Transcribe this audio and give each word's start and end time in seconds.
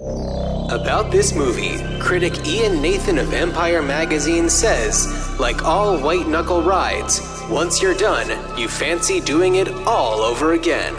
About 0.00 1.12
this 1.12 1.36
movie, 1.36 1.78
critic 2.00 2.44
Ian 2.48 2.82
Nathan 2.82 3.16
of 3.16 3.32
Empire 3.32 3.80
Magazine 3.80 4.50
says, 4.50 5.38
like 5.38 5.64
all 5.64 5.96
white 5.96 6.26
knuckle 6.26 6.62
rides, 6.62 7.20
once 7.48 7.80
you're 7.80 7.94
done, 7.94 8.28
you 8.58 8.66
fancy 8.66 9.20
doing 9.20 9.54
it 9.54 9.68
all 9.86 10.20
over 10.20 10.54
again. 10.54 10.94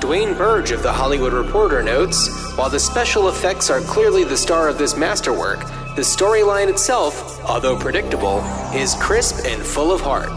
Dwayne 0.00 0.36
Burge 0.36 0.72
of 0.72 0.82
The 0.82 0.92
Hollywood 0.92 1.32
Reporter 1.32 1.84
notes, 1.84 2.28
while 2.56 2.68
the 2.68 2.80
special 2.80 3.28
effects 3.28 3.70
are 3.70 3.80
clearly 3.82 4.24
the 4.24 4.36
star 4.36 4.68
of 4.68 4.76
this 4.76 4.96
masterwork, 4.96 5.60
the 5.94 6.02
storyline 6.02 6.68
itself, 6.68 7.40
although 7.44 7.78
predictable, 7.78 8.38
is 8.74 8.96
crisp 8.96 9.46
and 9.46 9.62
full 9.62 9.92
of 9.92 10.00
heart. 10.00 10.30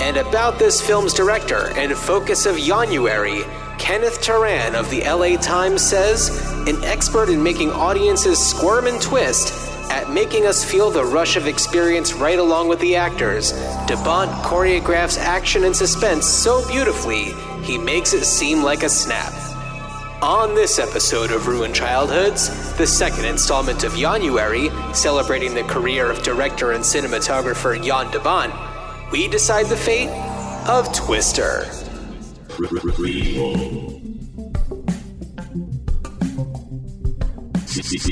And 0.00 0.16
about 0.16 0.58
this 0.58 0.80
film's 0.80 1.12
director 1.12 1.70
and 1.76 1.94
focus 1.94 2.46
of 2.46 2.56
January, 2.56 3.42
Kenneth 3.78 4.20
Turan 4.20 4.74
of 4.74 4.90
the 4.90 5.02
LA 5.02 5.36
Times 5.36 5.82
says, 5.82 6.28
an 6.66 6.82
expert 6.84 7.28
in 7.28 7.42
making 7.42 7.70
audiences 7.70 8.38
squirm 8.38 8.86
and 8.86 9.00
twist, 9.00 9.52
at 9.90 10.10
making 10.10 10.46
us 10.46 10.64
feel 10.64 10.90
the 10.90 11.04
rush 11.04 11.36
of 11.36 11.46
experience 11.46 12.12
right 12.12 12.38
along 12.38 12.68
with 12.68 12.80
the 12.80 12.96
actors. 12.96 13.52
De 13.86 13.96
Bont 14.04 14.30
choreographs 14.44 15.18
action 15.18 15.64
and 15.64 15.76
suspense 15.76 16.26
so 16.26 16.66
beautifully, 16.68 17.32
he 17.62 17.78
makes 17.78 18.12
it 18.12 18.24
seem 18.24 18.62
like 18.62 18.82
a 18.82 18.88
snap. 18.88 19.32
On 20.22 20.54
this 20.54 20.78
episode 20.78 21.30
of 21.30 21.46
Ruined 21.46 21.74
Childhoods, 21.74 22.74
the 22.78 22.86
second 22.86 23.26
installment 23.26 23.84
of 23.84 23.94
January, 23.94 24.70
celebrating 24.92 25.54
the 25.54 25.62
career 25.64 26.10
of 26.10 26.22
director 26.22 26.72
and 26.72 26.82
cinematographer 26.82 27.80
Jan 27.84 28.10
de 28.10 28.18
Bont, 28.18 28.52
we 29.12 29.28
decide 29.28 29.66
the 29.66 29.76
fate 29.76 30.08
of 30.66 30.92
Twister. 30.92 31.85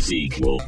Sequel. 0.05 0.61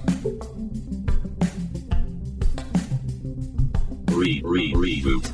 Re 4.13 4.41
re 4.43 4.73
reboot. 4.73 5.27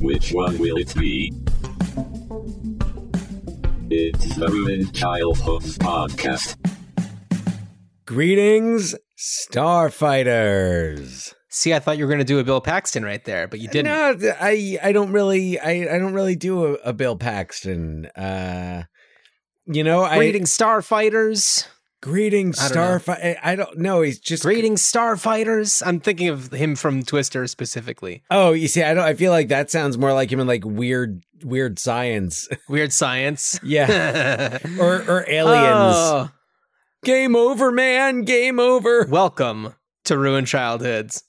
Which 0.00 0.32
one 0.32 0.58
will 0.58 0.78
it 0.78 0.92
be? 0.96 1.32
It's 3.88 4.34
the 4.34 4.48
Ruined 4.48 4.92
Childhoods 4.92 5.78
podcast. 5.78 6.56
Greetings, 8.04 8.96
Starfighters. 9.16 11.34
See, 11.54 11.74
I 11.74 11.80
thought 11.80 11.98
you 11.98 12.04
were 12.04 12.08
going 12.08 12.18
to 12.18 12.24
do 12.24 12.38
a 12.38 12.44
Bill 12.44 12.62
Paxton 12.62 13.04
right 13.04 13.22
there, 13.26 13.46
but 13.46 13.60
you 13.60 13.68
didn't. 13.68 14.22
No, 14.22 14.32
I 14.40 14.78
I 14.82 14.92
don't 14.92 15.12
really 15.12 15.60
I, 15.60 15.94
I 15.94 15.98
don't 15.98 16.14
really 16.14 16.34
do 16.34 16.64
a, 16.64 16.72
a 16.76 16.92
Bill 16.94 17.14
Paxton. 17.14 18.06
Uh, 18.06 18.84
you 19.66 19.84
know, 19.84 20.02
I 20.02 20.18
Starfighters. 20.18 21.66
greetings 22.00 22.58
I 22.58 22.68
don't 22.68 22.76
know. 22.76 22.98
Starfighter. 22.98 23.38
I, 23.42 23.54
don't 23.54 23.78
know. 23.78 24.00
He's 24.00 24.18
just 24.18 24.44
Greetings, 24.44 24.80
Starfighters. 24.80 25.82
I'm 25.84 26.00
thinking 26.00 26.30
of 26.30 26.50
him 26.52 26.74
from 26.74 27.02
Twister 27.02 27.46
specifically. 27.46 28.22
Oh, 28.30 28.52
you 28.52 28.66
see, 28.66 28.82
I 28.82 28.94
don't. 28.94 29.04
I 29.04 29.12
feel 29.12 29.30
like 29.30 29.48
that 29.48 29.70
sounds 29.70 29.98
more 29.98 30.14
like 30.14 30.32
him 30.32 30.40
in 30.40 30.46
like 30.46 30.64
weird 30.64 31.22
weird 31.44 31.78
science. 31.78 32.48
Weird 32.70 32.94
science. 32.94 33.60
yeah, 33.62 34.56
or 34.80 35.02
or 35.02 35.28
aliens. 35.28 35.96
Oh, 35.96 36.30
Game 37.04 37.36
over, 37.36 37.70
man. 37.70 38.22
Game 38.22 38.58
over. 38.58 39.04
welcome 39.04 39.74
to 40.04 40.16
ruin 40.16 40.46
Childhoods. 40.46 41.24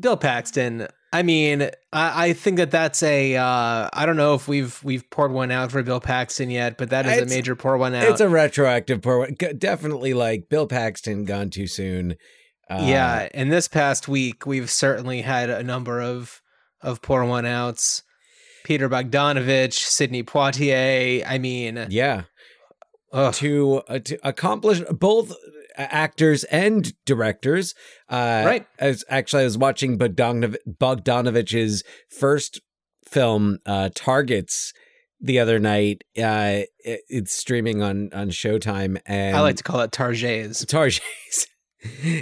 Bill 0.00 0.16
Paxton. 0.16 0.88
I 1.12 1.22
mean, 1.24 1.62
I, 1.92 2.28
I 2.28 2.32
think 2.32 2.58
that 2.58 2.70
that's 2.70 3.02
a. 3.02 3.36
Uh, 3.36 3.88
I 3.92 4.06
don't 4.06 4.16
know 4.16 4.34
if 4.34 4.46
we've 4.48 4.82
we've 4.84 5.08
poured 5.10 5.32
one 5.32 5.50
out 5.50 5.72
for 5.72 5.82
Bill 5.82 6.00
Paxton 6.00 6.50
yet, 6.50 6.78
but 6.78 6.90
that 6.90 7.04
is 7.06 7.12
It's- 7.12 7.32
a 7.32 7.34
major 7.34 7.56
pour 7.56 7.76
one 7.76 7.94
out. 7.94 8.04
It's 8.04 8.20
a 8.20 8.28
retroactive 8.28 9.02
pour. 9.02 9.18
one. 9.18 9.34
Definitely 9.58 10.14
like 10.14 10.48
Bill 10.48 10.66
Paxton 10.66 11.24
gone 11.24 11.50
too 11.50 11.66
soon. 11.66 12.16
Uh, 12.68 12.84
yeah, 12.86 13.28
and 13.34 13.50
this 13.50 13.66
past 13.66 14.06
week 14.06 14.46
we've 14.46 14.70
certainly 14.70 15.22
had 15.22 15.50
a 15.50 15.62
number 15.64 16.00
of 16.00 16.40
of 16.80 17.02
pour 17.02 17.24
one 17.24 17.44
outs. 17.44 18.04
Peter 18.62 18.88
Bogdanovich, 18.88 19.72
Sidney 19.72 20.22
Poitier. 20.22 21.24
I 21.26 21.38
mean, 21.38 21.86
yeah. 21.90 22.22
ugh. 23.12 23.34
to 23.34 23.82
uh, 23.88 23.98
to 23.98 24.18
accomplish 24.22 24.80
both 24.90 25.34
actors 25.90 26.44
and 26.44 26.92
directors. 27.06 27.74
Uh, 28.08 28.42
Right. 28.46 28.66
As 28.78 29.04
actually, 29.08 29.42
I 29.42 29.44
was 29.44 29.58
watching 29.58 29.98
Bogdanov- 29.98 30.56
Bogdanovich's 30.68 31.82
first 32.18 32.60
film, 33.08 33.58
uh, 33.66 33.90
Targets, 33.94 34.72
the 35.20 35.38
other 35.38 35.58
night. 35.58 36.02
Uh, 36.16 36.62
it- 36.84 37.02
it's 37.08 37.32
streaming 37.32 37.82
on 37.82 38.10
on 38.12 38.30
Showtime, 38.30 39.00
and 39.06 39.36
I 39.36 39.40
like 39.40 39.56
to 39.56 39.62
call 39.62 39.80
it 39.80 39.92
Target's. 39.92 40.64
Targets. 40.64 41.46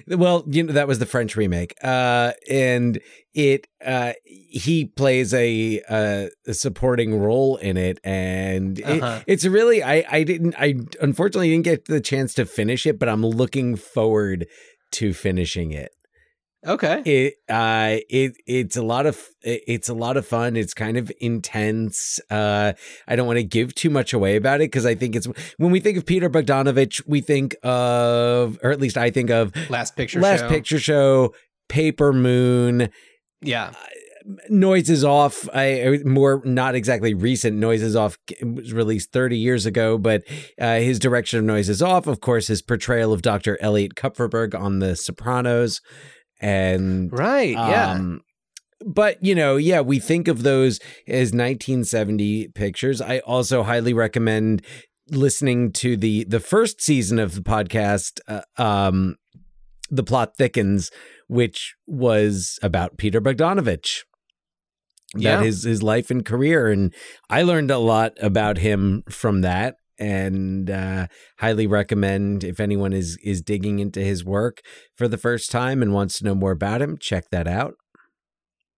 Well, 0.09 0.45
you 0.49 0.63
know 0.65 0.73
that 0.73 0.87
was 0.89 0.99
the 0.99 1.07
French 1.07 1.37
remake, 1.37 1.75
uh, 1.83 2.33
and 2.51 3.01
it 3.35 3.67
uh, 3.85 4.13
he 4.25 4.85
plays 4.87 5.33
a, 5.35 5.81
a 5.89 6.55
supporting 6.55 7.19
role 7.19 7.57
in 7.57 7.77
it, 7.77 7.99
and 8.05 8.79
it- 8.79 8.85
Uh-huh. 9.03 9.23
it's 9.27 9.45
really 9.45 9.83
I 9.83 10.05
I 10.11 10.23
didn't 10.25 10.55
I 10.59 10.75
unfortunately 11.01 11.51
didn't 11.51 11.65
get 11.65 11.85
the 11.87 12.01
chance 12.01 12.35
to 12.35 12.47
finish 12.47 12.87
it, 12.87 12.99
but 12.99 13.09
I'm 13.09 13.25
looking 13.25 13.77
forward 13.77 14.47
to 14.93 15.13
finishing 15.13 15.73
it. 15.73 15.91
Okay. 16.69 17.03
It 17.07 17.35
uh 17.49 17.97
it 18.11 18.35
it's 18.47 18.77
a 18.77 18.83
lot 18.83 19.07
of 19.07 19.19
it's 19.43 19.89
a 19.89 19.95
lot 19.95 20.17
of 20.19 20.27
fun. 20.27 20.55
It's 20.57 20.75
kind 20.75 20.97
of 20.99 21.11
intense. 21.21 22.21
Uh 22.31 22.75
I 23.07 23.17
don't 23.17 23.27
want 23.27 23.39
to 23.39 23.43
give 23.45 23.75
too 23.75 23.89
much 23.91 24.13
away 24.13 24.37
about 24.37 24.61
it 24.61 24.71
because 24.71 24.85
I 24.85 24.95
think 24.95 25.17
it's 25.17 25.27
when 25.57 25.71
we 25.71 25.81
think 25.81 25.97
of 25.97 26.05
Peter 26.05 26.29
Bogdanovich, 26.29 27.03
we 27.07 27.21
think 27.23 27.57
of 27.63 28.59
or 28.63 28.71
at 28.71 28.81
least 28.81 28.99
I 28.99 29.11
think 29.11 29.31
of 29.31 29.53
Last 29.71 29.97
picture. 29.97 30.21
Last 30.21 30.41
show. 30.41 30.49
Picture 30.49 30.79
Show, 30.79 31.35
Paper 31.69 32.13
Moon, 32.13 32.91
Yeah. 33.41 33.73
Noises 34.51 35.05
Off. 35.05 35.49
I 35.55 35.83
I- 35.89 35.99
more 36.05 36.43
not 36.45 36.75
exactly 36.75 37.15
recent. 37.15 37.57
Noises 37.57 37.97
Off 37.97 38.19
was 38.43 38.75
released 38.75 39.11
30 39.11 39.39
years 39.39 39.65
ago, 39.65 39.97
but 39.97 40.23
uh, 40.61 40.77
his 40.81 40.99
direction 40.99 41.39
of 41.39 41.47
Noises 41.47 41.81
Off, 41.81 42.07
of 42.07 42.21
course, 42.21 42.49
his 42.49 42.61
portrayal 42.61 43.13
of 43.15 43.23
Dr. 43.23 43.57
Elliot 43.63 43.95
Kupferberg 43.95 44.55
on 44.59 44.81
The 44.81 44.97
Sopranos, 44.97 45.81
and 46.41 47.13
Right. 47.13 47.53
Yeah. 47.53 47.93
um, 47.93 48.23
but 48.87 49.23
you 49.23 49.35
know, 49.35 49.57
yeah, 49.57 49.81
we 49.81 49.99
think 49.99 50.29
of 50.29 50.43
those 50.43 50.79
as 51.07 51.33
1970 51.33 52.49
pictures. 52.49 53.01
I 53.01 53.19
also 53.21 53.63
highly 53.65 53.93
recommend 53.93 54.63
listening 55.11 55.73
to 55.73 55.97
the 55.97 56.25
the 56.25 56.41
first 56.41 56.81
season 56.81 57.19
of 57.19 57.35
the 57.35 57.41
podcast, 57.41 58.21
uh, 58.29 58.43
um, 58.57 59.17
"The 59.91 60.05
Plot 60.05 60.37
Thickens," 60.37 60.91
which 61.27 61.75
was 61.87 62.59
about 62.63 62.99
Peter 62.99 63.21
Bogdanovich. 63.21 64.05
Yeah. 65.17 65.37
That 65.39 65.47
his 65.47 65.65
his 65.65 65.83
life 65.83 66.11
and 66.11 66.25
career, 66.25 66.69
and 66.69 66.95
I 67.31 67.43
learned 67.43 67.71
a 67.71 67.79
lot 67.79 68.13
about 68.21 68.59
him 68.59 69.03
from 69.09 69.41
that. 69.41 69.77
And 69.99 70.71
uh, 70.71 71.09
highly 71.39 71.67
recommend 71.67 72.45
if 72.45 72.61
anyone 72.61 72.93
is 72.93 73.19
is 73.23 73.43
digging 73.43 73.79
into 73.81 74.01
his 74.01 74.25
work 74.25 74.61
for 74.97 75.09
the 75.09 75.19
first 75.19 75.51
time 75.51 75.83
and 75.83 75.93
wants 75.93 76.19
to 76.19 76.25
know 76.25 76.35
more 76.35 76.53
about 76.53 76.81
him, 76.83 76.97
check 76.99 77.31
that 77.31 77.47
out. 77.49 77.75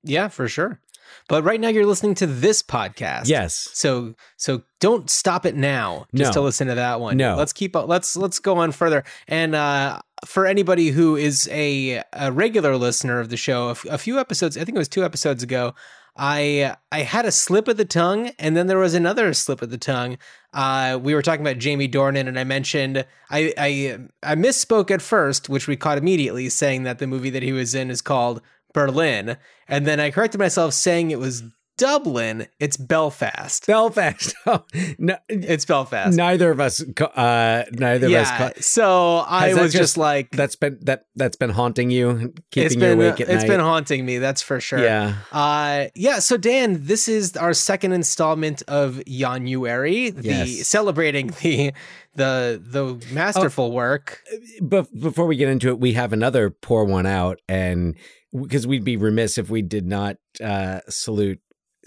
yeah, 0.03 0.29
for 0.29 0.49
sure. 0.49 0.81
But 1.29 1.43
right 1.43 1.61
now 1.61 1.69
you're 1.69 1.87
listening 1.87 2.15
to 2.17 2.27
this 2.27 2.63
podcast. 2.63 3.27
Yes. 3.27 3.69
So 3.73 4.15
so 4.37 4.63
don't 4.81 5.11
stop 5.11 5.45
it 5.45 5.57
now 5.57 6.07
just 6.15 6.31
No. 6.31 6.33
to 6.35 6.41
listen 6.41 6.69
to 6.69 6.77
that 6.77 7.01
one. 7.01 7.17
No. 7.17 7.37
Let's 7.37 7.53
keep 7.53 7.75
up. 7.75 7.89
let's 7.89 8.17
let's 8.17 8.39
go 8.39 8.59
on 8.59 8.71
further. 8.73 9.03
And 9.27 9.55
uh 9.57 10.01
for 10.25 10.47
anybody 10.47 10.89
who 10.91 11.17
is 11.17 11.49
a 11.51 12.03
a 12.13 12.31
regular 12.31 12.77
listener 12.77 13.19
of 13.19 13.29
the 13.29 13.37
show, 13.37 13.69
a, 13.69 13.71
f- 13.73 13.87
a 13.91 13.99
few 13.99 14.21
episodes, 14.21 14.57
I 14.57 14.65
think 14.65 14.77
it 14.77 14.79
was 14.79 14.89
two 14.89 15.05
episodes 15.05 15.43
ago, 15.43 15.75
I 16.23 16.77
I 16.93 17.01
had 17.01 17.25
a 17.25 17.33
slip 17.33 17.67
of 17.67 17.79
the 17.79 17.87
tongue 17.87 18.33
and 18.39 18.55
then 18.55 18.67
there 18.67 18.79
was 18.79 18.93
another 18.93 19.33
slip 19.33 19.63
of 19.63 19.71
the 19.71 19.79
tongue. 19.79 20.19
Uh 20.53 20.99
we 21.03 21.15
were 21.15 21.23
talking 21.23 21.41
about 21.41 21.59
Jamie 21.59 21.89
Dornan 21.89 22.29
and 22.29 22.39
I 22.39 22.45
mentioned 22.45 23.07
I 23.31 23.55
I 23.57 23.99
I 24.23 24.35
misspoke 24.35 24.91
at 24.91 25.01
first, 25.01 25.49
which 25.49 25.67
we 25.67 25.77
caught 25.77 25.97
immediately 25.97 26.51
saying 26.51 26.83
that 26.83 26.99
the 26.99 27.07
movie 27.07 27.31
that 27.31 27.43
he 27.43 27.53
was 27.53 27.75
in 27.75 27.91
is 27.91 28.03
called 28.03 28.43
Berlin, 28.75 29.39
and 29.67 29.87
then 29.87 29.99
I 29.99 30.11
corrected 30.11 30.39
myself 30.39 30.75
saying 30.75 31.11
it 31.11 31.19
was 31.19 31.43
Dublin. 31.81 32.47
It's 32.59 32.77
Belfast. 32.77 33.67
Belfast. 33.67 34.35
Oh, 34.47 34.65
no, 34.99 35.17
It's 35.29 35.65
Belfast. 35.65 36.17
neither 36.17 36.51
of 36.51 36.61
us. 36.61 36.83
Uh, 36.83 37.65
neither 37.73 38.07
of 38.07 38.13
us. 38.13 38.29
yeah. 38.31 38.51
So 38.61 39.19
I 39.19 39.55
was 39.55 39.73
just, 39.73 39.75
just- 39.75 39.97
like, 39.97 40.31
That's 40.31 40.57
been 40.57 40.79
that 40.83 41.05
that's 41.17 41.37
been 41.37 41.51
haunting 41.51 41.91
you, 41.91 42.33
keeping 42.51 42.67
it's 42.67 42.75
you 42.75 42.81
been 42.81 42.99
awake 42.99 43.21
at 43.21 43.29
it's 43.29 43.43
night. 43.43 43.49
been 43.49 43.61
haunting 43.61 44.05
me. 44.07 44.19
That's 44.19 44.43
for 44.43 44.61
sure. 44.61 44.79
Yeah. 44.79 45.15
Uh, 45.33 45.87
yeah. 45.95 46.19
So 46.21 46.37
Dan, 46.37 46.87
this 46.87 47.09
is 47.09 47.37
our 47.37 47.53
second 47.55 47.93
installment 47.93 48.63
of 48.69 49.03
January, 49.07 50.11
the 50.11 50.23
Yes. 50.23 50.67
celebrating 50.69 51.29
the 51.43 51.73
the 52.15 52.61
the 52.65 53.07
masterful 53.15 53.73
work. 53.73 54.23
But 54.61 54.89
before 54.99 55.27
we 55.27 55.37
get 55.37 55.49
into 55.49 55.69
it, 55.69 55.79
we 55.79 55.93
have 55.95 56.13
another 56.13 56.51
pour 56.51 56.85
one 56.85 57.07
out, 57.07 57.41
and 57.49 57.97
because 58.33 58.67
we'd 58.67 58.85
be 58.85 58.97
remiss 58.97 59.39
if 59.39 59.51
we 59.51 59.63
did 59.63 59.87
not 59.87 60.17
uh, 60.43 60.81
salute 60.89 61.41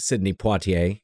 Sidney 0.04 0.34
Poitier. 0.34 1.02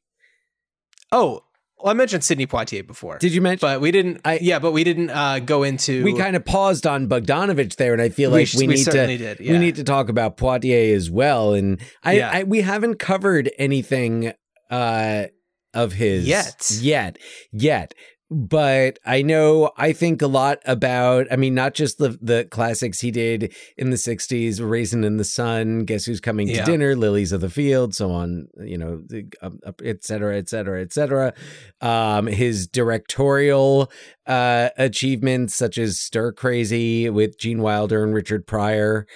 Oh, 1.12 1.42
Well, 1.78 1.90
I 1.90 1.94
mentioned 1.94 2.22
Sidney 2.24 2.46
Poitier 2.46 2.86
before. 2.86 3.16
Did 3.18 3.32
you 3.32 3.40
mention? 3.40 3.66
But 3.66 3.80
we 3.80 3.90
didn't. 3.90 4.20
I- 4.24 4.38
yeah, 4.42 4.58
but 4.58 4.72
we 4.72 4.84
didn't 4.84 5.10
uh, 5.10 5.38
go 5.38 5.62
into. 5.62 6.04
we 6.04 6.14
kind 6.16 6.36
of 6.36 6.44
paused 6.44 6.86
on 6.86 7.08
Bogdanovich 7.08 7.76
there, 7.76 7.92
and 7.94 8.02
I 8.02 8.10
feel 8.10 8.30
like 8.30 8.48
sh- 8.48 8.56
we, 8.56 8.66
we 8.68 8.74
need 8.74 8.84
to 8.84 8.90
did, 9.16 9.38
we 9.40 9.58
need 9.58 9.76
to 9.76 9.84
talk 9.84 10.08
about 10.10 10.36
Poitier 10.36 10.94
as 10.94 11.10
well. 11.10 11.54
And 11.54 11.80
I, 12.04 12.12
Yeah. 12.18 12.30
I 12.32 12.42
we 12.44 12.60
haven't 12.60 12.96
covered 12.98 13.50
anything 13.58 14.32
uh, 14.70 15.24
of 15.72 15.92
his 15.94 16.26
Yet. 16.28 16.70
yet, 16.80 17.16
yet. 17.50 17.94
But 18.32 19.00
I 19.04 19.22
know 19.22 19.72
I 19.76 19.92
think 19.92 20.22
a 20.22 20.28
lot 20.28 20.58
about. 20.64 21.26
I 21.32 21.36
mean, 21.36 21.52
not 21.54 21.74
just 21.74 21.98
the 21.98 22.16
the 22.22 22.46
classics 22.48 23.00
he 23.00 23.10
did 23.10 23.52
in 23.76 23.90
the 23.90 23.96
'60s, 23.96 24.60
"Raisin 24.60 25.02
in 25.02 25.16
the 25.16 25.24
Sun," 25.24 25.80
"Guess 25.84 26.04
Who's 26.04 26.20
Coming 26.20 26.46
Yeah. 26.46 26.64
to 26.64 26.70
Dinner," 26.70 26.94
"Lilies 26.94 27.32
of 27.32 27.40
the 27.40 27.50
Field," 27.50 27.92
so 27.92 28.12
on. 28.12 28.46
You 28.62 28.78
know, 28.78 29.02
the, 29.04 29.24
um, 29.42 29.58
up- 29.66 29.82
et 29.84 30.04
cetera, 30.04 30.36
et 30.38 30.48
cetera, 30.48 30.80
et 30.80 30.92
cetera. 30.92 31.34
Um, 31.80 32.28
his 32.28 32.68
directorial 32.68 33.90
uh, 34.26 34.68
achievements, 34.78 35.56
such 35.56 35.76
as 35.76 35.98
Stir 35.98 36.30
Crazy 36.32 37.10
with 37.10 37.36
Gene 37.36 37.60
Wilder 37.62 38.04
and 38.04 38.14
Richard 38.14 38.46
Pryor. 38.46 39.06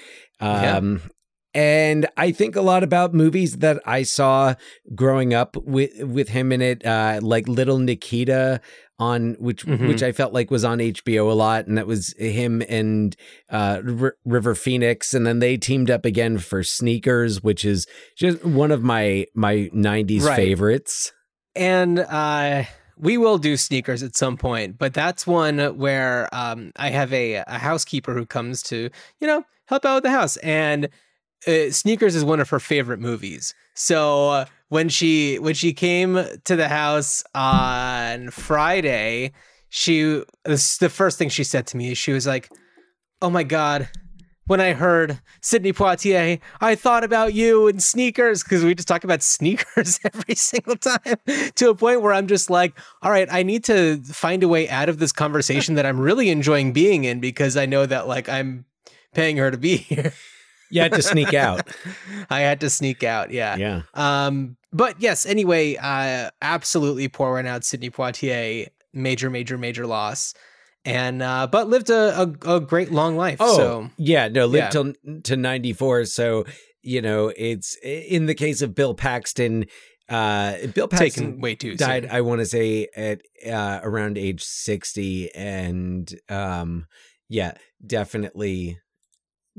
Yeah. 0.40 0.76
Um, 0.78 1.02
And 1.56 2.08
I 2.16 2.32
think 2.32 2.56
a 2.56 2.60
lot 2.62 2.82
about 2.82 3.14
movies 3.14 3.58
that 3.58 3.78
I 3.86 4.02
saw 4.02 4.54
growing 4.96 5.32
up 5.32 5.56
with 5.56 5.92
with 6.02 6.30
him 6.30 6.50
in 6.50 6.60
it, 6.60 6.84
uh, 6.84 7.20
like 7.22 7.46
Little 7.46 7.78
Nikita 7.78 8.60
on 8.98 9.34
which 9.40 9.66
Mhm. 9.66 9.88
which 9.88 10.02
I 10.02 10.12
felt 10.12 10.32
like 10.32 10.50
was 10.50 10.64
on 10.64 10.78
HBO 10.80 11.30
a 11.30 11.34
lot, 11.34 11.66
and 11.66 11.76
that 11.76 11.86
was 11.86 12.14
him 12.18 12.62
and 12.68 13.16
uh, 13.50 13.80
R- 14.00 14.16
River 14.24 14.54
Phoenix, 14.54 15.12
and 15.14 15.26
then 15.26 15.40
they 15.40 15.56
teamed 15.56 15.90
up 15.90 16.04
again 16.04 16.38
for 16.38 16.62
Sneakers, 16.62 17.42
which 17.42 17.64
is 17.64 17.86
just 18.16 18.44
one 18.44 18.70
of 18.70 18.82
my 18.82 19.26
my 19.34 19.68
'90s 19.74 20.22
Right. 20.24 20.36
favorites. 20.36 21.12
and 21.56 22.00
uh, 22.00 22.64
we 22.96 23.16
will 23.18 23.38
do 23.38 23.56
sneakers 23.56 24.02
at 24.02 24.16
some 24.16 24.36
point, 24.36 24.76
but 24.78 24.92
that's 24.94 25.26
one 25.26 25.58
where 25.78 26.28
um, 26.32 26.70
I 26.76 26.90
have 26.90 27.12
a, 27.12 27.34
a 27.46 27.58
housekeeper 27.58 28.12
who 28.14 28.26
comes 28.26 28.62
to, 28.64 28.90
you 29.20 29.26
know, 29.26 29.44
help 29.66 29.84
out 29.84 29.94
with 29.96 30.02
the 30.04 30.10
house. 30.10 30.36
And 30.38 30.88
uh, 31.46 31.70
sneakers 31.70 32.14
is 32.14 32.24
one 32.24 32.40
of 32.40 32.50
her 32.50 32.60
favorite 32.60 33.00
movies. 33.00 33.54
So 33.74 34.30
uh, 34.30 34.44
when 34.68 34.88
she 34.88 35.38
when 35.38 35.54
she 35.54 35.72
came 35.72 36.24
to 36.44 36.56
the 36.56 36.68
house 36.68 37.24
on 37.34 38.30
Friday, 38.30 39.32
she 39.68 40.22
the 40.44 40.90
first 40.92 41.18
thing 41.18 41.28
she 41.28 41.44
said 41.44 41.66
to 41.68 41.76
me 41.76 41.92
is 41.92 41.98
she 41.98 42.12
was 42.12 42.26
like, 42.26 42.50
"Oh 43.20 43.30
my 43.30 43.42
god." 43.42 43.88
When 44.46 44.60
I 44.60 44.74
heard 44.74 45.20
Sidney 45.40 45.72
Poitier, 45.72 46.38
I 46.60 46.74
thought 46.74 47.02
about 47.02 47.32
you 47.32 47.66
and 47.66 47.82
sneakers 47.82 48.42
because 48.42 48.62
we 48.62 48.74
just 48.74 48.86
talk 48.86 49.02
about 49.02 49.22
sneakers 49.36 49.98
every 50.04 50.34
single 50.34 50.76
time 50.76 51.16
to 51.54 51.70
a 51.70 51.74
point 51.74 52.02
where 52.02 52.12
I'm 52.12 52.26
just 52.26 52.50
like, 52.50 52.78
all 53.00 53.10
right, 53.10 53.26
I 53.30 53.42
need 53.42 53.64
to 53.64 54.02
find 54.02 54.42
a 54.42 54.48
way 54.48 54.68
out 54.68 54.90
of 54.90 54.98
this 54.98 55.12
conversation 55.12 55.76
that 55.76 55.86
I'm 55.86 55.98
really 55.98 56.28
enjoying 56.28 56.74
being 56.74 57.04
in 57.04 57.20
because 57.20 57.56
I 57.56 57.64
know 57.64 57.86
that 57.86 58.06
like 58.06 58.28
I'm 58.28 58.66
paying 59.14 59.38
her 59.38 59.50
to 59.50 59.56
be 59.56 59.78
here. 59.78 60.12
You 60.70 60.82
had 60.82 60.92
to 60.92 61.02
sneak 61.02 61.34
out. 61.34 61.68
I 62.30 62.40
had 62.40 62.60
to 62.60 62.70
sneak 62.70 63.02
out. 63.02 63.30
Yeah. 63.30 63.56
Yeah. 63.56 63.82
Um, 63.94 64.56
but 64.72 65.00
yes, 65.00 65.24
anyway, 65.24 65.76
uh, 65.76 66.30
absolutely 66.42 67.08
pouring 67.08 67.46
out 67.46 67.64
Sidney 67.64 67.90
Poitier, 67.90 68.68
major, 68.92 69.30
major, 69.30 69.56
major 69.56 69.86
loss. 69.86 70.34
And, 70.84 71.22
uh, 71.22 71.46
but 71.46 71.68
lived 71.68 71.90
a, 71.90 72.22
a, 72.22 72.56
a 72.56 72.60
great 72.60 72.90
long 72.92 73.16
life. 73.16 73.38
Oh, 73.40 73.56
so 73.56 73.90
yeah, 73.96 74.28
no, 74.28 74.46
lived 74.46 74.74
yeah. 74.74 74.82
till 74.82 75.20
to 75.22 75.36
94. 75.36 76.04
So, 76.06 76.44
you 76.82 77.00
know, 77.00 77.32
it's 77.34 77.76
in 77.82 78.26
the 78.26 78.34
case 78.34 78.60
of 78.60 78.74
Bill 78.74 78.94
Paxton, 78.94 79.66
uh, 80.08 80.56
Bill 80.74 80.88
Paxton 80.88 81.24
taken 81.24 81.40
way 81.40 81.54
too 81.54 81.76
died, 81.76 82.02
soon. 82.02 82.12
I 82.12 82.20
want 82.20 82.40
to 82.40 82.46
say, 82.46 82.88
at 82.94 83.22
uh, 83.46 83.80
around 83.82 84.18
age 84.18 84.42
60. 84.42 85.34
And 85.34 86.12
um, 86.28 86.86
yeah, 87.28 87.54
definitely, 87.86 88.78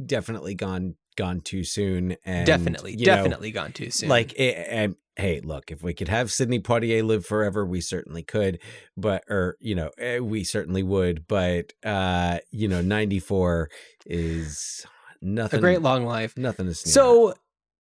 definitely 0.03 0.55
gone 0.55 0.95
gone 1.15 1.41
too 1.41 1.63
soon. 1.63 2.15
And, 2.25 2.45
definitely, 2.45 2.91
you 2.91 3.05
know, 3.05 3.15
definitely 3.15 3.51
gone 3.51 3.71
too 3.71 3.89
soon. 3.89 4.09
like 4.09 4.33
eh, 4.37 4.53
eh, 4.67 4.87
hey 5.17 5.39
look 5.39 5.71
if 5.71 5.81
we 5.81 5.93
could 5.93 6.09
have 6.09 6.29
sidney 6.29 6.59
poitier 6.59 7.01
live 7.01 7.25
forever 7.25 7.65
we 7.65 7.79
certainly 7.79 8.21
could 8.21 8.59
but 8.97 9.23
or 9.29 9.55
you 9.61 9.73
know 9.73 9.89
eh, 9.97 10.19
we 10.19 10.43
certainly 10.43 10.83
would 10.83 11.25
but 11.25 11.71
uh 11.85 12.37
you 12.51 12.67
know 12.67 12.81
94 12.81 13.69
is 14.05 14.85
nothing 15.21 15.59
a 15.59 15.61
great 15.61 15.81
long 15.81 16.05
life. 16.05 16.37
nothing 16.37 16.65
to 16.67 16.73
sneer. 16.73 16.91
So 16.91 17.33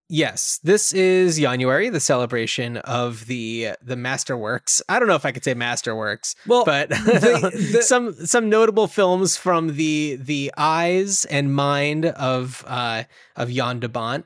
yes, 0.09 0.59
this 0.63 0.93
is 0.93 1.37
January, 1.37 1.89
the 1.89 1.99
celebration 1.99 2.77
of 2.77 3.25
the 3.27 3.69
the 3.81 3.95
masterworks. 3.95 4.81
I 4.89 4.99
don't 4.99 5.07
know 5.07 5.15
if 5.15 5.25
I 5.25 5.31
could 5.31 5.43
say 5.43 5.53
masterworks, 5.55 6.35
well 6.47 6.63
but 6.65 6.89
the- 6.89 7.51
the- 7.73 7.81
some 7.81 8.13
some 8.25 8.49
notable 8.49 8.87
films 8.87 9.37
from 9.37 9.75
the 9.75 10.17
the 10.21 10.51
eyes 10.57 11.25
and 11.25 11.53
mind 11.53 12.05
of 12.05 12.63
uh 12.67 13.03
of 13.35 13.49
Jan 13.51 13.79
de 13.79 13.89
Bont. 13.89 14.25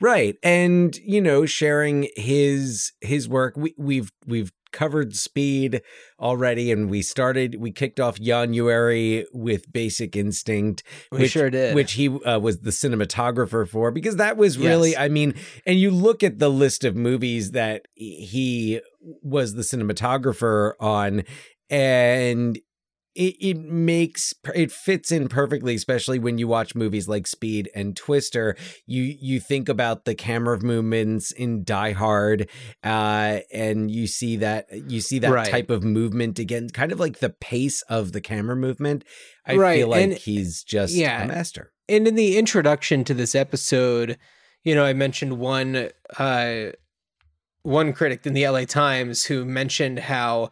right 0.00 0.36
and 0.42 0.96
you 0.98 1.20
know 1.20 1.44
sharing 1.46 2.08
his 2.16 2.92
his 3.00 3.28
work 3.28 3.56
we 3.56 3.74
we've 3.76 4.12
we've 4.26 4.52
covered 4.72 5.16
speed 5.16 5.82
already 6.20 6.70
and 6.70 6.90
we 6.90 7.02
started 7.02 7.56
we 7.58 7.70
kicked 7.70 8.00
off 8.00 8.20
january 8.20 9.26
with 9.32 9.72
basic 9.72 10.16
instinct 10.16 10.82
We 11.10 11.20
which, 11.20 11.32
sure 11.32 11.50
did. 11.50 11.74
Which 11.74 11.92
he 11.92 12.08
uh, 12.08 12.38
was 12.38 12.60
the 12.60 12.70
cinematographer 12.70 13.68
for, 13.68 13.90
because 13.90 14.16
that 14.16 14.36
was 14.36 14.58
really, 14.58 14.90
Yes. 14.90 15.00
I 15.00 15.08
mean, 15.08 15.34
and 15.66 15.78
you 15.78 15.90
look 15.90 16.22
at 16.22 16.38
the 16.38 16.50
list 16.50 16.84
of 16.84 16.96
movies 16.96 17.52
that 17.52 17.86
he 17.94 18.80
was 19.22 19.54
the 19.54 19.62
cinematographer 19.62 20.72
on, 20.80 21.24
and 21.70 22.58
it, 23.18 23.36
it 23.40 23.58
makes 23.58 24.32
it 24.54 24.70
fits 24.70 25.10
in 25.10 25.28
perfectly, 25.28 25.74
especially 25.74 26.18
when 26.18 26.38
you 26.38 26.46
watch 26.46 26.74
movies 26.74 27.08
like 27.08 27.26
Speed 27.26 27.68
and 27.74 27.96
Twister. 27.96 28.56
You 28.86 29.02
you 29.20 29.40
think 29.40 29.68
about 29.68 30.04
the 30.04 30.14
camera 30.14 30.58
movements 30.62 31.32
in 31.32 31.64
Die 31.64 31.92
Hard, 31.92 32.48
uh, 32.84 33.40
and 33.52 33.90
you 33.90 34.06
see 34.06 34.36
that 34.36 34.66
you 34.90 35.00
see 35.00 35.18
that 35.18 35.32
Right. 35.32 35.50
type 35.50 35.68
of 35.70 35.82
movement 35.82 36.38
again, 36.38 36.70
kind 36.70 36.92
of 36.92 37.00
like 37.00 37.18
the 37.18 37.30
pace 37.30 37.82
of 37.82 38.12
the 38.12 38.20
camera 38.20 38.56
movement. 38.56 39.04
I 39.44 39.56
Right, 39.56 39.78
feel 39.80 39.88
like 39.88 40.02
and- 40.04 40.12
he's 40.14 40.62
just 40.62 40.94
yeah. 40.94 41.24
a 41.24 41.26
master. 41.26 41.72
and 41.88 42.06
in 42.06 42.14
the 42.14 42.38
introduction 42.38 43.02
to 43.04 43.14
this 43.14 43.34
episode, 43.34 44.16
you 44.62 44.74
know, 44.74 44.84
I 44.84 44.92
mentioned 44.92 45.38
one 45.38 45.90
uh 46.18 46.66
one 47.62 47.92
critic 47.92 48.24
in 48.26 48.32
the 48.34 48.46
LA 48.46 48.64
Times 48.64 49.24
who 49.24 49.44
mentioned 49.44 49.98
how 49.98 50.50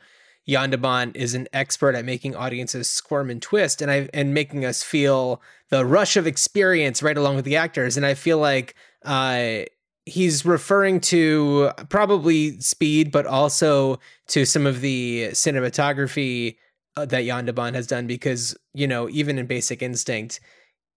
Bont 0.81 1.17
is 1.17 1.35
an 1.35 1.49
expert 1.53 1.95
at 1.95 2.05
making 2.05 2.37
audiences 2.37 2.89
squirm 2.89 3.31
and 3.31 3.43
twist 3.43 3.83
and 3.83 3.91
I 3.91 4.09
and 4.15 4.33
making 4.33 4.65
us 4.65 4.83
feel 4.83 5.43
the 5.71 5.85
rush 5.85 6.17
of 6.17 6.27
experience 6.27 7.03
right 7.03 7.17
along 7.17 7.37
with 7.37 7.45
the 7.45 7.57
actors. 7.57 7.97
And 7.97 8.07
I 8.07 8.15
feel 8.15 8.39
like 8.39 8.75
uh 9.05 9.63
he's 10.05 10.45
referring 10.45 11.01
to 11.01 11.73
probably 11.89 12.61
speed, 12.61 13.11
but 13.11 13.27
also 13.27 13.99
to 14.29 14.45
some 14.45 14.65
of 14.65 14.81
the 14.81 15.31
cinematography 15.33 16.57
uh, 16.97 17.05
that 17.07 17.55
Bont 17.57 17.75
has 17.75 17.89
done 17.89 18.07
because, 18.07 18.57
you 18.73 18.87
know, 18.87 19.09
even 19.11 19.37
in 19.37 19.47
Basic 19.47 19.83
Instinct, 19.83 20.39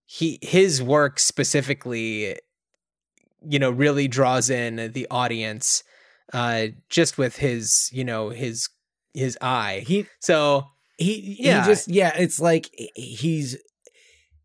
he 0.06 0.40
his 0.42 0.82
work 0.82 1.20
specifically 1.20 2.36
you 3.48 3.60
know 3.60 3.70
really 3.70 4.08
draws 4.08 4.50
in 4.50 4.92
the 4.94 5.08
audience 5.12 5.84
uh 6.34 6.66
just 6.90 7.18
with 7.20 7.38
his 7.38 7.92
you 7.94 8.04
know 8.04 8.30
his 8.30 8.70
his 9.14 9.38
eye 9.42 9.84
He 9.88 10.06
so 10.20 10.66
he 10.98 11.38
Yeah. 11.40 11.62
he 11.64 11.68
just 11.70 11.88
yeah, 11.88 12.14
it's 12.18 12.40
like 12.40 12.70
he's 12.96 13.58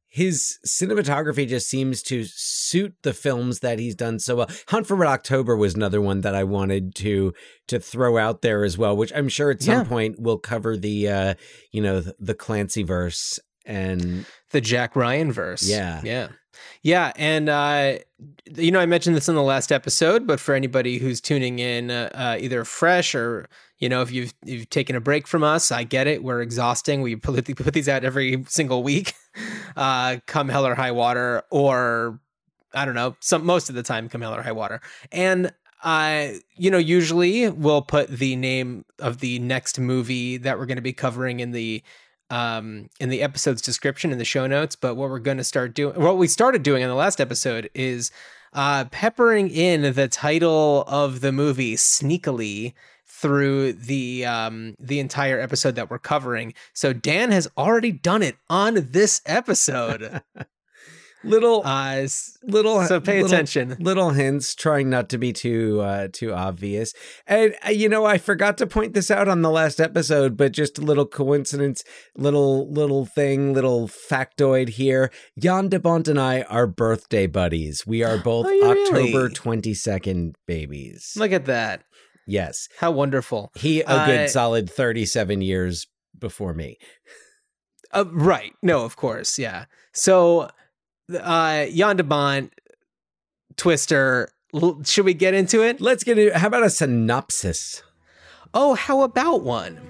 his 0.08 0.58
cinematography 0.64 1.48
just 1.48 1.68
seems 1.68 2.00
to 2.04 2.22
suit 2.24 2.94
the 3.02 3.12
films 3.12 3.58
that 3.60 3.80
he's 3.80 3.96
done 3.96 4.20
so 4.20 4.36
well. 4.36 4.50
Hunt 4.68 4.86
for 4.86 4.94
Red 4.96 5.08
October 5.10 5.56
was 5.56 5.74
another 5.74 6.00
one 6.00 6.20
that 6.20 6.36
I 6.36 6.44
wanted 6.44 6.94
to 6.96 7.32
to 7.66 7.80
throw 7.80 8.16
out 8.16 8.40
there 8.42 8.62
as 8.62 8.78
well, 8.78 8.96
which 8.96 9.12
I'm 9.14 9.28
sure 9.28 9.50
at 9.50 9.60
some 9.62 9.78
Yeah. 9.78 9.84
point 9.84 10.20
we'll 10.20 10.38
cover 10.38 10.76
the 10.76 11.08
uh 11.08 11.34
you 11.72 11.82
know 11.82 12.00
the, 12.00 12.14
the 12.20 12.34
Clancy 12.34 12.84
verse 12.84 13.40
and 13.66 14.24
the 14.52 14.60
jack 14.60 14.94
ryan 14.94 15.32
verse 15.32 15.66
Yeah. 15.68 16.00
yeah 16.04 16.28
yeah 16.82 17.12
and 17.16 17.48
uh 17.48 17.96
you 18.56 18.70
know 18.70 18.80
i 18.80 18.86
mentioned 18.86 19.16
this 19.16 19.28
in 19.28 19.34
the 19.34 19.42
last 19.42 19.72
episode 19.72 20.26
but 20.26 20.40
for 20.40 20.54
anybody 20.54 20.98
who's 20.98 21.20
tuning 21.20 21.58
in 21.58 21.90
uh, 21.90 22.10
uh, 22.14 22.36
either 22.40 22.64
fresh 22.64 23.14
or 23.14 23.48
you 23.78 23.88
know 23.88 24.02
if 24.02 24.10
you've 24.10 24.32
you've 24.44 24.68
taken 24.70 24.96
a 24.96 25.00
break 25.00 25.26
from 25.26 25.42
us 25.42 25.72
i 25.72 25.84
get 25.84 26.06
it 26.06 26.22
we're 26.22 26.40
exhausting 26.40 27.02
we 27.02 27.16
put, 27.16 27.44
put 27.56 27.74
these 27.74 27.88
out 27.88 28.04
every 28.04 28.44
single 28.48 28.82
week 28.82 29.14
uh 29.76 30.16
come 30.26 30.48
hell 30.48 30.66
or 30.66 30.74
high 30.74 30.92
water 30.92 31.42
or 31.50 32.20
i 32.74 32.84
don't 32.84 32.94
know 32.94 33.16
some 33.20 33.44
most 33.44 33.68
of 33.68 33.74
the 33.74 33.82
time 33.82 34.08
come 34.08 34.20
hell 34.20 34.34
or 34.34 34.42
high 34.42 34.52
water. 34.52 34.80
And 35.12 35.52
uh, 35.84 36.28
you 36.56 36.70
know, 36.70 36.78
usually 36.78 37.50
we'll 37.50 37.82
put 37.82 38.08
the 38.08 38.36
name 38.36 38.86
of 39.00 39.18
the 39.18 39.38
next 39.40 39.78
movie 39.78 40.38
that 40.38 40.58
we're 40.58 40.64
going 40.64 40.76
to 40.76 40.82
be 40.82 40.94
covering 40.94 41.40
in 41.40 41.52
the 41.52 41.82
um 42.34 42.88
in 42.98 43.10
the 43.10 43.22
episode's 43.22 43.62
description 43.62 44.10
in 44.10 44.18
the 44.18 44.24
show 44.24 44.46
notes. 44.46 44.74
But 44.74 44.96
what 44.96 45.08
we're 45.08 45.20
going 45.20 45.36
to 45.36 45.44
start 45.44 45.74
doing, 45.74 46.00
what 46.00 46.18
we 46.18 46.26
started 46.26 46.62
doing 46.62 46.82
in 46.82 46.88
the 46.88 46.94
last 46.94 47.20
episode 47.20 47.70
is 47.74 48.10
uh 48.52 48.86
peppering 48.86 49.50
in 49.50 49.94
the 49.94 50.08
title 50.08 50.84
of 50.88 51.20
the 51.20 51.32
movie 51.32 51.76
sneakily 51.76 52.74
through 53.06 53.72
the 53.74 54.26
um 54.26 54.74
the 54.80 54.98
entire 54.98 55.38
episode 55.38 55.76
that 55.76 55.90
we're 55.90 55.98
covering. 55.98 56.54
So 56.72 56.92
Dan 56.92 57.30
has 57.30 57.48
already 57.56 57.92
done 57.92 58.22
it 58.22 58.36
on 58.50 58.88
this 58.90 59.22
episode. 59.26 60.22
little 61.24 61.62
eyes, 61.64 62.36
little 62.42 62.82
so 62.84 63.00
pay 63.00 63.22
little- 63.22 63.26
attention. 63.26 63.76
little 63.80 64.10
hints 64.10 64.54
trying 64.54 64.90
not 64.90 65.08
to 65.08 65.18
be 65.18 65.32
too 65.32 65.80
uh 65.80 66.08
too 66.12 66.32
obvious 66.32 66.92
and 67.26 67.54
uh, 67.66 67.70
you 67.70 67.88
know 67.88 68.04
i 68.04 68.18
forgot 68.18 68.58
to 68.58 68.66
point 68.66 68.92
this 68.94 69.10
out 69.10 69.26
on 69.28 69.40
the 69.42 69.50
last 69.50 69.80
episode 69.80 70.36
but 70.36 70.52
just 70.52 70.78
a 70.78 70.82
little 70.82 71.06
coincidence 71.06 71.82
little 72.16 72.70
little 72.70 73.06
thing 73.06 73.54
little 73.54 73.88
factoid 73.88 74.68
here 74.70 75.10
jan 75.38 75.68
de 75.68 75.80
bont 75.80 76.06
and 76.08 76.20
i 76.20 76.42
are 76.42 76.66
birthday 76.66 77.26
buddies 77.26 77.86
we 77.86 78.02
are 78.04 78.18
both 78.30 78.46
Are 78.46 78.70
october 78.76 79.24
really? 79.24 79.30
22nd 79.30 80.34
babies 80.46 81.14
Look 81.16 81.32
at 81.32 81.46
that. 81.46 81.84
yes 82.26 82.68
How 82.78 82.90
wonderful. 82.90 83.50
he 83.56 83.80
a 83.80 83.86
Uh, 83.86 84.06
good 84.06 84.30
solid 84.30 84.68
37 84.70 85.40
years 85.40 85.86
before 86.18 86.52
me 86.54 86.76
Uh, 87.92 88.04
right. 88.12 88.52
No, 88.60 88.84
of 88.84 88.96
course. 88.96 89.38
Yeah. 89.38 89.66
So 89.92 90.48
uh 91.12 91.66
Jan 91.66 92.50
Twister, 93.56 94.30
l- 94.54 94.82
should 94.84 95.04
we 95.04 95.14
get 95.14 95.34
into 95.34 95.62
it? 95.62 95.80
let's 95.80 96.04
get 96.04 96.18
it 96.18 96.34
how 96.36 96.48
about 96.48 96.64
a 96.64 96.70
synopsis 96.70 97.82
Oh, 98.56 98.74
how 98.74 99.02
about 99.02 99.42
one? 99.42 99.80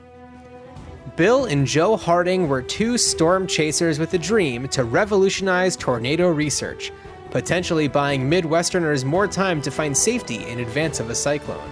Bill 1.17 1.45
and 1.45 1.67
Jo 1.67 1.99
Harding 1.99 2.49
were 2.49 2.63
two 2.63 2.97
storm 2.97 3.47
chasers 3.47 3.99
with 3.99 4.15
a 4.15 4.19
dream 4.19 4.69
to 4.69 4.85
revolutionize 4.85 5.77
tornado 5.77 6.29
research, 6.31 6.91
potentially 7.31 7.89
buying 7.89 8.23
Midwesterners 8.23 9.05
more 9.05 9.27
time 9.29 9.61
to 9.61 9.71
find 9.71 9.95
safety 9.95 10.45
in 10.49 10.61
advance 10.61 10.99
of 10.99 11.11
a 11.11 11.15
cyclone. 11.15 11.71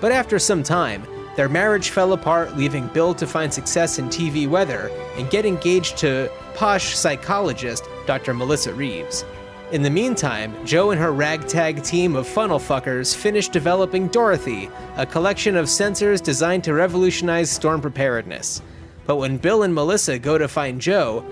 But 0.00 0.10
after 0.10 0.38
some 0.40 0.64
time, 0.64 1.06
their 1.36 1.48
marriage 1.48 1.90
fell 1.90 2.12
apart, 2.12 2.56
leaving 2.56 2.88
Bill 2.88 3.14
to 3.14 3.26
find 3.26 3.54
success 3.54 4.00
in 4.00 4.08
TV 4.08 4.48
weather 4.48 4.90
and 5.16 5.30
get 5.30 5.46
engaged 5.46 5.96
to 5.98 6.28
posh 6.54 6.96
psychologist 6.96 7.84
Dr. 8.06 8.34
Melissa 8.34 8.72
Reeves. 8.72 9.24
In 9.72 9.82
the 9.82 9.90
meantime, 9.90 10.54
Jo 10.64 10.92
and 10.92 11.00
her 11.00 11.12
ragtag 11.12 11.82
team 11.82 12.14
of 12.14 12.28
funnel 12.28 12.60
fuckers 12.60 13.16
finished 13.16 13.52
developing 13.52 14.06
Dorothy, 14.08 14.70
a 14.96 15.04
collection 15.04 15.56
of 15.56 15.66
sensors 15.66 16.22
designed 16.22 16.62
to 16.64 16.74
revolutionize 16.74 17.50
storm 17.50 17.80
preparedness. 17.80 18.62
But 19.06 19.16
when 19.16 19.38
Bill 19.38 19.64
and 19.64 19.74
Melissa 19.74 20.20
go 20.20 20.38
to 20.38 20.46
find 20.46 20.80
Jo, 20.80 21.24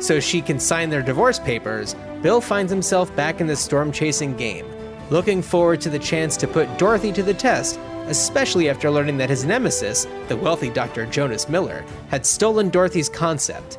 so 0.00 0.20
she 0.20 0.40
can 0.40 0.58
sign 0.58 0.88
their 0.88 1.02
divorce 1.02 1.38
papers, 1.38 1.94
Bill 2.22 2.40
finds 2.40 2.72
himself 2.72 3.14
back 3.14 3.40
in 3.40 3.46
the 3.46 3.56
storm 3.56 3.92
chasing 3.92 4.36
game, 4.36 4.66
looking 5.10 5.42
forward 5.42 5.80
to 5.82 5.90
the 5.90 5.98
chance 5.98 6.36
to 6.38 6.48
put 6.48 6.78
Dorothy 6.78 7.12
to 7.12 7.22
the 7.22 7.34
test, 7.34 7.78
especially 8.06 8.70
after 8.70 8.90
learning 8.90 9.18
that 9.18 9.30
his 9.30 9.44
nemesis, 9.44 10.06
the 10.28 10.36
wealthy 10.36 10.70
Dr. 10.70 11.04
Jonas 11.06 11.48
Miller, 11.48 11.84
had 12.08 12.24
stolen 12.24 12.70
Dorothy's 12.70 13.08
concept. 13.08 13.78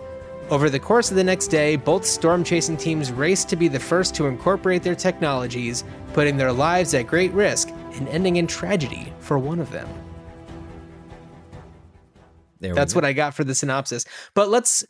Over 0.49 0.69
the 0.69 0.79
course 0.79 1.09
of 1.09 1.15
the 1.15 1.23
next 1.23 1.47
day, 1.47 1.77
both 1.77 2.05
storm 2.05 2.43
chasing 2.43 2.77
teams 2.77 3.11
raced 3.11 3.49
to 3.49 3.55
be 3.55 3.67
the 3.67 3.79
first 3.79 4.13
to 4.15 4.27
incorporate 4.27 4.83
their 4.83 4.95
technologies, 4.95 5.83
putting 6.13 6.37
their 6.37 6.51
lives 6.51 6.93
at 6.93 7.07
great 7.07 7.31
risk 7.31 7.69
and 7.93 8.07
ending 8.09 8.35
in 8.35 8.45
tragedy 8.45 9.11
for 9.19 9.39
one 9.39 9.59
of 9.59 9.71
them. 9.71 9.87
there 12.59 12.75
That's 12.75 12.93
what 12.93 13.05
I 13.05 13.13
got 13.13 13.33
for 13.33 13.43
the 13.43 13.55
synopsis. 13.55 14.05
But 14.33 14.49
let's. 14.49 14.83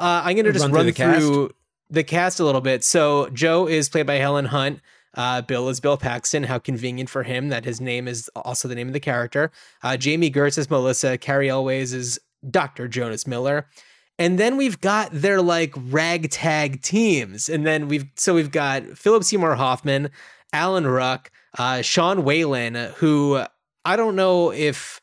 Uh, 0.00 0.22
I'm 0.24 0.34
going 0.34 0.46
to 0.46 0.52
just 0.52 0.64
Run 0.64 0.72
run, 0.72 0.82
through 0.84 0.92
the 0.92 0.96
cast? 0.96 1.20
through 1.20 1.50
the 1.90 2.02
cast 2.04 2.40
a 2.40 2.44
little 2.44 2.60
bit. 2.60 2.82
So 2.82 3.28
Jo 3.30 3.68
is 3.68 3.88
played 3.88 4.06
by 4.06 4.16
Helen 4.16 4.46
Hunt. 4.46 4.80
Uh, 5.14 5.42
Bill 5.42 5.68
is 5.68 5.78
Bill 5.78 5.96
Paxton. 5.96 6.42
How 6.42 6.58
convenient 6.58 7.08
for 7.08 7.22
him 7.22 7.50
that 7.50 7.64
his 7.64 7.80
name 7.80 8.08
is 8.08 8.28
also 8.34 8.66
the 8.66 8.74
name 8.74 8.88
of 8.88 8.94
the 8.94 9.00
character. 9.00 9.52
Uh, 9.82 9.96
Jami 9.96 10.30
Gertz 10.30 10.58
is 10.58 10.68
Melissa. 10.68 11.16
Cary 11.18 11.48
Elwes 11.48 11.92
is 11.92 12.18
Dr. 12.50 12.88
Jonas 12.88 13.26
Miller. 13.26 13.68
And 14.18 14.38
then 14.38 14.56
we've 14.56 14.80
got 14.80 15.10
their 15.12 15.42
like 15.42 15.74
ragtag 15.76 16.82
teams. 16.82 17.48
And 17.48 17.66
then 17.66 17.88
we've 17.88 18.06
so 18.16 18.34
we've 18.34 18.50
got 18.50 18.84
Philip 18.96 19.24
Seymour 19.24 19.56
Hoffman, 19.56 20.10
Alan 20.52 20.86
Ruck, 20.86 21.30
uh, 21.58 21.82
Sean 21.82 22.24
Whalen, 22.24 22.74
who 22.96 23.42
I 23.84 23.96
don't 23.96 24.16
know 24.16 24.52
if 24.52 25.00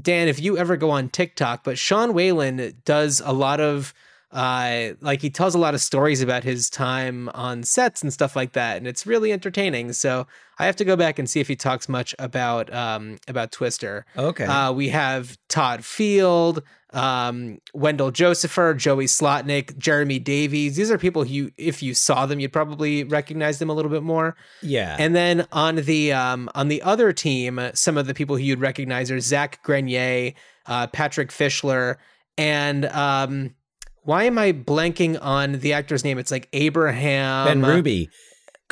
Dan, 0.00 0.28
if 0.28 0.40
you 0.40 0.56
ever 0.56 0.76
go 0.76 0.90
on 0.90 1.08
TikTok, 1.08 1.64
but 1.64 1.78
Sean 1.78 2.14
Whalen 2.14 2.80
does 2.84 3.20
a 3.24 3.32
lot 3.32 3.60
of 3.60 3.92
uh 4.32 4.94
like 5.00 5.20
he 5.20 5.30
tells 5.30 5.54
a 5.54 5.58
lot 5.58 5.74
of 5.74 5.80
stories 5.80 6.22
about 6.22 6.42
his 6.42 6.70
time 6.70 7.28
on 7.34 7.62
sets 7.62 8.02
and 8.02 8.12
stuff 8.12 8.34
like 8.34 8.52
that 8.52 8.78
and 8.78 8.86
it's 8.86 9.06
really 9.06 9.32
entertaining. 9.32 9.92
So 9.92 10.26
i 10.58 10.66
have 10.66 10.76
to 10.76 10.84
go 10.84 10.96
back 10.96 11.18
and 11.18 11.28
see 11.28 11.40
if 11.40 11.48
he 11.48 11.56
talks 11.56 11.88
much 11.88 12.14
about 12.18 12.72
um 12.72 13.18
about 13.28 13.52
twister. 13.52 14.06
Okay. 14.16 14.44
Uh 14.44 14.72
we 14.72 14.88
have 14.88 15.36
todd 15.48 15.84
field 15.84 16.62
um 16.94 17.58
wendle 17.72 18.10
josepher 18.10 18.74
joey 18.74 19.06
slotnick 19.06 19.76
jeremy 19.78 20.18
davies. 20.18 20.76
These 20.76 20.90
are 20.90 20.98
people 20.98 21.24
who 21.24 21.32
you 21.32 21.50
if 21.56 21.82
you 21.82 21.94
saw 21.94 22.26
them 22.26 22.40
you'd 22.40 22.52
probably 22.52 23.04
recognize 23.04 23.58
them 23.58 23.68
a 23.70 23.74
little 23.74 23.90
bit 23.90 24.02
more. 24.02 24.34
Yeah. 24.62 24.96
And 24.98 25.14
then 25.14 25.46
on 25.52 25.76
the 25.76 26.12
um, 26.12 26.48
on 26.54 26.68
the 26.68 26.82
other 26.82 27.12
team, 27.12 27.60
some 27.74 27.98
of 27.98 28.06
the 28.06 28.14
people 28.14 28.36
who 28.36 28.42
you'd 28.42 28.60
recognize 28.60 29.10
are 29.10 29.20
Zach 29.20 29.62
Grenier, 29.62 30.32
uh, 30.66 30.86
Patrick 30.86 31.30
Fischler, 31.30 31.96
and 32.38 32.86
um, 32.86 33.54
why 34.02 34.24
am 34.24 34.38
I 34.38 34.52
blanking 34.52 35.18
on 35.20 35.58
the 35.60 35.72
actor's 35.72 36.04
name? 36.04 36.18
It's 36.18 36.30
like 36.30 36.48
Abraham 36.52 37.62
Benrubi 37.62 38.08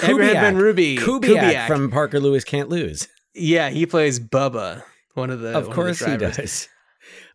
Abraham 0.03 0.57
Benrubi. 0.57 0.99
Kubiak, 0.99 1.21
Kubiak. 1.21 1.67
from 1.67 1.91
Parker 1.91 2.21
Lewis 2.21 2.45
Can't 2.45 2.69
Lose. 2.69 3.09
Yeah, 3.35 3.71
he 3.71 3.87
plays 3.87 4.19
Bubba, 4.19 4.83
one 5.15 5.31
of 5.31 5.41
the 5.41 5.57
of 5.57 5.71
course 5.71 6.01
the 6.01 6.11
he 6.11 6.17
does. 6.17 6.69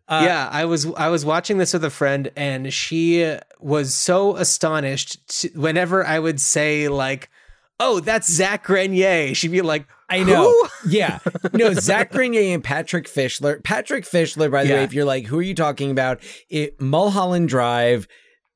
Uh, 0.07 0.21
yeah, 0.23 0.47
I 0.51 0.65
was 0.65 0.85
I 0.97 1.09
was 1.09 1.25
watching 1.25 1.57
this 1.57 1.73
with 1.73 1.83
a 1.83 1.89
friend, 1.89 2.31
and 2.35 2.71
she 2.71 3.37
was 3.59 3.95
so 3.95 4.35
astonished 4.35 5.41
to, 5.41 5.49
whenever 5.55 6.05
I 6.05 6.19
would 6.19 6.39
say 6.39 6.89
like, 6.89 7.29
"Oh, 7.79 7.99
that's 8.01 8.31
Zach 8.31 8.65
Grenier," 8.65 9.33
she'd 9.33 9.51
be 9.51 9.61
like, 9.63 9.87
I 10.09 10.24
know. 10.24 10.51
"Who?" 10.51 10.89
yeah. 10.89 11.19
No, 11.53 11.74
Zach 11.74 12.12
Grenier 12.12 12.53
and 12.53 12.63
Patrick 12.63 13.07
Fischler. 13.07 13.63
Patrick 13.63 14.03
Fischler, 14.05 14.51
by 14.51 14.63
the 14.63 14.69
Yeah. 14.69 14.75
way, 14.77 14.83
if 14.83 14.93
you're 14.93 15.05
like, 15.05 15.25
who 15.25 15.39
are 15.39 15.43
you 15.43 15.55
talking 15.55 15.89
about? 15.91 16.21
It, 16.50 16.79
Mulholland 16.81 17.50
Drive, 17.50 18.07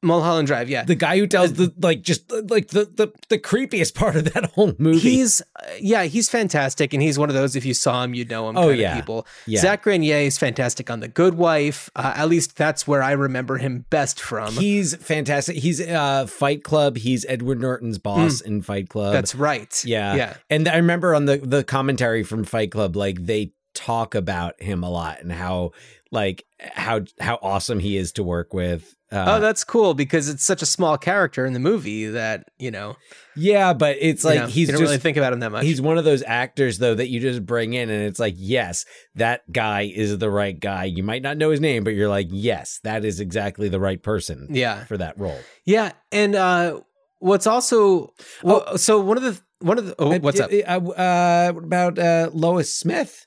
Mulholland 0.01 0.47
Drive. 0.47 0.69
Yeah, 0.69 0.83
the 0.83 0.95
guy 0.95 1.17
who 1.17 1.27
tells 1.27 1.53
the 1.53 1.73
like 1.81 2.01
just 2.01 2.31
like 2.31 2.69
the 2.69 2.85
the, 2.85 3.11
the 3.29 3.37
creepiest 3.37 3.95
part 3.95 4.15
of 4.15 4.33
that 4.33 4.45
whole 4.53 4.73
movie. 4.77 4.99
He's 4.99 5.41
uh, 5.41 5.65
yeah, 5.79 6.03
he's 6.03 6.29
fantastic, 6.29 6.93
and 6.93 7.03
he's 7.03 7.19
one 7.19 7.29
of 7.29 7.35
those. 7.35 7.55
If 7.55 7.65
you 7.65 7.73
saw 7.73 8.03
him, 8.03 8.13
you'd 8.13 8.29
know 8.29 8.49
him. 8.49 8.57
Oh, 8.57 8.61
kind 8.61 8.73
of 8.73 8.79
yeah. 8.79 8.95
people. 8.95 9.27
Yeah. 9.45 9.61
Zach 9.61 9.83
Grenier 9.83 10.17
is 10.17 10.37
fantastic 10.37 10.89
on 10.89 11.01
The 11.01 11.07
Good 11.07 11.35
Wife. 11.35 11.89
Uh, 11.95 12.13
at 12.15 12.29
least 12.29 12.55
that's 12.55 12.87
where 12.87 13.03
I 13.03 13.11
remember 13.11 13.57
him 13.57 13.85
best 13.89 14.21
from. 14.21 14.53
He's 14.53 14.95
fantastic. 14.95 15.57
He's 15.57 15.81
uh 15.81 16.27
Fight 16.27 16.63
Club. 16.63 16.97
He's 16.97 17.25
Edward 17.27 17.59
Norton's 17.59 17.97
boss 17.97 18.41
in 18.41 18.61
Fight 18.61 18.89
Club. 18.89 19.09
Mm. 19.09 19.13
that's 19.13 19.35
right. 19.35 19.83
yeah. 19.85 20.15
yeah. 20.15 20.37
And 20.49 20.67
I 20.67 20.77
remember 20.77 21.13
on 21.13 21.25
the 21.25 21.37
the 21.37 21.63
commentary 21.63 22.23
from 22.23 22.43
Fight 22.43 22.71
Club, 22.71 22.95
like 22.95 23.25
they 23.25 23.51
talk 23.79 24.13
about 24.13 24.61
him 24.61 24.83
a 24.83 24.89
lot 24.89 25.21
and 25.21 25.31
how 25.31 25.71
like 26.11 26.43
how 26.59 27.01
how 27.19 27.39
awesome 27.41 27.79
he 27.79 27.95
is 27.97 28.11
to 28.13 28.23
work 28.23 28.53
with. 28.53 28.95
Uh, 29.11 29.25
oh, 29.27 29.39
that's 29.39 29.63
cool 29.63 29.93
because 29.93 30.29
it's 30.29 30.43
such 30.43 30.61
a 30.61 30.65
small 30.65 30.97
character 30.97 31.45
in 31.45 31.53
the 31.53 31.59
movie 31.59 32.07
that 32.07 32.49
you 32.59 32.69
know, 32.69 32.95
yeah, 33.35 33.73
but 33.73 33.95
it's 33.99 34.23
you 34.23 34.29
like 34.29 34.39
know, 34.39 34.47
he's 34.47 34.67
you 34.67 34.73
don't 34.73 34.81
just 34.81 34.89
really 34.89 34.99
think 34.99 35.17
about 35.17 35.33
him 35.33 35.39
that 35.39 35.51
much. 35.51 35.63
He's 35.63 35.81
one 35.81 35.97
of 35.97 36.03
those 36.03 36.21
actors 36.23 36.77
though 36.77 36.93
that 36.93 37.07
you 37.07 37.19
just 37.19 37.45
bring 37.45 37.73
in 37.73 37.89
and 37.89 38.03
it's 38.03 38.19
like, 38.19 38.35
yes, 38.37 38.85
that 39.15 39.49
guy 39.51 39.83
is 39.83 40.17
the 40.17 40.29
right 40.29 40.59
guy. 40.59 40.83
You 40.85 41.03
might 41.03 41.21
not 41.21 41.37
know 41.37 41.49
his 41.51 41.61
name, 41.61 41.83
but 41.83 41.91
you're 41.91 42.09
like, 42.09 42.27
yes, 42.29 42.79
that 42.83 43.05
is 43.05 43.19
exactly 43.19 43.69
the 43.69 43.79
right 43.79 44.01
person 44.01 44.47
yeah, 44.51 44.83
for 44.85 44.97
that 44.97 45.17
role. 45.17 45.39
yeah, 45.65 45.93
and 46.11 46.35
uh, 46.35 46.81
what's 47.19 47.47
also 47.47 48.13
well, 48.43 48.77
so 48.77 48.99
one 48.99 49.17
of 49.17 49.23
the 49.23 49.39
one 49.59 49.77
of 49.77 49.85
the 49.85 49.95
oh, 49.97 50.17
what's 50.19 50.39
up? 50.39 50.51
Uh, 50.51 50.89
uh, 50.91 51.53
about 51.55 51.97
uh, 51.97 52.29
Lois 52.33 52.75
Smith? 52.75 53.25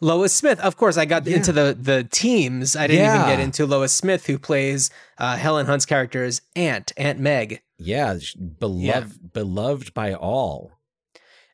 Lois 0.00 0.32
Smith. 0.34 0.60
Of 0.60 0.76
course, 0.76 0.96
I 0.96 1.04
got 1.04 1.26
Yeah. 1.26 1.36
into 1.36 1.52
the 1.52 1.76
the 1.80 2.04
teams. 2.04 2.76
I 2.76 2.86
didn't 2.86 3.06
even 3.14 3.26
get 3.26 3.40
into 3.40 3.66
Lois 3.66 3.92
Smith, 3.92 4.26
who 4.26 4.38
plays 4.38 4.90
uh, 5.18 5.36
Helen 5.36 5.66
Hunt's 5.66 5.86
character's 5.86 6.40
Aunt 6.56 6.92
Aunt 6.96 7.18
Meg. 7.18 7.60
Yeah, 7.78 8.18
beloved 8.58 9.32
beloved 9.32 9.94
by 9.94 10.14
all. 10.14 10.72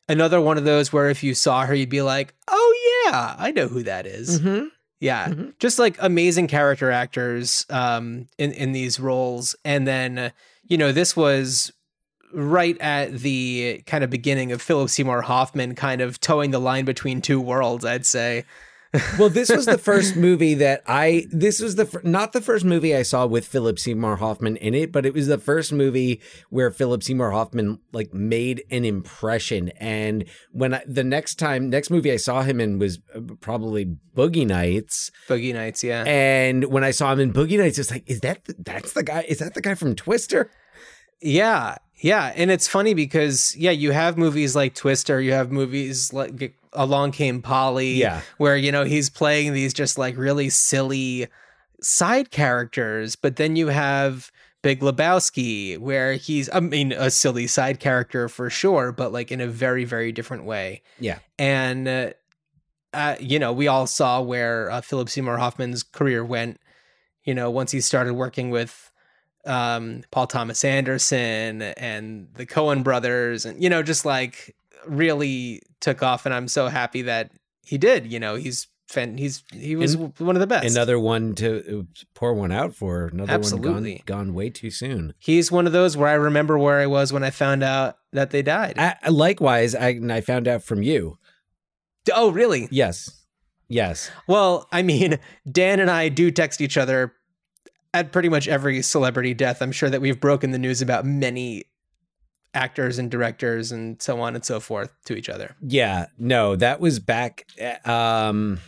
Another 0.09 0.41
one 0.41 0.57
of 0.57 0.65
those 0.65 0.91
where 0.91 1.09
if 1.09 1.23
you 1.23 1.33
saw 1.33 1.65
her, 1.65 1.73
you'd 1.73 1.89
be 1.89 2.01
like, 2.01 2.33
"Oh 2.47 3.03
yeah, 3.05 3.35
I 3.37 3.51
know 3.51 3.67
who 3.67 3.83
that 3.83 4.05
is." 4.05 4.39
Mm-hmm. 4.39 4.65
Yeah, 4.99 5.29
Mhm. 5.29 5.53
just 5.59 5.79
like 5.79 5.95
amazing 5.99 6.47
character 6.47 6.91
actors 6.91 7.65
um, 7.69 8.27
in 8.37 8.51
in 8.51 8.71
these 8.71 8.99
roles, 8.99 9.55
and 9.65 9.87
then 9.87 10.31
you 10.67 10.77
know 10.77 10.91
this 10.91 11.15
was 11.15 11.71
right 12.33 12.77
at 12.79 13.19
the 13.19 13.83
kind 13.85 14.03
of 14.03 14.09
beginning 14.09 14.51
of 14.51 14.61
Philip 14.61 14.89
Seymour 14.89 15.21
Hoffman 15.21 15.75
kind 15.75 16.01
of 16.01 16.19
towing 16.19 16.51
the 16.51 16.59
line 16.59 16.85
between 16.85 17.21
two 17.21 17.39
worlds. 17.39 17.85
I'd 17.85 18.05
say 18.05 18.45
well, 19.17 19.29
this 19.29 19.49
was 19.49 19.65
the 19.65 19.77
first 19.77 20.17
movie 20.17 20.55
that 20.55 20.83
I. 20.85 21.25
This 21.31 21.61
was 21.61 21.75
the 21.75 21.85
fir- 21.85 22.01
not 22.03 22.33
the 22.33 22.41
first 22.41 22.65
movie 22.65 22.93
I 22.93 23.03
saw 23.03 23.25
with 23.25 23.47
Philip 23.47 23.79
Seymour 23.79 24.17
Hoffman 24.17 24.57
in 24.57 24.73
it, 24.73 24.91
but 24.91 25.05
it 25.05 25.13
was 25.13 25.27
the 25.27 25.37
first 25.37 25.71
movie 25.71 26.21
where 26.49 26.69
Philip 26.71 27.01
Seymour 27.01 27.31
Hoffman 27.31 27.79
like 27.93 28.13
made 28.13 28.63
an 28.69 28.83
impression. 28.83 29.69
And 29.77 30.25
when 30.51 30.73
I, 30.73 30.83
the 30.85 31.05
next 31.05 31.35
time, 31.35 31.69
next 31.69 31.89
movie 31.89 32.11
I 32.11 32.17
saw 32.17 32.41
him 32.41 32.59
in 32.59 32.79
was 32.79 32.99
uh, 33.15 33.21
probably 33.39 33.95
Boogie 34.13 34.45
Nights. 34.47 35.09
Boogie 35.29 35.53
Nights, 35.53 35.85
yeah. 35.85 36.03
And 36.05 36.65
when 36.65 36.83
I 36.83 36.91
saw 36.91 37.13
him 37.13 37.21
in 37.21 37.31
Boogie 37.31 37.57
Nights, 37.57 37.79
it's 37.79 37.91
like, 37.91 38.03
is 38.07 38.19
that 38.21 38.43
the, 38.43 38.55
that's 38.59 38.91
the 38.91 39.03
guy? 39.03 39.23
Is 39.25 39.39
that 39.39 39.53
the 39.53 39.61
guy 39.61 39.75
from 39.75 39.95
Twister? 39.95 40.51
Yeah, 41.21 41.77
yeah, 42.01 42.33
and 42.35 42.51
it's 42.51 42.67
funny 42.67 42.93
because 42.93 43.55
yeah, 43.55 43.71
you 43.71 43.91
have 43.91 44.17
movies 44.17 44.55
like 44.55 44.75
Twister, 44.75 45.21
you 45.21 45.31
have 45.33 45.51
movies 45.51 46.11
like 46.13 46.55
Along 46.73 47.11
Came 47.11 47.41
Polly, 47.41 47.93
Yeah. 47.93 48.21
where 48.37 48.57
you 48.57 48.71
know 48.71 48.83
he's 48.83 49.09
playing 49.09 49.53
these 49.53 49.73
just 49.73 49.97
like 49.97 50.17
really 50.17 50.49
silly 50.49 51.27
side 51.81 52.31
characters, 52.31 53.15
but 53.15 53.35
then 53.37 53.55
you 53.55 53.67
have 53.67 54.31
Big 54.63 54.81
Lebowski, 54.81 55.77
where 55.79 56.13
he's 56.13 56.49
I 56.53 56.59
mean 56.59 56.91
a 56.91 57.09
silly 57.09 57.47
side 57.47 57.79
character 57.79 58.29
for 58.29 58.49
sure, 58.49 58.91
but 58.91 59.11
like 59.11 59.31
in 59.31 59.41
a 59.41 59.47
very 59.47 59.85
very 59.85 60.11
different 60.11 60.43
way, 60.45 60.81
Yeah. 60.99 61.19
and 61.39 61.87
uh, 61.87 62.09
uh, 62.93 63.15
you 63.19 63.39
know 63.39 63.51
we 63.53 63.67
all 63.67 63.87
saw 63.87 64.21
where 64.21 64.69
uh, 64.69 64.81
Philip 64.81 65.09
Seymour 65.09 65.37
Hoffman's 65.37 65.81
career 65.83 66.23
went, 66.23 66.59
you 67.23 67.33
know 67.33 67.49
once 67.49 67.71
he 67.71 67.81
started 67.81 68.13
working 68.13 68.49
with 68.51 68.90
um, 69.45 70.03
Paul 70.11 70.27
Thomas 70.27 70.63
Anderson 70.63 71.61
and 71.61 72.27
the 72.35 72.45
Coen 72.45 72.83
brothers, 72.83 73.45
and 73.45 73.61
you 73.61 73.69
know, 73.69 73.83
just 73.83 74.05
like 74.05 74.55
really 74.85 75.61
took 75.79 76.03
off. 76.03 76.25
And 76.25 76.33
I'm 76.33 76.47
so 76.47 76.67
happy 76.67 77.03
that 77.03 77.31
he 77.65 77.77
did. 77.77 78.11
You 78.11 78.19
know, 78.19 78.35
he's 78.35 78.67
he's 78.93 79.43
he 79.53 79.75
was 79.75 79.95
And 79.95 80.17
one 80.19 80.35
of 80.35 80.39
the 80.39 80.47
best. 80.47 80.69
Another 80.75 80.99
one 80.99 81.35
to 81.35 81.87
pour 82.13 82.33
one 82.33 82.51
out 82.51 82.75
for. 82.75 83.07
Another 83.07 83.33
Absolutely. 83.33 83.71
one 83.71 83.83
gone, 83.83 83.99
gone 84.05 84.33
way 84.33 84.49
too 84.49 84.71
soon. 84.71 85.13
he's 85.19 85.51
one 85.51 85.67
of 85.67 85.73
those 85.73 85.95
where 85.97 86.09
I 86.09 86.13
remember 86.13 86.57
where 86.57 86.79
I 86.79 86.87
was 86.87 87.13
when 87.13 87.23
I 87.23 87.29
found 87.29 87.63
out 87.63 87.97
that 88.11 88.31
they 88.31 88.41
died. 88.41 88.77
I, 88.77 89.09
likewise, 89.09 89.73
I, 89.75 89.89
and 89.89 90.11
I 90.11 90.21
found 90.21 90.47
out 90.47 90.63
from 90.63 90.83
you. 90.83 91.17
oh, 92.13 92.31
really? 92.31 92.67
Yes. 92.71 93.17
Yes. 93.67 94.11
Well, 94.27 94.67
I 94.71 94.81
mean, 94.81 95.17
Dan 95.49 95.79
and 95.79 95.89
I 95.89 96.09
do 96.09 96.29
text 96.29 96.59
each 96.59 96.77
other 96.77 97.13
at 97.93 98.11
pretty 98.11 98.29
much 98.29 98.47
every 98.47 98.81
celebrity 98.81 99.33
death. 99.33 99.61
I'm 99.61 99.71
sure 99.71 99.89
that 99.89 100.01
we've 100.01 100.19
broken 100.19 100.51
the 100.51 100.59
news 100.59 100.81
about 100.81 101.05
many 101.05 101.65
actors 102.53 102.99
and 102.99 103.09
directors 103.09 103.71
and 103.71 104.01
so 104.01 104.19
on 104.21 104.35
and 104.35 104.43
so 104.43 104.59
forth 104.59 104.91
to 105.05 105.15
each 105.15 105.29
other. 105.29 105.55
Yeah. 105.61 106.07
No, 106.17 106.55
that 106.55 106.79
was 106.79 106.99
back. 106.99 107.45
uh, 107.61 107.89
Um, 107.89 108.59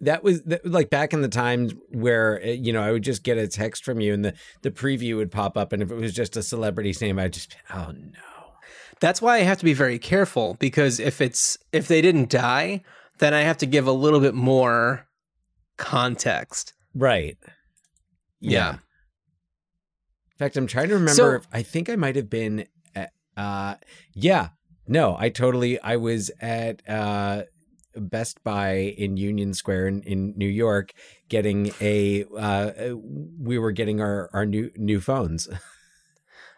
that 0.00 0.24
was 0.24 0.42
that, 0.42 0.66
like 0.66 0.90
back 0.90 1.12
in 1.12 1.22
the 1.22 1.28
times 1.28 1.74
where 1.90 2.42
uh, 2.44 2.48
you 2.48 2.72
know 2.72 2.82
I 2.82 2.90
would 2.90 3.04
just 3.04 3.22
get 3.22 3.38
a 3.38 3.46
text 3.46 3.84
from 3.84 4.00
you 4.00 4.12
and 4.12 4.24
the 4.24 4.34
the 4.62 4.72
preview 4.72 5.16
would 5.16 5.30
pop 5.30 5.56
up, 5.56 5.72
and 5.72 5.80
if 5.80 5.92
it 5.92 5.94
was 5.94 6.12
just 6.12 6.36
a 6.36 6.42
celebrity's 6.42 7.00
name, 7.00 7.20
I'd 7.20 7.32
just 7.32 7.50
be, 7.50 7.56
oh 7.72 7.92
no. 7.92 8.18
That's 9.00 9.22
why 9.22 9.36
I 9.36 9.40
have 9.40 9.58
to 9.58 9.64
be 9.64 9.74
very 9.74 10.00
careful 10.00 10.54
because 10.58 10.98
if 10.98 11.20
it's 11.20 11.56
if 11.72 11.86
they 11.86 12.02
didn't 12.02 12.30
die, 12.30 12.82
then 13.18 13.32
I 13.32 13.42
have 13.42 13.58
to 13.58 13.66
give 13.66 13.86
a 13.86 13.92
little 13.92 14.18
bit 14.18 14.34
more 14.34 15.06
context. 15.76 16.74
Right. 16.94 17.38
Yeah. 18.42 18.72
In 18.72 20.38
fact, 20.38 20.56
I'm 20.56 20.66
trying 20.66 20.88
to 20.88 20.94
remember. 20.94 21.14
So- 21.14 21.30
if, 21.36 21.46
I 21.52 21.62
think 21.62 21.88
I 21.88 21.96
might 21.96 22.16
have 22.16 22.28
been. 22.28 22.66
At, 22.94 23.12
uh, 23.36 23.76
yeah. 24.14 24.48
No, 24.86 25.16
I 25.18 25.28
totally. 25.28 25.80
I 25.80 25.96
was 25.96 26.30
at 26.40 26.82
uh, 26.88 27.44
Best 27.94 28.42
Buy 28.42 28.72
in 28.98 29.16
Union 29.16 29.54
Square 29.54 29.86
in, 29.88 30.02
in 30.02 30.34
New 30.36 30.48
York, 30.48 30.92
getting 31.28 31.72
a. 31.80 32.24
Uh, 32.36 32.94
we 33.40 33.58
were 33.58 33.72
getting 33.72 34.00
our 34.00 34.28
our 34.32 34.44
new 34.44 34.70
new 34.76 35.00
phones. 35.00 35.48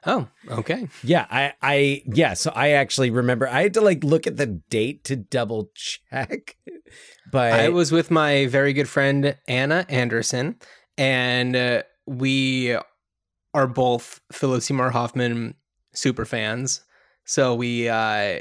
Oh, 0.06 0.28
okay. 0.50 0.88
Yeah, 1.02 1.26
I, 1.30 1.54
I, 1.62 2.02
yeah. 2.04 2.34
So 2.34 2.52
I 2.54 2.72
actually 2.72 3.10
remember 3.10 3.48
I 3.48 3.62
had 3.62 3.72
to 3.72 3.80
like 3.80 4.04
look 4.04 4.26
at 4.26 4.36
the 4.36 4.46
date 4.68 5.02
to 5.04 5.16
double 5.16 5.70
check, 5.74 6.58
but 7.32 7.54
I 7.54 7.70
was 7.70 7.90
with 7.90 8.10
my 8.10 8.44
very 8.44 8.74
good 8.74 8.86
friend 8.86 9.34
Anna 9.48 9.86
Anderson, 9.88 10.56
and 10.96 11.56
uh, 11.56 11.82
we 12.06 12.76
are 13.52 13.66
both 13.66 14.20
Philip 14.32 14.62
Seymour 14.62 14.90
Hoffman 14.90 15.54
super 15.92 16.24
fans. 16.24 16.82
So 17.24 17.54
we 17.54 17.88
uh, 17.88 18.40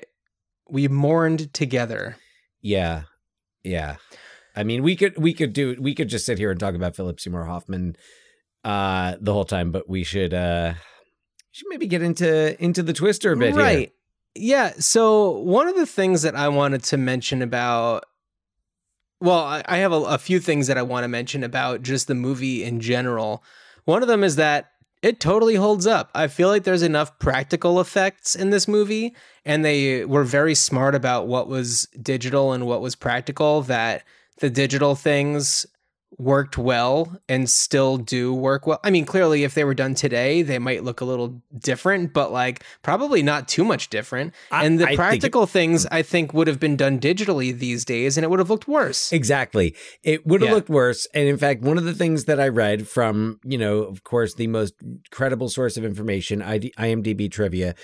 we 0.70 0.88
mourned 0.88 1.54
together. 1.54 2.18
Yeah. 2.62 3.04
Yeah. 3.64 3.98
I 4.56 4.64
mean, 4.64 4.84
we 4.84 4.96
could 4.96 5.18
we 5.18 5.34
could 5.34 5.54
do 5.54 5.76
we 5.80 5.96
could 5.96 6.10
just 6.10 6.26
sit 6.26 6.38
here 6.38 6.52
and 6.52 6.60
talk 6.60 6.76
about 6.76 6.96
Philip 6.96 7.20
Seymour 7.20 7.46
Hoffman 7.46 7.96
uh 8.64 9.16
the 9.20 9.34
whole 9.34 9.46
time, 9.46 9.72
but 9.72 9.90
we 9.90 10.04
should 10.04 10.34
uh 10.34 10.74
should 11.52 11.68
maybe 11.70 11.88
get 11.88 12.02
into 12.02 12.62
into 12.64 12.84
the 12.84 12.94
twister 12.94 13.34
a 13.34 13.38
bit 13.38 13.54
here. 13.54 13.64
right. 13.64 13.94
Yeah. 14.36 14.74
So 14.80 15.32
one 15.32 15.68
of 15.68 15.76
the 15.76 15.86
things 15.86 16.24
that 16.24 16.36
I 16.36 16.50
wanted 16.50 16.84
to 16.86 16.98
mention 16.98 17.42
about, 17.42 18.06
well, 19.24 19.64
I, 19.66 19.78
have 19.78 19.94
a, 19.94 20.02
a 20.02 20.18
few 20.18 20.42
things 20.42 20.68
that 20.68 20.78
I 20.78 20.82
want 20.82 21.06
to 21.06 21.08
mention 21.08 21.46
about 21.46 21.82
just 21.82 22.08
the 22.08 22.14
movie 22.14 22.62
in 22.62 22.82
general. 22.82 23.42
One 23.86 24.02
of 24.02 24.10
them 24.10 24.22
is 24.22 24.36
that 24.36 24.72
it 25.02 25.22
totally 25.22 25.56
holds 25.56 25.88
up. 25.88 26.12
I 26.14 26.28
feel 26.28 26.50
like 26.50 26.66
there's 26.66 26.82
enough 26.82 27.18
practical 27.20 27.80
effects 27.80 28.36
in 28.36 28.50
this 28.50 28.68
movie, 28.68 29.16
and 29.46 29.64
they 29.64 30.04
were 30.04 30.26
very 30.26 30.56
smart 30.56 30.94
about 30.94 31.26
what 31.26 31.48
was 31.48 31.88
digital 32.02 32.52
and 32.52 32.68
what 32.68 32.82
was 32.82 32.96
practical. 32.96 33.62
That 33.62 34.04
the 34.40 34.50
digital 34.50 34.94
things 34.94 35.66
worked 36.18 36.58
well 36.58 37.18
and 37.28 37.50
still 37.50 37.98
do 37.98 38.34
work 38.34 38.68
well. 38.68 38.80
I 38.84 38.90
mean, 38.92 39.06
clearly, 39.06 39.44
if 39.44 39.54
they 39.54 39.64
were 39.64 39.74
done 39.74 39.96
today, 39.96 40.42
they 40.42 40.60
might 40.60 40.84
look 40.84 41.02
a 41.02 41.06
little 41.06 41.42
different, 41.58 42.14
but 42.14 42.32
like 42.32 42.64
probably 42.82 43.24
not 43.24 43.48
too 43.48 43.64
much 43.64 43.90
different. 43.90 44.34
I- 44.52 44.66
and 44.66 44.76
I 44.76 44.78
the 44.78 44.86
think 44.88 44.98
practical 44.98 45.46
things, 45.48 45.86
I 45.88 46.02
think, 46.02 46.34
would 46.34 46.48
have 46.48 46.60
been 46.60 46.76
done 46.76 47.00
digitally 47.00 47.58
these 47.58 47.86
days, 47.86 48.18
and 48.18 48.24
it 48.24 48.30
would 48.30 48.40
have 48.40 48.50
looked 48.50 48.68
worse. 48.68 49.12
Exactly. 49.12 49.76
It 50.04 50.26
would 50.26 50.42
have 50.42 50.50
Yeah. 50.50 50.56
looked 50.56 50.70
worse. 50.70 51.08
And 51.14 51.28
in 51.28 51.38
fact, 51.38 51.62
one 51.62 51.78
of 51.78 51.84
the 51.86 51.94
things 51.94 52.26
that 52.26 52.40
I 52.40 52.48
read 52.48 52.88
from, 52.88 53.40
you 53.44 53.58
know, 53.58 53.80
of 53.84 54.04
course, 54.04 54.34
the 54.36 54.48
most 54.48 54.74
credible 55.12 55.50
source 55.50 55.78
of 55.78 55.86
information, 55.86 56.42
IMDb 56.42 57.32
trivia. 57.32 57.76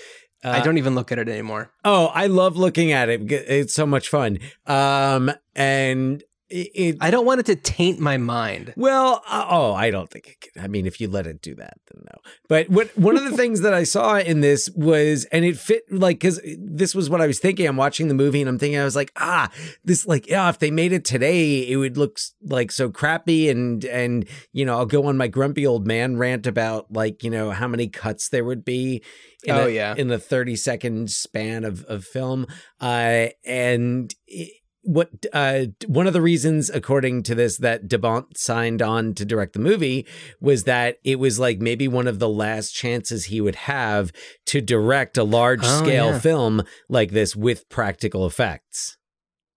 I 0.42 0.60
uh, 0.60 0.64
don't 0.64 0.78
even 0.78 0.94
look 0.94 1.12
at 1.12 1.18
it 1.18 1.28
anymore. 1.28 1.70
Oh, 1.84 2.06
I 2.14 2.26
love 2.26 2.56
looking 2.56 2.92
at 2.92 3.10
it. 3.10 3.30
It's 3.30 3.74
so 3.74 3.84
much 3.84 4.08
fun. 4.08 4.38
Um, 4.66 5.30
and 5.54 6.22
it, 6.50 6.70
it 6.74 6.96
I 7.00 7.10
don't 7.10 7.24
want 7.24 7.40
it 7.40 7.46
to 7.46 7.56
taint 7.56 8.00
my 8.00 8.16
mind. 8.16 8.74
Well, 8.76 9.22
uh, 9.28 9.46
oh, 9.48 9.72
I 9.72 9.90
don't 9.90 10.10
think 10.10 10.28
it 10.28 10.40
could. 10.40 10.62
I 10.62 10.66
mean, 10.68 10.86
if 10.86 11.00
you 11.00 11.08
let 11.08 11.26
it 11.26 11.40
do 11.40 11.54
that, 11.54 11.78
then 11.90 12.02
no. 12.04 12.18
But 12.48 12.68
what 12.68 12.96
one 12.98 13.16
of 13.16 13.24
the 13.24 13.36
things 13.36 13.60
that 13.60 13.72
I 13.72 13.84
saw 13.84 14.18
in 14.18 14.40
this 14.40 14.68
was, 14.74 15.24
and 15.26 15.44
it 15.44 15.56
fit 15.56 15.84
like 15.90 16.16
because 16.18 16.40
this 16.58 16.94
was 16.94 17.08
what 17.08 17.20
I 17.20 17.26
was 17.26 17.38
thinking. 17.38 17.66
I'm 17.66 17.76
watching 17.76 18.08
the 18.08 18.14
movie 18.14 18.40
and 18.40 18.48
I'm 18.48 18.58
thinking, 18.58 18.78
I 18.80 18.84
was 18.84 18.96
like, 18.96 19.12
ah, 19.16 19.50
this 19.84 20.06
like, 20.06 20.26
yeah, 20.28 20.48
if 20.48 20.58
they 20.58 20.70
made 20.70 20.92
it 20.92 21.04
today, 21.04 21.68
it 21.68 21.76
would 21.76 21.96
look 21.96 22.18
like 22.42 22.72
so 22.72 22.90
crappy. 22.90 23.48
And 23.48 23.84
and 23.84 24.26
you 24.52 24.64
know, 24.64 24.76
I'll 24.78 24.86
go 24.86 25.06
on 25.06 25.16
my 25.16 25.28
grumpy 25.28 25.66
old 25.66 25.86
man 25.86 26.16
rant 26.16 26.46
about 26.46 26.92
like 26.92 27.22
you 27.22 27.30
know 27.30 27.50
how 27.52 27.68
many 27.68 27.88
cuts 27.88 28.28
there 28.28 28.44
would 28.44 28.64
be. 28.64 29.02
In 29.44 29.54
Oh, 29.54 29.66
a, 29.66 29.70
yeah. 29.70 29.94
in 29.96 30.08
the 30.08 30.18
30 30.18 30.54
second 30.56 31.10
span 31.10 31.64
of 31.64 31.84
of 31.84 32.04
film, 32.04 32.46
uh, 32.80 33.28
and. 33.44 34.14
It, 34.26 34.52
what 34.82 35.10
uh 35.34 35.66
one 35.86 36.06
of 36.06 36.12
the 36.14 36.22
reasons 36.22 36.70
according 36.70 37.22
to 37.22 37.34
this 37.34 37.58
that 37.58 37.86
de 37.86 37.98
Bont 37.98 38.36
signed 38.38 38.80
on 38.80 39.12
to 39.14 39.24
direct 39.26 39.52
the 39.52 39.58
movie 39.58 40.06
was 40.40 40.64
that 40.64 40.98
it 41.04 41.18
was 41.18 41.38
like 41.38 41.58
maybe 41.60 41.86
one 41.86 42.06
of 42.08 42.18
the 42.18 42.28
last 42.28 42.72
chances 42.74 43.26
he 43.26 43.40
would 43.42 43.56
have 43.56 44.10
to 44.46 44.60
direct 44.62 45.18
a 45.18 45.24
large 45.24 45.60
Oh, 45.62 45.78
scale 45.84 46.10
yeah. 46.12 46.18
film 46.18 46.62
like 46.88 47.10
this 47.10 47.36
with 47.36 47.68
practical 47.68 48.24
effects. 48.26 48.96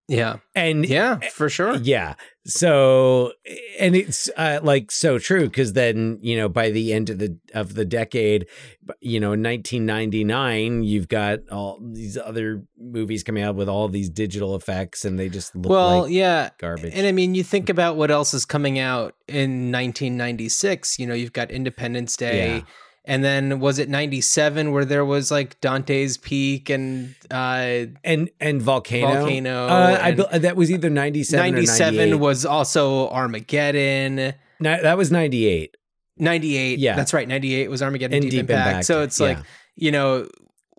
Yeah. 0.10 0.38
And 0.54 0.86
Yeah, 0.86 1.20
for 1.32 1.48
sure. 1.50 1.78
yeah. 1.78 2.16
So 2.46 3.32
and 3.84 3.96
it's 3.96 4.30
uh, 4.38 4.60
like 4.64 4.92
so 4.92 5.20
true 5.20 5.44
because 5.44 5.74
then 5.74 6.18
you 6.22 6.38
know 6.38 6.48
by 6.48 6.70
the 6.70 6.94
end 6.94 7.10
of 7.10 7.20
the 7.20 7.38
of 7.54 7.76
the 7.76 7.84
decade, 7.84 8.48
you 9.02 9.20
know, 9.20 9.34
in 9.34 9.44
1999, 9.44 10.84
you've 10.84 11.08
got 11.08 11.40
all 11.52 11.80
these 11.82 12.18
other 12.18 12.64
movies 12.80 13.24
coming 13.24 13.44
out 13.44 13.56
with 13.56 13.68
all 13.68 13.90
these 13.90 14.10
digital 14.10 14.56
effects, 14.56 15.04
and 15.06 15.20
they 15.20 15.30
just 15.30 15.56
look 15.56 15.70
Well, 15.70 16.04
like 16.04 16.12
yeah. 16.12 16.50
garbage. 16.58 16.94
And 16.96 17.06
I 17.06 17.12
mean, 17.12 17.36
you 17.36 17.44
think 17.44 17.70
about 17.70 17.98
what 17.98 18.10
else 18.10 18.34
is 18.34 18.46
coming 18.46 18.80
out 18.80 19.16
in 19.28 19.72
1996. 19.72 21.00
You 21.00 21.08
know, 21.08 21.14
you've 21.14 21.34
got 21.34 21.52
Independence 21.52 22.16
Day. 22.16 22.58
Yeah. 22.58 22.62
And 23.06 23.22
then 23.24 23.60
was 23.60 23.80
it 23.80 23.90
97 23.90 24.72
where 24.72 24.86
there 24.86 25.04
was 25.04 25.30
like 25.30 25.60
Dante's 25.60 26.16
Peak 26.18 26.70
and 26.70 27.14
uh, 27.30 27.88
and 28.04 28.30
and 28.40 28.62
volcano, 28.62 29.14
Volcano 29.26 29.68
Uh, 29.68 29.98
I 30.02 30.08
and- 30.10 30.18
bel- 30.18 30.40
that 30.40 30.56
was 30.56 30.72
either 30.72 30.90
97 30.90 31.52
97 31.54 31.96
98. 32.12 32.16
was 32.16 32.46
also 32.46 33.10
Armageddon. 33.10 34.16
Ni- 34.16 34.34
that 34.60 34.98
was 34.98 35.12
98. 35.12 35.76
98. 36.18 36.80
Yeah. 36.80 36.96
That's 36.96 37.14
right. 37.14 37.28
98 37.28 37.70
was 37.70 37.82
Armageddon 37.82 38.22
And 38.22 38.32
Deep, 38.32 38.40
Impact. 38.42 38.68
Impact, 38.68 38.86
So 38.86 39.02
it's 39.02 39.20
like, 39.20 39.40
you 39.76 39.92
know, 39.92 40.30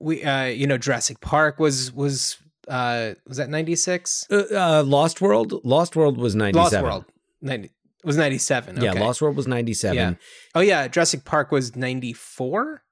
we 0.01 0.23
uh 0.25 0.45
you 0.47 0.67
know 0.67 0.79
Jurassic 0.79 1.21
Park 1.21 1.59
was 1.59 1.93
was 1.93 2.39
uh 2.69 3.13
was 3.29 3.37
that 3.37 3.51
96? 3.51 4.27
Uh, 4.31 4.43
uh, 4.53 4.83
Lost 4.87 5.21
World. 5.21 5.61
Lost 5.65 5.95
World 5.97 6.17
was 6.17 6.35
97 6.35 6.63
Lost. 6.63 6.83
World. 6.83 7.05
90 7.43 7.71
it 8.05 8.07
was 8.07 8.19
97. 8.19 8.83
Yeah, 8.83 8.91
okay. 8.91 9.01
Lost 9.01 9.23
World 9.23 9.35
was 9.35 9.47
ninety 9.47 9.73
seven. 9.73 9.97
Yeah. 9.97 10.15
Oh 10.55 10.61
yeah, 10.61 10.89
Jurassic 10.89 11.25
Park 11.25 11.51
was 11.51 11.75
94? 11.75 12.83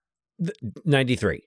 Ninety 0.86 1.16
three. 1.16 1.42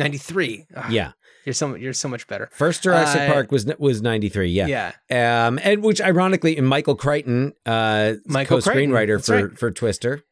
93. 0.00 0.66
Ugh, 0.74 0.92
Yeah. 0.92 1.12
You're 1.44 1.52
so 1.54 1.76
you're 1.76 1.92
so 1.92 2.08
much 2.08 2.26
better. 2.26 2.50
First 2.52 2.82
Jurassic 2.82 3.22
Uh, 3.22 3.32
Park 3.32 3.52
was 3.52 3.66
was 3.78 4.02
ninety 4.02 4.28
three. 4.28 4.50
Yeah. 4.50 4.92
Yeah. 5.08 5.46
Um, 5.46 5.60
and 5.62 5.82
which 5.82 6.00
ironically, 6.00 6.56
and 6.56 6.66
Michael 6.66 6.96
Crichton, 6.96 7.52
uh, 7.64 8.14
Michael 8.26 8.60
co-screenwriter 8.60 9.24
for 9.24 9.46
right. 9.46 9.58
for 9.58 9.70
Twister. 9.70 10.24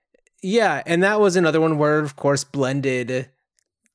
Yeah, 0.43 0.83
and 0.85 1.03
that 1.05 1.21
was 1.21 1.37
another 1.37 1.61
one 1.61 1.79
where 1.79 2.01
of 2.01 2.17
course 2.17 2.45
blended 2.45 3.31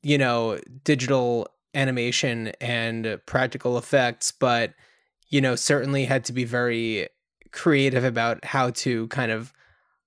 you 0.02 0.18
know, 0.18 0.60
digital 0.84 1.48
animation 1.76 2.54
and 2.60 3.20
practical 3.26 3.78
effects, 3.78 4.32
but 4.32 4.74
you 5.30 5.40
know, 5.42 5.56
certainly 5.56 6.06
had 6.06 6.26
to 6.26 6.34
be 6.34 6.44
very 6.44 7.08
creative 7.52 8.04
about 8.04 8.44
how 8.46 8.70
to 8.72 9.08
kind 9.08 9.32
of 9.32 9.54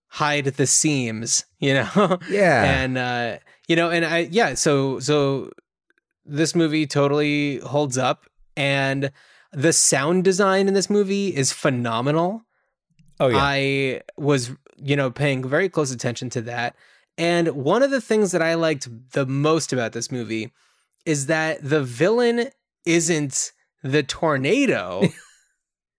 hide 0.08 0.44
the 0.44 0.66
seams, 0.66 1.44
you 1.58 1.74
know. 1.74 2.18
Yeah. 2.28 2.64
and 2.64 2.98
uh 2.98 3.38
you 3.68 3.76
know 3.76 3.90
and 3.90 4.04
i 4.04 4.28
yeah 4.30 4.54
so 4.54 4.98
so 5.00 5.50
this 6.24 6.54
movie 6.54 6.86
totally 6.86 7.58
holds 7.58 7.98
up 7.98 8.26
and 8.56 9.10
the 9.52 9.72
sound 9.72 10.24
design 10.24 10.68
in 10.68 10.74
this 10.74 10.90
movie 10.90 11.34
is 11.34 11.52
phenomenal 11.52 12.42
oh 13.20 13.28
yeah. 13.28 13.38
i 13.40 14.00
was 14.16 14.50
you 14.76 14.96
know 14.96 15.10
paying 15.10 15.46
very 15.46 15.68
close 15.68 15.90
attention 15.90 16.30
to 16.30 16.42
that 16.42 16.74
and 17.16 17.48
one 17.48 17.82
of 17.82 17.90
the 17.90 18.00
things 18.00 18.32
that 18.32 18.42
i 18.42 18.54
liked 18.54 18.88
the 19.12 19.26
most 19.26 19.72
about 19.72 19.92
this 19.92 20.10
movie 20.10 20.52
is 21.06 21.26
that 21.26 21.58
the 21.62 21.82
villain 21.82 22.48
isn't 22.84 23.52
the 23.82 24.02
tornado 24.02 25.02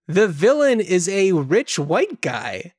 the 0.08 0.28
villain 0.28 0.80
is 0.80 1.10
a 1.10 1.32
rich 1.32 1.80
white 1.80 2.22
guy 2.22 2.74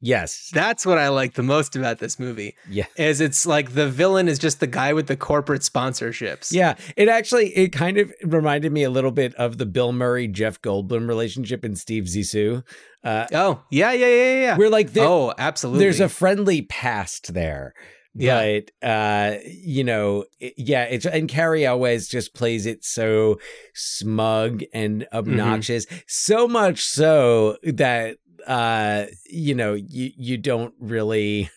yes. 0.00 0.50
that's 0.52 0.86
what 0.86 0.98
I 0.98 1.08
like 1.08 1.34
the 1.34 1.42
most 1.42 1.76
about 1.76 1.98
this 1.98 2.18
movie. 2.18 2.54
Yeah. 2.68 2.86
Is 2.96 3.20
it's 3.20 3.46
like 3.46 3.74
the 3.74 3.88
villain 3.88 4.28
is 4.28 4.38
just 4.38 4.60
the 4.60 4.66
guy 4.66 4.92
with 4.92 5.06
the 5.06 5.16
corporate 5.16 5.62
sponsorships. 5.62 6.52
Yeah, 6.52 6.76
it 6.96 7.08
actually 7.08 7.56
it 7.56 7.68
kind 7.68 7.98
of 7.98 8.12
reminded 8.22 8.72
me 8.72 8.82
a 8.82 8.90
little 8.90 9.10
bit 9.10 9.34
of 9.34 9.58
the 9.58 9.66
Bill 9.66 9.92
Murray 9.92 10.28
Jeff 10.28 10.60
Goldblum 10.62 11.08
relationship 11.08 11.64
in 11.64 11.76
Steve 11.76 12.04
Zissou. 12.04 12.64
Uh, 13.02 13.26
Oh, 13.32 13.62
yeah, 13.70 13.92
yeah, 13.92 14.06
yeah, 14.06 14.40
yeah. 14.40 14.56
we're 14.56 14.70
like, 14.70 14.90
oh, 14.96 15.32
absolutely. 15.38 15.84
there's 15.84 16.00
a 16.00 16.08
friendly 16.08 16.62
past 16.62 17.34
there. 17.34 17.74
Yeah. 18.18 18.60
But 18.80 18.86
uh, 18.88 19.36
you 19.44 19.84
know, 19.84 20.24
it- 20.40 20.54
yeah, 20.56 20.84
it's 20.84 21.04
and 21.06 21.28
Cary 21.28 21.64
Elwes 21.66 22.08
just 22.08 22.34
plays 22.34 22.66
it 22.66 22.84
so 22.84 23.38
smug 23.74 24.62
and 24.72 25.02
Mm-hmm. 25.02 25.16
obnoxious, 25.16 25.86
so 26.06 26.48
much 26.48 26.82
so 26.84 27.56
that 27.62 28.16
uh, 28.46 29.06
you 29.28 29.54
know, 29.54 29.74
you 29.74 30.10
you 30.16 30.36
don't 30.38 30.74
really 30.78 31.50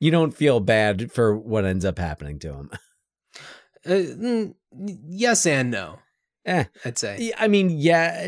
you 0.00 0.10
don't 0.10 0.32
feel 0.36 0.60
bad 0.60 1.10
for 1.12 1.36
what 1.36 1.64
ends 1.64 1.84
up 1.84 1.98
happening 1.98 2.38
to 2.40 2.52
him. 2.52 2.70
Uh, 3.86 4.52
yes 5.08 5.46
and 5.46 5.70
no. 5.70 5.98
Eh. 6.46 6.64
I'd 6.84 6.98
say. 6.98 7.32
I 7.38 7.48
mean, 7.48 7.68
yeah, 7.70 8.26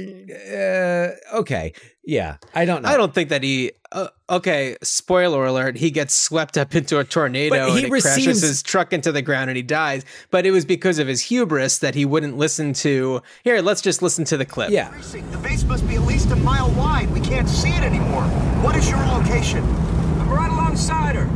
uh, 1.32 1.38
okay, 1.38 1.72
yeah. 2.04 2.36
I 2.54 2.66
don't 2.66 2.82
know. 2.82 2.88
I 2.88 2.96
don't 2.96 3.14
think 3.14 3.30
that 3.30 3.42
he. 3.42 3.72
Uh, 3.90 4.08
okay, 4.28 4.76
spoiler 4.82 5.46
alert: 5.46 5.76
he 5.78 5.90
gets 5.90 6.14
swept 6.14 6.58
up 6.58 6.74
into 6.74 6.98
a 6.98 7.04
tornado 7.04 7.56
But 7.56 7.70
he 7.70 7.84
and 7.84 7.94
it 7.94 8.02
crashes 8.02 8.42
his 8.42 8.62
truck 8.62 8.92
into 8.92 9.12
the 9.12 9.22
ground 9.22 9.48
and 9.48 9.56
he 9.56 9.62
dies. 9.62 10.04
But 10.30 10.44
it 10.44 10.50
was 10.50 10.66
because 10.66 10.98
of 10.98 11.08
his 11.08 11.22
hubris 11.22 11.78
that 11.78 11.94
he 11.94 12.04
wouldn't 12.04 12.36
listen 12.36 12.74
to. 12.74 13.22
Here, 13.44 13.62
let's 13.62 13.80
just 13.80 14.02
listen 14.02 14.26
to 14.26 14.36
the 14.36 14.44
clip. 14.44 14.70
Yeah, 14.70 14.90
The 14.90 15.38
base 15.42 15.64
must 15.64 15.88
be 15.88 15.94
at 15.94 16.02
least 16.02 16.30
a 16.30 16.36
mile 16.36 16.70
wide. 16.72 17.10
We 17.12 17.20
can't 17.20 17.48
see 17.48 17.70
it 17.70 17.82
anymore. 17.82 18.24
What 18.62 18.76
is 18.76 18.90
your 18.90 18.98
location? 19.06 19.64
I'm 19.64 20.28
right 20.28 20.50
alongside 20.50 21.16
her. 21.16 21.28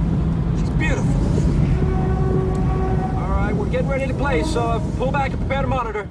She's 0.58 0.70
beautiful. 0.70 1.04
All 3.16 3.30
right, 3.30 3.52
we're 3.54 3.70
getting 3.70 3.88
ready 3.88 4.06
to 4.06 4.14
play, 4.14 4.42
so 4.42 4.60
uh, 4.60 4.96
pull 4.98 5.10
back 5.10 5.30
and 5.30 5.40
prepare 5.40 5.62
to 5.62 5.68
monitor. 5.68 6.08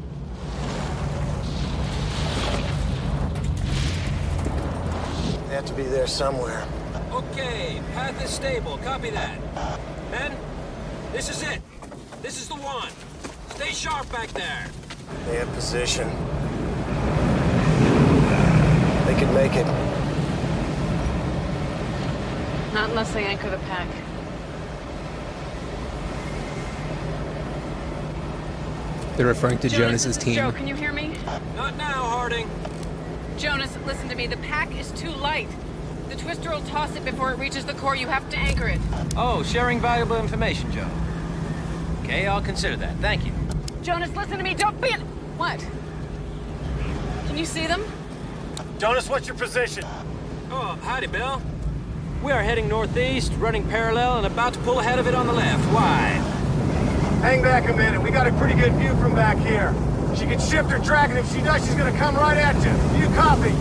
They 5.48 5.56
have 5.56 5.66
to 5.66 5.74
be 5.74 5.84
there 5.84 6.08
somewhere. 6.08 6.68
Okay, 7.12 7.82
path 7.94 8.24
is 8.24 8.32
stable. 8.32 8.78
Copy 8.80 9.12
that. 9.12 9.40
Ben, 10.12 10.36
this 11.14 11.30
is 11.30 11.44
it. 11.44 11.62
This 12.22 12.42
is 12.42 12.48
the 12.48 12.56
one. 12.56 12.90
Stay 13.50 13.70
sharp 13.70 14.12
back 14.12 14.30
there. 14.30 14.68
They 15.28 15.38
have 15.38 15.48
position. 15.54 16.10
They 19.06 19.20
could 19.20 19.34
make 19.34 19.54
it. 19.54 19.66
Not 22.74 22.90
unless 22.90 23.14
they 23.14 23.24
anchor 23.24 23.50
the 23.50 23.58
pack. 23.60 23.88
They're 29.16 29.28
referring 29.28 29.60
to 29.60 29.70
Jonas, 29.70 30.04
Jonas's 30.04 30.18
team. 30.18 30.36
Jo, 30.36 30.52
can 30.52 30.68
you 30.68 30.76
hear 30.76 30.92
me? 30.92 31.16
Not 31.56 31.78
now, 31.78 32.04
Harding. 32.04 32.50
Jonas, 33.38 33.76
listen 33.86 34.08
to 34.10 34.15
me. 34.15 34.28
The 34.28 34.38
pack 34.38 34.74
is 34.80 34.91
too 34.91 35.12
light. 35.12 35.50
The 36.10 36.15
twister 36.15 36.52
will 36.52 36.62
toss 36.62 36.95
it 36.95 37.04
before 37.04 37.32
it 37.34 37.39
reaches 37.39 37.65
the 37.65 37.74
core. 37.74 37.95
You 37.95 38.08
have 38.08 38.30
to 38.30 38.38
anchor 38.38 38.67
it. 38.67 38.80
Oh, 39.17 39.43
sharing 39.43 39.82
valuable 39.82 40.17
information, 40.17 40.71
Jo. 40.71 40.88
Okay, 42.04 42.28
I'll 42.28 42.41
consider 42.41 42.78
that. 42.78 42.95
Thank 42.98 43.26
you. 43.26 43.34
Jonas, 43.82 44.15
listen 44.15 44.38
to 44.38 44.43
me. 44.43 44.54
Don't 44.54 44.80
be. 44.80 44.91
What? 45.38 45.60
Can 47.28 47.38
you 47.38 47.45
see 47.45 47.67
them? 47.67 47.84
Jonas, 48.78 49.10
what's 49.10 49.28
your 49.28 49.36
position? 49.36 49.84
Oh, 50.50 50.80
howdy, 50.84 51.08
Bill. 51.08 51.41
We 52.24 52.32
are 52.32 52.41
heading 52.41 52.69
northeast, 52.69 53.34
running 53.34 53.67
parallel, 53.67 54.17
and 54.17 54.28
about 54.28 54.54
to 54.54 54.60
pull 54.60 54.80
ahead 54.80 54.98
of 55.00 55.08
it 55.08 55.15
on 55.15 55.28
the 55.28 55.34
left. 55.34 55.63
Why? 55.74 56.10
Hang 57.21 57.41
back 57.41 57.69
a 57.69 57.74
minute. 57.74 58.02
We 58.02 58.12
got 58.12 58.28
a 58.28 58.32
pretty 58.34 58.54
good 58.54 58.74
view 58.74 58.95
from 58.95 59.13
back 59.13 59.38
here. 59.39 59.74
She 60.17 60.25
can 60.25 60.39
shift 60.39 60.69
her 60.71 60.80
track, 60.80 61.10
and 61.10 61.19
if 61.19 61.32
she 61.34 61.41
does, 61.41 61.65
she's 61.65 61.75
gonna 61.75 61.97
come 61.97 62.15
right 62.15 62.38
at 62.38 62.56
you. 62.56 62.71
You 62.99 63.13
copy? 63.15 63.54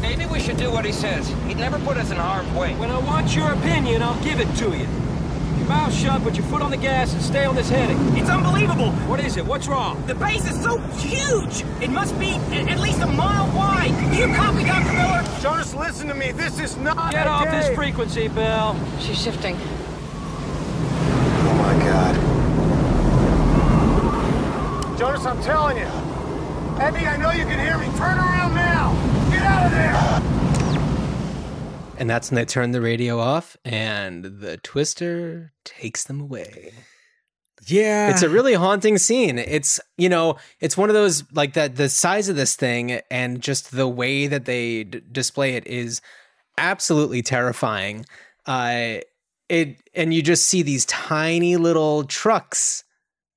Maybe 0.00 0.26
we 0.26 0.40
should 0.40 0.56
do 0.56 0.70
what 0.70 0.84
he 0.84 0.90
says. 0.90 1.28
He'd 1.46 1.58
never 1.58 1.78
put 1.78 1.96
us 1.96 2.10
in 2.10 2.16
harm's 2.16 2.52
way. 2.58 2.74
When 2.74 2.90
I 2.90 2.98
want 2.98 3.36
your 3.36 3.52
opinion, 3.52 4.02
I'll 4.02 4.20
give 4.24 4.40
it 4.40 4.52
to 4.56 4.76
you. 4.76 4.86
Your 5.58 5.68
mouth 5.68 5.94
shut, 5.94 6.22
put 6.22 6.34
your 6.34 6.44
foot 6.46 6.60
on 6.60 6.70
the 6.72 6.76
gas, 6.76 7.12
and 7.12 7.22
stay 7.22 7.44
on 7.44 7.54
this 7.54 7.68
heading. 7.68 7.98
It's 8.16 8.28
unbelievable. 8.28 8.90
What 9.06 9.20
is 9.20 9.36
it? 9.36 9.46
What's 9.46 9.68
wrong? 9.68 10.04
The 10.06 10.14
base 10.16 10.50
is 10.50 10.60
so 10.60 10.78
huge. 10.98 11.64
It 11.80 11.90
must 11.90 12.18
be 12.18 12.30
at 12.52 12.80
least 12.80 13.00
a 13.00 13.06
mile 13.06 13.46
wide. 13.56 13.94
Do 14.10 14.18
you 14.18 14.34
copy, 14.34 14.64
Dr. 14.64 14.92
Miller? 14.92 15.22
Jonas, 15.40 15.72
listen 15.74 16.08
to 16.08 16.14
me. 16.14 16.32
This 16.32 16.58
is 16.58 16.76
not 16.78 17.12
Get 17.12 17.26
a 17.26 17.30
off 17.30 17.44
this 17.44 17.72
frequency, 17.76 18.26
Bill. 18.26 18.74
She's 18.98 19.22
shifting. 19.22 19.56
Oh 21.46 21.54
my 21.58 21.84
God. 21.84 22.29
Jonas, 25.00 25.24
I'm 25.24 25.42
telling 25.42 25.78
you. 25.78 25.86
Eddie, 26.78 27.06
I 27.06 27.16
know 27.16 27.30
you 27.30 27.46
can 27.46 27.58
hear 27.58 27.78
me. 27.78 27.86
Turn 27.96 28.18
around 28.18 28.54
now. 28.54 28.92
Get 29.30 29.42
out 29.42 29.64
of 29.64 29.72
there. 29.72 29.96
And 31.98 32.10
that's 32.10 32.30
when 32.30 32.36
they 32.36 32.44
turn 32.44 32.72
the 32.72 32.82
radio 32.82 33.18
off 33.18 33.56
and 33.64 34.22
the 34.24 34.58
twister 34.58 35.54
takes 35.64 36.04
them 36.04 36.20
away. 36.20 36.74
yeah. 37.66 38.10
It's 38.10 38.20
a 38.20 38.28
really 38.28 38.52
haunting 38.52 38.98
scene. 38.98 39.38
It's, 39.38 39.80
you 39.96 40.10
know, 40.10 40.36
it's 40.60 40.76
one 40.76 40.90
of 40.90 40.94
those 40.94 41.24
like 41.32 41.54
that 41.54 41.76
the 41.76 41.88
size 41.88 42.28
of 42.28 42.36
this 42.36 42.54
thing 42.54 43.00
and 43.10 43.40
just 43.40 43.72
the 43.72 43.88
way 43.88 44.26
that 44.26 44.44
they 44.44 44.84
d- 44.84 45.00
display 45.10 45.54
it 45.54 45.66
is 45.66 46.02
absolutely 46.58 47.22
terrifying. 47.22 48.04
Uh 48.44 48.98
it 49.48 49.80
and 49.94 50.12
you 50.12 50.20
just 50.20 50.44
see 50.44 50.60
these 50.60 50.84
tiny 50.84 51.56
little 51.56 52.04
trucks. 52.04 52.84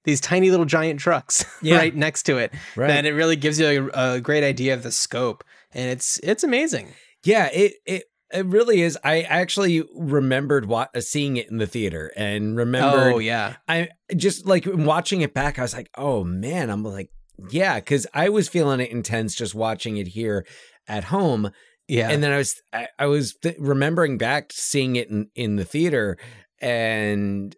These 0.06 0.22
tiny 0.22 0.52
little 0.52 0.66
giant 0.66 1.00
trucks 1.00 1.46
Yeah. 1.62 1.78
right 1.78 1.96
next 1.96 2.24
to 2.24 2.38
it. 2.38 2.54
Right. 2.76 2.90
And 2.92 3.08
it 3.08 3.14
really 3.14 3.36
gives 3.36 3.60
you 3.60 3.90
a, 3.94 4.16
a 4.16 4.22
great 4.22 4.44
idea 4.44 4.74
of 4.74 4.84
the 4.84 4.92
scope. 4.92 5.44
And 5.74 5.90
it's 5.90 6.20
it's 6.24 6.44
amazing. 6.44 6.90
Yeah, 7.24 7.50
it 7.54 7.74
it 7.86 8.04
it 8.34 8.46
really 8.48 8.82
is. 8.82 8.98
I 9.04 9.22
actually 9.22 9.84
remembered 9.96 10.66
wa- 10.66 10.88
uh, 10.96 11.00
seeing 11.02 11.38
it 11.38 11.50
in 11.50 11.58
the 11.58 11.68
theater 11.68 12.12
and 12.16 12.56
remembered. 12.58 13.14
Oh 13.14 13.18
yeah. 13.20 13.56
I 13.68 13.90
just 14.16 14.46
like 14.46 14.66
watching 14.68 15.22
it 15.22 15.34
back. 15.34 15.58
I 15.58 15.62
was 15.62 15.74
like, 15.76 15.90
oh 15.98 16.24
man, 16.24 16.70
I'm 16.70 16.84
like, 16.84 17.10
yeah, 17.50 17.76
because 17.80 18.06
I 18.14 18.30
was 18.30 18.50
feeling 18.50 18.80
it 18.80 18.92
intense 18.92 19.36
just 19.36 19.56
watching 19.56 19.98
it 19.98 20.08
here 20.08 20.46
at 20.88 21.06
home, 21.06 21.50
Yeah. 21.88 22.10
and 22.10 22.22
then 22.22 22.32
I 22.32 22.38
was 22.38 22.62
I, 22.74 22.88
I 23.00 23.06
was 23.06 23.36
th- 23.36 23.56
remembering 23.60 24.18
back 24.18 24.52
seeing 24.52 24.96
it 24.96 25.10
in 25.10 25.30
in 25.36 25.56
the 25.56 25.66
theater 25.66 26.18
and 26.60 27.56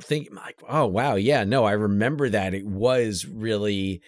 thinking 0.00 0.34
like, 0.34 0.60
oh 0.68 0.86
wow, 0.86 1.14
yeah, 1.14 1.44
no, 1.44 1.64
I 1.64 1.72
remember 1.72 2.28
that 2.28 2.54
it 2.54 2.66
was 2.66 3.26
really 3.26 4.00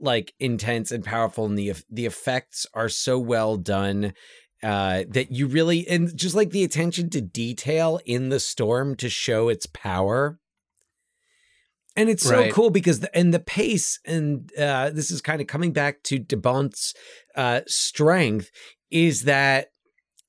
like 0.00 0.34
intense 0.38 0.90
and 0.90 1.04
powerful, 1.04 1.46
and 1.46 1.58
the 1.58 1.74
the 1.90 2.06
effects 2.06 2.66
are 2.74 2.88
so 2.88 3.18
well 3.18 3.56
done 3.56 4.14
uh 4.62 5.04
that 5.10 5.30
you 5.30 5.46
really 5.46 5.86
and 5.88 6.16
just 6.16 6.34
like 6.34 6.50
the 6.50 6.64
attention 6.64 7.10
to 7.10 7.20
detail 7.20 8.00
in 8.06 8.30
the 8.30 8.40
storm 8.40 8.94
to 8.96 9.08
show 9.10 9.48
its 9.48 9.66
power 9.66 10.38
And 11.96 12.08
it's 12.08 12.24
so 12.24 12.40
Right. 12.40 12.52
cool 12.52 12.70
because 12.70 13.00
the, 13.00 13.16
and 13.16 13.32
the 13.32 13.40
pace 13.40 14.00
and 14.04 14.50
uh, 14.58 14.90
this 14.90 15.10
is 15.10 15.20
kind 15.20 15.40
of 15.40 15.46
coming 15.46 15.72
back 15.72 16.02
to 16.04 16.18
de 16.18 16.36
Bont's 16.36 16.94
uh, 17.36 17.60
strength 17.66 18.50
is 18.90 19.22
that 19.22 19.68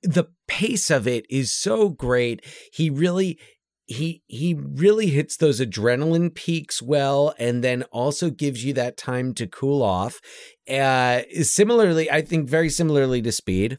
the 0.04 0.26
pace 0.48 0.92
of 0.92 1.08
it 1.08 1.26
is 1.30 1.52
so 1.52 1.90
great. 1.90 2.46
He 2.72 2.90
really 2.90 3.40
he 3.88 4.24
he 4.28 4.54
really 4.56 5.08
hits 5.08 5.38
those 5.38 5.60
adrenaline 5.62 6.34
peaks 6.34 6.82
well 6.82 7.34
and 7.38 7.64
then 7.64 7.84
also 7.92 8.30
gives 8.30 8.64
you 8.66 8.74
that 8.74 8.98
time 8.98 9.34
to 9.36 9.46
cool 9.48 9.84
off. 9.84 10.20
Uh 10.70 11.22
similarly, 11.42 12.10
I 12.10 12.22
think 12.22 12.50
very 12.50 12.70
similarly 12.70 13.22
to 13.22 13.32
Speed. 13.32 13.78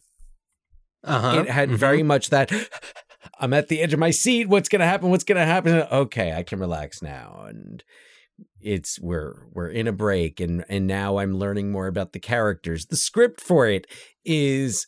Uh-huh. 1.05 1.41
It 1.43 1.49
had 1.51 1.71
Mhm. 1.71 1.77
very 1.77 2.03
much 2.03 2.31
that 2.31 2.51
I'm 3.41 3.53
at 3.53 3.69
the 3.69 3.81
edge 3.81 3.93
of 3.93 3.99
my 3.99 4.11
seat. 4.11 4.49
What's 4.49 4.69
going 4.69 4.81
to 4.81 4.87
happen? 4.87 5.11
What's 5.11 5.25
going 5.25 5.39
to 5.39 5.45
happen? 5.45 5.75
Okay, 5.91 6.33
I 6.33 6.43
can 6.43 6.59
relax 6.61 7.03
now 7.03 7.45
and 7.49 7.83
it's 8.61 9.01
we're 9.01 9.47
we're 9.53 9.69
in 9.69 9.87
a 9.89 9.93
break 9.93 10.41
and 10.41 10.65
and 10.69 10.87
now 10.87 11.19
I'm 11.19 11.35
learning 11.39 11.71
more 11.73 11.87
about 11.87 12.13
the 12.13 12.19
characters. 12.21 12.87
The 12.87 12.97
script 12.97 13.41
for 13.41 13.67
it 13.69 13.87
is 14.25 14.87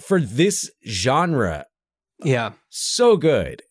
for 0.00 0.20
this 0.20 0.70
genre 0.86 1.66
Yeah. 2.24 2.52
so 2.68 3.16
good. 3.16 3.62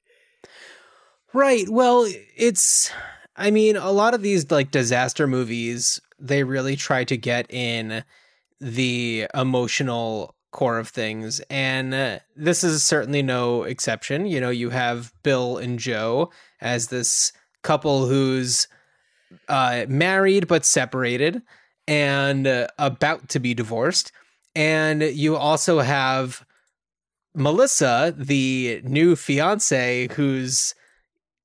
Right. 1.34 1.68
Well, 1.70 2.08
it's 2.36 2.92
I 3.36 3.52
mean, 3.52 3.78
a 3.78 3.92
lot 3.92 4.14
of 4.14 4.22
these 4.22 4.52
like 4.52 4.72
disaster 4.72 5.28
movies, 5.28 6.00
they 6.20 6.44
really 6.44 6.76
try 6.76 7.04
to 7.06 7.18
get 7.18 7.52
in 7.52 8.04
the 8.60 9.28
emotional 9.34 10.36
core 10.52 10.78
of 10.78 10.90
things 10.90 11.40
and 11.50 11.94
uh, 11.94 12.20
this 12.36 12.64
is 12.64 12.84
certainly 12.84 13.22
no 13.22 13.64
exception. 13.64 14.26
You 14.26 14.42
know, 14.42 14.50
you 14.50 14.70
have 14.70 15.14
Bill 15.24 15.58
and 15.58 15.80
Jo 15.80 16.30
as 16.60 16.88
this 16.88 17.32
couple 17.64 18.08
who's 18.08 18.68
uh 19.48 19.86
married 19.88 20.48
but 20.48 20.66
separated 20.66 21.42
and 21.88 22.46
uh, 22.48 22.68
about 22.78 23.30
to 23.30 23.40
be 23.40 23.54
divorced. 23.54 24.12
And 24.56 25.02
you 25.02 25.38
also 25.38 25.80
have 25.80 26.46
Melissa, 27.34 28.14
the 28.18 28.82
new 28.84 29.16
fiance 29.16 30.10
who's 30.14 30.76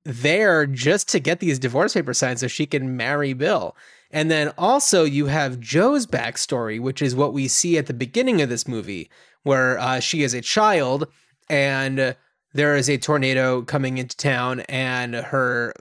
there 0.07 0.67
just 0.67 1.09
to 1.11 1.21
get 1.21 1.41
these 1.41 1.59
divorce 1.59 1.95
papers 1.95 2.19
signed 2.19 2.39
so 2.39 2.47
she 2.47 2.65
can 2.67 2.97
marry 2.97 3.33
Bill. 3.33 3.77
And 4.11 4.31
then 4.31 4.53
also 4.57 5.05
you 5.05 5.27
have 5.27 5.61
Jo's 5.61 6.07
backstory, 6.07 6.81
which 6.81 7.03
is 7.03 7.15
what 7.15 7.33
we 7.33 7.49
see 7.49 7.77
at 7.77 7.87
the 7.87 7.93
beginning 7.95 8.41
of 8.41 8.49
this 8.49 8.69
movie, 8.69 9.11
where 9.43 9.79
uh, 9.79 10.01
she 10.01 10.23
is 10.23 10.33
a 10.33 10.41
child 10.41 11.09
and 11.49 12.17
there 12.57 12.77
is 12.77 12.89
a 12.89 12.99
tornado 12.99 13.63
coming 13.63 13.99
into 13.99 14.17
town, 14.17 14.61
and 14.61 15.15
her 15.15 15.75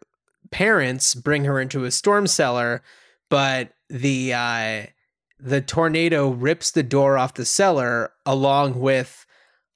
parents 0.51 1.15
bring 1.15 1.45
her 1.45 1.59
into 1.59 1.85
a 1.85 1.91
storm 1.91 2.27
cellar, 2.27 2.83
but 3.29 3.73
the 3.89 4.33
uh, 4.33 4.85
the 5.39 5.61
tornado 5.61 6.29
rips 6.29 6.71
the 6.71 6.83
door 6.83 7.17
off 7.17 7.35
the 7.35 7.45
cellar 7.45 8.11
along 8.25 8.79
with 8.79 9.25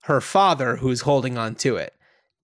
her 0.02 0.20
father, 0.20 0.76
who's 0.78 1.02
holding 1.02 1.38
on 1.38 1.56
to 1.56 1.78
it, 1.78 1.94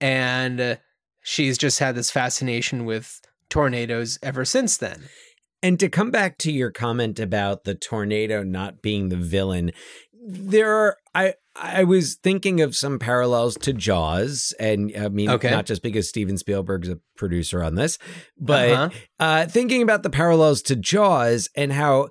and 0.00 0.78
she's 1.26 1.58
just 1.58 1.80
had 1.80 1.96
this 1.96 2.10
fascination 2.12 2.84
with 2.84 3.20
tornadoes 3.50 4.16
ever 4.22 4.44
since 4.44 4.76
then. 4.76 5.08
And 5.60 5.80
to 5.80 5.88
come 5.88 6.12
back 6.12 6.38
to 6.38 6.52
your 6.52 6.70
comment 6.70 7.18
about 7.18 7.64
the 7.64 7.74
tornado 7.74 8.44
not 8.44 8.80
being 8.80 9.08
the 9.08 9.16
villain, 9.16 9.72
there 10.28 10.72
are 10.72 10.96
I 11.14 11.34
I 11.56 11.82
was 11.84 12.14
thinking 12.14 12.60
of 12.60 12.76
some 12.76 12.98
parallels 12.98 13.56
to 13.62 13.72
Jaws, 13.72 14.52
and 14.60 14.92
I 14.96 15.08
mean 15.08 15.30
Okay. 15.30 15.50
not 15.50 15.66
just 15.66 15.82
because 15.82 16.08
Steven 16.08 16.36
Spielberg's 16.38 16.88
a 16.88 16.98
producer 17.16 17.62
on 17.62 17.74
this, 17.74 17.98
but 18.38 18.70
Uh-huh. 18.70 18.90
uh, 19.18 19.46
thinking 19.46 19.82
about 19.82 20.02
the 20.04 20.10
parallels 20.10 20.62
to 20.62 20.76
Jaws 20.76 21.48
and 21.56 21.72
how 21.72 22.08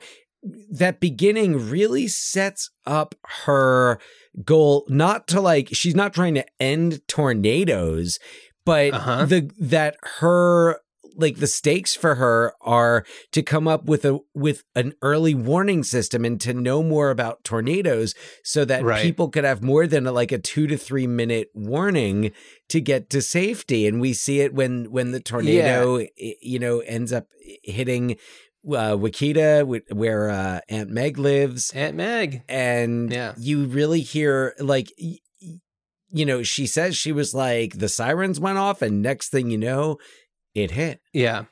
that 0.71 0.99
beginning 0.99 1.69
really 1.69 2.07
sets 2.07 2.69
up 2.85 3.15
her 3.45 3.99
goal 4.43 4.85
not 4.89 5.27
to 5.27 5.39
like 5.39 5.69
she's 5.71 5.95
not 5.95 6.13
trying 6.13 6.33
to 6.35 6.45
end 6.59 7.01
tornadoes 7.07 8.19
but 8.65 8.93
Uh-huh. 8.93 9.25
the 9.25 9.49
that 9.59 9.95
her 10.19 10.79
like 11.17 11.37
the 11.37 11.47
stakes 11.47 11.95
for 11.95 12.15
her 12.15 12.51
are 12.59 13.05
to 13.31 13.41
come 13.41 13.69
up 13.69 13.85
with 13.85 14.03
a 14.03 14.19
with 14.33 14.63
an 14.75 14.93
early 15.01 15.33
warning 15.33 15.81
system 15.81 16.25
and 16.25 16.41
to 16.41 16.53
know 16.53 16.83
more 16.83 17.09
about 17.09 17.41
tornadoes 17.45 18.13
so 18.43 18.65
that 18.65 18.83
Right. 18.83 19.01
people 19.01 19.29
could 19.29 19.45
have 19.45 19.63
more 19.63 19.87
than 19.87 20.05
a, 20.05 20.11
like 20.11 20.33
a 20.33 20.37
2 20.39 20.67
to 20.67 20.75
3 20.77 21.07
minute 21.07 21.47
warning 21.53 22.31
to 22.67 22.81
get 22.81 23.09
to 23.11 23.21
safety 23.21 23.87
and 23.87 24.01
we 24.01 24.11
see 24.11 24.41
it 24.41 24.53
when 24.53 24.91
when 24.91 25.11
the 25.11 25.21
tornado 25.21 25.99
i- 25.99 26.09
you 26.41 26.59
know 26.59 26.79
ends 26.79 27.13
up 27.13 27.27
hitting 27.63 28.17
uh, 28.67 28.97
Wakita, 28.97 29.63
where 29.93 30.27
uh, 30.31 30.59
Aunt 30.69 30.89
Meg 30.89 31.19
lives, 31.19 31.69
Aunt 31.75 31.95
Meg. 31.95 32.41
and 32.49 33.11
Yeah. 33.13 33.35
you 33.37 33.65
really 33.65 34.01
hear 34.01 34.55
like 34.59 34.91
you 36.11 36.25
know 36.25 36.43
she 36.43 36.67
says 36.67 36.95
she 36.95 37.11
was 37.11 37.33
like 37.33 37.77
the 37.79 37.89
sirens 37.89 38.39
went 38.39 38.57
off 38.57 38.81
and 38.81 39.01
next 39.01 39.29
thing 39.29 39.49
you 39.49 39.57
know 39.57 39.97
it 40.53 40.71
hit 40.71 41.01
Yeah. 41.11 41.45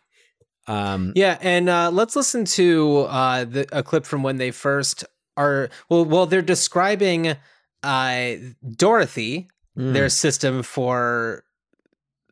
um 0.67 1.11
Yeah, 1.15 1.37
and 1.41 1.67
uh, 1.67 1.91
let's 1.91 2.15
listen 2.15 2.45
to 2.45 2.99
uh, 3.09 3.43
the, 3.43 3.67
a 3.71 3.83
clip 3.83 4.05
from 4.05 4.23
when 4.23 4.37
they 4.37 4.51
first 4.51 5.03
are. 5.35 5.69
Well, 5.89 6.05
well, 6.05 6.25
they're 6.25 6.41
describing 6.41 7.35
uh, 7.83 8.31
Dorothy, 8.77 9.49
mm. 9.77 9.91
their 9.93 10.07
system 10.07 10.63
for 10.63 11.43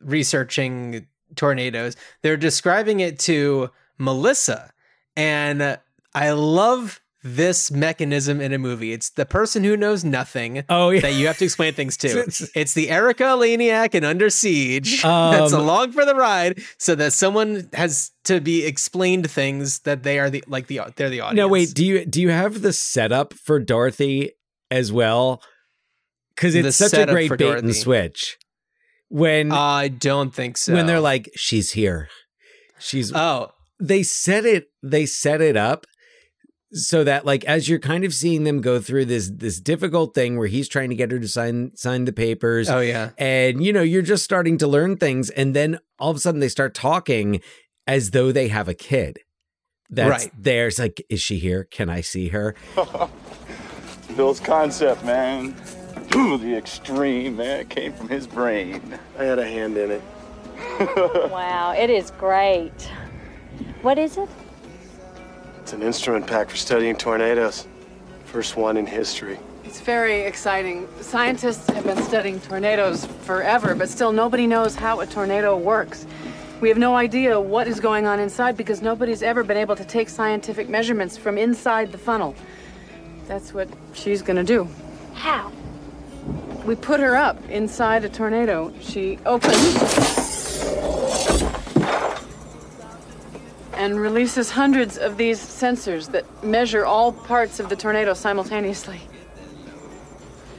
researching 0.00 1.06
tornadoes. 1.36 1.94
They're 2.22 2.38
describing 2.38 3.00
it 3.00 3.18
to 3.20 3.70
Melissa, 3.98 4.72
and 5.14 5.78
I 6.14 6.30
love 6.30 7.01
this 7.24 7.70
mechanism 7.70 8.40
in 8.40 8.52
a 8.52 8.58
movie. 8.58 8.92
It's 8.92 9.10
the 9.10 9.24
person 9.24 9.62
who 9.62 9.76
knows 9.76 10.02
nothing 10.04 10.64
oh 10.68 10.90
yeah 10.90 11.00
that 11.02 11.14
you 11.14 11.26
have 11.28 11.38
to 11.38 11.44
explain 11.44 11.72
things 11.74 11.96
to. 11.98 12.22
It's 12.54 12.74
the 12.74 12.90
Erika 12.90 13.22
Eleniak 13.24 13.94
in 13.94 14.04
Under 14.04 14.28
Siege 14.30 15.02
that's 15.02 15.52
Um, 15.52 15.60
along 15.60 15.92
for 15.92 16.04
the 16.04 16.14
ride, 16.16 16.60
so 16.78 16.94
that 16.96 17.12
someone 17.12 17.68
has 17.74 18.10
to 18.24 18.40
be 18.40 18.64
explained 18.66 19.30
things 19.30 19.80
that 19.80 20.02
they 20.02 20.18
are 20.18 20.30
the 20.30 20.42
like 20.48 20.66
the 20.66 20.80
they're 20.96 21.10
the 21.10 21.20
audience. 21.20 21.36
no 21.36 21.48
wait 21.48 21.72
do 21.74 21.84
you 21.84 22.04
do 22.04 22.20
you 22.20 22.30
have 22.30 22.62
the 22.62 22.72
setup 22.72 23.34
for 23.34 23.60
Dorothy 23.60 24.32
as 24.70 24.90
well 24.92 25.42
because 26.34 26.54
it's 26.54 26.78
The 26.78 26.88
such 26.88 26.98
a 27.08 27.12
great 27.12 27.30
bait 27.30 27.38
Dorothy. 27.38 27.66
and 27.66 27.76
switch 27.76 28.38
when 29.08 29.52
I 29.52 29.88
don't 29.88 30.34
think 30.34 30.56
so. 30.56 30.72
when 30.72 30.86
they're 30.86 30.98
like 31.00 31.30
she's 31.36 31.72
here 31.72 32.08
she's 32.78 33.12
oh, 33.14 33.52
they 33.78 34.02
set 34.02 34.44
it 34.44 34.68
they 34.82 35.06
set 35.06 35.40
it 35.40 35.56
up 35.56 35.86
so 36.72 37.04
that 37.04 37.24
like 37.26 37.44
as 37.44 37.68
you're 37.68 37.78
kind 37.78 38.04
of 38.04 38.14
seeing 38.14 38.44
them 38.44 38.60
go 38.60 38.80
through 38.80 39.04
this 39.04 39.30
this 39.34 39.60
difficult 39.60 40.14
thing 40.14 40.36
where 40.38 40.48
he's 40.48 40.68
trying 40.68 40.88
to 40.90 40.96
get 40.96 41.10
her 41.10 41.18
to 41.18 41.28
sign 41.28 41.70
sign 41.76 42.04
the 42.06 42.12
papers 42.12 42.68
oh 42.70 42.80
yeah, 42.80 43.10
and 43.18 43.62
you 43.64 43.72
know 43.72 43.82
you're 43.82 44.02
just 44.02 44.24
starting 44.24 44.56
to 44.58 44.66
learn 44.66 44.96
things 44.96 45.28
and 45.30 45.54
then 45.54 45.78
all 45.98 46.10
of 46.10 46.16
a 46.16 46.20
sudden 46.20 46.40
they 46.40 46.48
start 46.48 46.74
talking 46.74 47.40
as 47.86 48.12
though 48.12 48.32
they 48.32 48.48
have 48.48 48.68
a 48.68 48.74
kid 48.74 49.18
that's 49.90 50.24
Right. 50.24 50.32
there 50.36 50.68
it's 50.68 50.78
like 50.78 51.04
is 51.10 51.20
she 51.20 51.38
here 51.38 51.64
can 51.70 51.90
i 51.90 52.00
see 52.00 52.28
her 52.28 52.54
Bill's 54.16 54.40
concept, 54.40 55.04
man. 55.04 55.54
the 56.10 56.54
extreme, 56.54 57.36
man, 57.36 57.60
it 57.60 57.70
came 57.70 57.94
from 57.94 58.08
his 58.10 58.26
brain. 58.26 58.98
I 59.18 59.24
had 59.24 59.38
a 59.38 59.46
hand 59.46 59.76
in 59.76 59.90
it. 59.92 60.02
Wow, 61.30 61.72
it 61.76 61.88
is 61.90 62.10
great. 62.12 62.72
What 63.80 63.98
is 63.98 64.18
it? 64.18 64.28
It's 65.72 65.80
an 65.80 65.86
instrument 65.86 66.26
pack 66.26 66.50
for 66.50 66.56
studying 66.58 66.94
tornadoes. 66.96 67.66
First 68.26 68.58
one 68.58 68.76
in 68.76 68.84
history. 68.84 69.38
It's 69.64 69.80
very 69.80 70.20
exciting. 70.20 70.86
Scientists 71.00 71.66
have 71.70 71.84
been 71.84 71.96
studying 72.02 72.40
tornadoes 72.40 73.06
forever, 73.22 73.74
but 73.74 73.88
still 73.88 74.12
nobody 74.12 74.46
knows 74.46 74.74
how 74.74 75.00
a 75.00 75.06
tornado 75.06 75.56
works. 75.56 76.04
We 76.60 76.68
have 76.68 76.76
no 76.76 76.94
idea 76.94 77.40
what 77.40 77.68
is 77.68 77.80
going 77.80 78.04
on 78.04 78.20
inside 78.20 78.54
because 78.54 78.82
nobody's 78.82 79.22
ever 79.22 79.42
been 79.42 79.56
able 79.56 79.74
to 79.76 79.84
take 79.86 80.10
scientific 80.10 80.68
measurements 80.68 81.16
from 81.16 81.38
inside 81.38 81.90
the 81.90 81.96
funnel. 81.96 82.34
That's 83.26 83.54
what 83.54 83.70
she's 83.94 84.20
gonna 84.20 84.44
do. 84.44 84.68
How? 85.14 85.50
We 86.66 86.74
put 86.74 87.00
her 87.00 87.16
up 87.16 87.42
inside 87.48 88.04
a 88.04 88.10
tornado. 88.10 88.74
She 88.82 89.18
opens 89.24 89.78
and 93.82 93.98
releases 93.98 94.48
hundreds 94.52 94.96
of 94.96 95.16
these 95.16 95.40
sensors 95.40 96.12
that 96.12 96.24
measure 96.44 96.86
all 96.86 97.12
parts 97.12 97.58
of 97.58 97.68
the 97.68 97.74
tornado 97.74 98.14
simultaneously. 98.14 99.00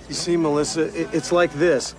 You 0.09 0.13
see, 0.13 0.35
Melissa, 0.35 0.91
it's 1.15 1.31
like 1.31 1.53
this. 1.53 1.95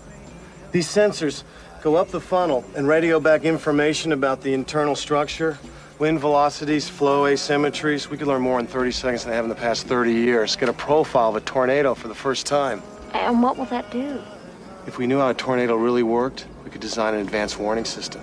These 0.71 0.87
sensors 0.87 1.43
go 1.83 1.97
up 1.97 2.09
the 2.09 2.21
funnel 2.21 2.63
and 2.77 2.87
radio 2.87 3.21
back 3.21 3.45
information 3.45 4.13
about 4.13 4.43
the 4.43 4.53
internal 4.53 4.95
structure, 4.95 5.59
wind 5.99 6.21
velocities, 6.21 6.91
flow 6.91 7.23
asymmetries. 7.23 8.11
We 8.11 8.19
could 8.19 8.27
learn 8.27 8.43
more 8.43 8.61
in 8.61 8.67
30 8.67 8.91
seconds 8.91 9.25
than 9.25 9.33
I 9.33 9.37
have 9.37 9.47
in 9.47 9.49
the 9.49 9.55
past 9.55 9.87
30 9.87 10.13
years. 10.13 10.57
Get 10.57 10.69
a 10.69 10.75
profile 10.75 11.31
of 11.31 11.37
a 11.37 11.41
tornado 11.41 11.95
for 11.95 12.09
the 12.09 12.15
first 12.15 12.45
time. 12.45 12.83
And 13.15 13.43
what 13.43 13.57
will 13.57 13.65
that 13.67 13.91
do? 13.91 14.21
If 14.87 14.99
we 14.99 15.07
knew 15.07 15.21
how 15.21 15.31
a 15.31 15.35
tornado 15.35 15.75
really 15.77 16.03
worked, 16.03 16.45
we 16.65 16.71
could 16.71 16.83
design 16.83 17.15
an 17.15 17.21
advanced 17.21 17.59
warning 17.59 17.87
system. 17.87 18.21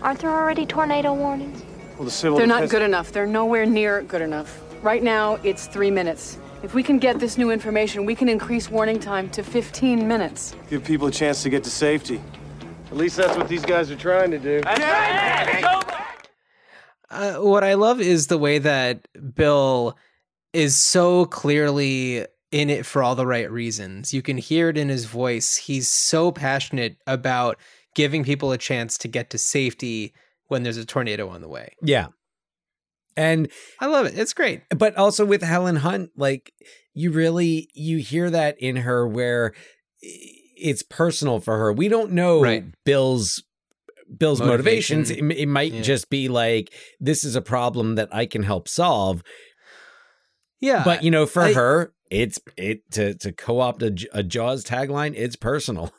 Aren't 0.00 0.20
there 0.20 0.30
already 0.30 0.64
tornado 0.64 1.12
warnings? 1.12 1.64
Well, 2.00 2.06
the 2.06 2.10
civil 2.12 2.38
They're 2.38 2.46
not 2.46 2.70
good 2.70 2.80
enough. 2.80 3.12
They're 3.12 3.26
nowhere 3.26 3.66
near 3.66 4.00
good 4.00 4.22
enough. 4.22 4.62
Right 4.82 5.02
now, 5.02 5.34
it's 5.44 5.66
three 5.66 5.90
minutes. 5.90 6.38
If 6.62 6.72
we 6.72 6.82
can 6.82 6.98
get 6.98 7.20
this 7.20 7.36
new 7.36 7.50
information, 7.50 8.06
we 8.06 8.14
can 8.14 8.26
increase 8.26 8.70
warning 8.70 8.98
time 8.98 9.28
to 9.32 9.42
15 9.42 10.08
minutes. 10.08 10.56
Give 10.70 10.82
people 10.82 11.08
a 11.08 11.10
chance 11.10 11.42
to 11.42 11.50
get 11.50 11.62
to 11.64 11.70
safety. 11.70 12.18
At 12.86 12.96
least 12.96 13.18
that's 13.18 13.36
what 13.36 13.48
these 13.48 13.66
guys 13.66 13.90
are 13.90 13.96
trying 13.96 14.30
to 14.30 14.38
do. 14.38 14.62
Uh, 17.10 17.34
what 17.34 17.64
I 17.64 17.74
love 17.74 18.00
is 18.00 18.28
the 18.28 18.38
way 18.38 18.56
that 18.56 19.06
Bill 19.34 19.98
is 20.54 20.76
so 20.76 21.26
clearly 21.26 22.24
in 22.50 22.70
it 22.70 22.86
for 22.86 23.02
all 23.02 23.14
the 23.14 23.26
right 23.26 23.50
reasons. 23.50 24.14
You 24.14 24.22
can 24.22 24.38
hear 24.38 24.70
it 24.70 24.78
in 24.78 24.88
his 24.88 25.04
voice. 25.04 25.56
He's 25.56 25.86
so 25.86 26.32
passionate 26.32 26.96
about 27.06 27.58
giving 27.94 28.24
people 28.24 28.52
a 28.52 28.58
chance 28.58 28.96
to 28.96 29.08
get 29.08 29.28
to 29.28 29.36
safety 29.36 30.14
when 30.50 30.62
there's 30.62 30.76
a 30.76 30.84
tornado 30.84 31.28
on 31.28 31.40
the 31.40 31.48
way. 31.48 31.72
Yeah. 31.82 32.08
And 33.16 33.50
I 33.80 33.86
love 33.86 34.06
it. 34.06 34.18
It's 34.18 34.32
great. 34.34 34.62
But 34.70 34.96
also 34.96 35.24
with 35.24 35.42
Helen 35.42 35.76
Hunt, 35.76 36.10
like 36.16 36.52
you 36.94 37.10
really 37.10 37.68
you 37.74 37.98
hear 37.98 38.30
that 38.30 38.56
in 38.60 38.76
her 38.76 39.06
where 39.06 39.52
it's 40.00 40.82
personal 40.82 41.40
for 41.40 41.58
her. 41.58 41.72
We 41.72 41.88
don't 41.88 42.12
know 42.12 42.42
Right. 42.42 42.64
Bill's 42.84 43.42
Bill's 44.16 44.40
Motivation. 44.40 44.98
motivations. 45.00 45.32
It, 45.32 45.42
it 45.42 45.46
might 45.48 45.72
Yeah. 45.72 45.82
just 45.82 46.10
be 46.10 46.28
like 46.28 46.72
this 46.98 47.24
is 47.24 47.36
a 47.36 47.42
problem 47.42 47.94
that 47.96 48.08
I 48.12 48.26
can 48.26 48.42
help 48.42 48.68
solve. 48.68 49.22
Yeah. 50.60 50.82
But 50.84 51.02
you 51.04 51.10
know, 51.10 51.26
for 51.26 51.42
I- 51.42 51.52
her, 51.52 51.92
it's 52.10 52.38
it 52.56 52.90
to 52.92 53.14
to 53.14 53.32
co-opt 53.32 53.82
a, 53.82 53.94
a 54.12 54.22
Jaws 54.22 54.64
tagline. 54.64 55.14
It's 55.16 55.36
personal. 55.36 55.92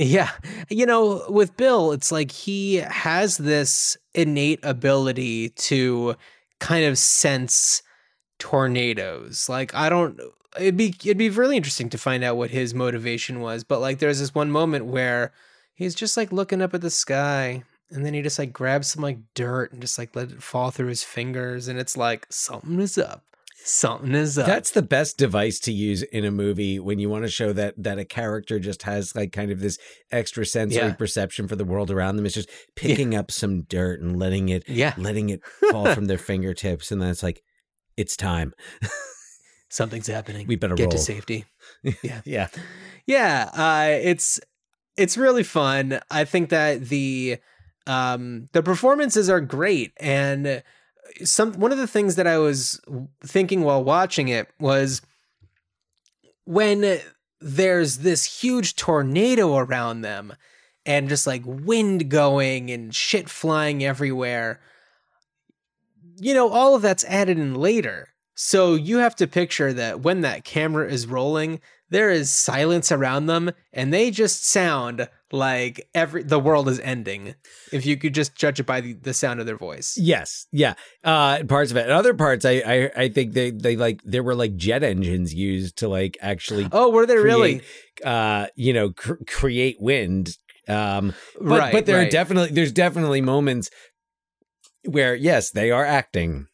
Yeah. 0.00 0.30
You 0.70 0.86
know, 0.86 1.22
with 1.28 1.58
Bill, 1.58 1.92
it's 1.92 2.10
like 2.10 2.32
he 2.32 2.76
has 2.76 3.36
this 3.36 3.98
innate 4.14 4.60
ability 4.62 5.50
to 5.50 6.16
kind 6.58 6.86
of 6.86 6.96
sense 6.96 7.82
tornadoes. 8.38 9.46
Like 9.46 9.74
I 9.74 9.90
don't 9.90 10.18
it'd 10.56 10.78
be 10.78 10.94
it'd 11.04 11.18
be 11.18 11.28
really 11.28 11.56
interesting 11.56 11.90
to 11.90 11.98
find 11.98 12.24
out 12.24 12.38
what 12.38 12.50
his 12.50 12.72
motivation 12.72 13.40
was, 13.40 13.62
but 13.62 13.80
like 13.80 13.98
there's 13.98 14.20
this 14.20 14.34
one 14.34 14.50
moment 14.50 14.86
where 14.86 15.32
he's 15.74 15.94
just 15.94 16.16
like 16.16 16.32
looking 16.32 16.62
up 16.62 16.72
at 16.72 16.80
the 16.80 16.88
sky 16.88 17.62
and 17.90 18.06
then 18.06 18.14
he 18.14 18.22
just 18.22 18.38
like 18.38 18.54
grabs 18.54 18.88
some 18.88 19.02
like 19.02 19.18
dirt 19.34 19.70
and 19.70 19.82
just 19.82 19.98
like 19.98 20.16
let 20.16 20.30
it 20.30 20.42
fall 20.42 20.70
through 20.70 20.88
his 20.88 21.04
fingers 21.04 21.68
and 21.68 21.78
it's 21.78 21.96
like 21.98 22.26
something 22.30 22.80
is 22.80 22.96
up. 22.96 23.22
Something 23.64 24.14
is 24.14 24.38
up. 24.38 24.46
That's 24.46 24.70
the 24.70 24.82
best 24.82 25.18
device 25.18 25.60
to 25.60 25.72
use 25.72 26.02
in 26.02 26.24
a 26.24 26.30
movie 26.30 26.78
when 26.78 26.98
you 26.98 27.08
want 27.10 27.24
to 27.24 27.30
show 27.30 27.52
that 27.52 27.74
that 27.82 27.98
a 27.98 28.04
character 28.04 28.58
just 28.58 28.82
has 28.84 29.14
like 29.14 29.32
kind 29.32 29.50
of 29.50 29.60
this 29.60 29.78
extra 30.10 30.46
sensory 30.46 30.88
Yeah. 30.88 30.92
perception 30.94 31.46
for 31.46 31.56
the 31.56 31.64
world 31.64 31.90
around 31.90 32.16
them. 32.16 32.26
It's 32.26 32.34
just 32.34 32.50
picking 32.76 33.14
up 33.14 33.30
some 33.30 33.62
dirt 33.62 34.00
and 34.00 34.18
letting 34.18 34.48
it 34.48 34.64
Yeah. 34.68 34.94
letting 34.96 35.28
it 35.30 35.44
fall 35.70 35.86
from 35.94 36.06
their 36.06 36.18
fingertips, 36.18 36.90
and 36.90 37.00
then 37.02 37.10
it's 37.10 37.22
like 37.22 37.42
it's 37.96 38.16
time. 38.16 38.54
Something's 39.68 40.08
happening. 40.08 40.46
We 40.48 40.56
better 40.56 40.74
get 40.74 40.84
roll. 40.84 40.90
to 40.92 40.98
safety. 40.98 41.44
Yeah. 42.02 42.20
yeah. 42.24 42.48
yeah 43.06 43.50
uh 43.54 43.98
it's 44.02 44.38
it's 44.96 45.16
really 45.16 45.44
fun 45.44 46.00
i 46.10 46.24
think 46.24 46.50
that 46.50 46.88
the 46.88 47.38
um 47.86 48.48
the 48.52 48.62
performances 48.62 49.30
are 49.30 49.40
great 49.40 49.92
and 49.98 50.62
some 51.22 51.52
one 51.54 51.72
of 51.72 51.78
the 51.78 51.86
things 51.86 52.16
that 52.16 52.26
i 52.26 52.38
was 52.38 52.80
thinking 53.24 53.62
while 53.62 53.82
watching 53.82 54.28
it 54.28 54.48
was 54.58 55.02
when 56.44 56.98
there's 57.40 57.98
this 57.98 58.40
huge 58.40 58.76
tornado 58.76 59.56
around 59.56 60.02
them 60.02 60.32
and 60.84 61.08
just 61.08 61.26
like 61.26 61.42
wind 61.44 62.10
going 62.10 62.70
and 62.70 62.94
shit 62.94 63.28
flying 63.28 63.84
everywhere 63.84 64.60
you 66.20 66.34
know 66.34 66.50
all 66.50 66.74
of 66.74 66.82
that's 66.82 67.04
added 67.04 67.38
in 67.38 67.54
later. 67.54 68.08
So 68.34 68.74
you 68.74 68.98
have 68.98 69.16
to 69.16 69.26
picture 69.26 69.72
that 69.72 70.00
when 70.00 70.20
that 70.20 70.44
camera 70.44 70.88
is 70.88 71.06
rolling 71.06 71.60
there 71.90 72.10
is 72.10 72.30
silence 72.30 72.90
around 72.90 73.26
them 73.26 73.50
and 73.72 73.92
they 73.92 74.10
just 74.10 74.44
sound 74.46 75.08
like 75.32 75.88
every 75.94 76.22
the 76.22 76.38
world 76.38 76.68
is 76.68 76.80
ending 76.80 77.34
if 77.72 77.86
you 77.86 77.96
could 77.96 78.14
just 78.14 78.34
judge 78.34 78.58
it 78.58 78.66
by 78.66 78.80
the, 78.80 78.94
the 78.94 79.14
sound 79.14 79.38
of 79.38 79.46
their 79.46 79.56
voice 79.56 79.96
Yes, 79.96 80.46
yeah. 80.50 80.74
Uh 81.04 81.44
parts 81.44 81.70
of 81.70 81.76
it. 81.76 81.84
And 81.84 81.92
other 81.92 82.14
parts 82.14 82.44
I, 82.44 82.62
I 82.66 82.90
I 82.96 83.08
think 83.08 83.34
they 83.34 83.50
they 83.50 83.76
like 83.76 84.00
there 84.04 84.22
were 84.22 84.34
like 84.34 84.56
jet 84.56 84.82
engines 84.82 85.32
used 85.34 85.76
to 85.78 85.88
like 85.88 86.16
actually 86.20 86.66
oh 86.72 86.90
were 86.90 87.06
they 87.06 87.16
really 87.16 87.62
uh 88.04 88.46
you 88.56 88.72
know 88.72 88.90
cr- 88.90 89.22
create 89.26 89.76
wind 89.80 90.36
um 90.68 91.12
but 91.40 91.58
Right, 91.58 91.72
but 91.72 91.86
there 91.86 91.96
are 91.96 92.00
right. 92.00 92.10
definitely 92.10 92.50
there's 92.50 92.72
definitely 92.72 93.20
moments 93.20 93.70
where 94.84 95.14
yes 95.14 95.50
they 95.50 95.70
are 95.70 95.84
acting 95.84 96.46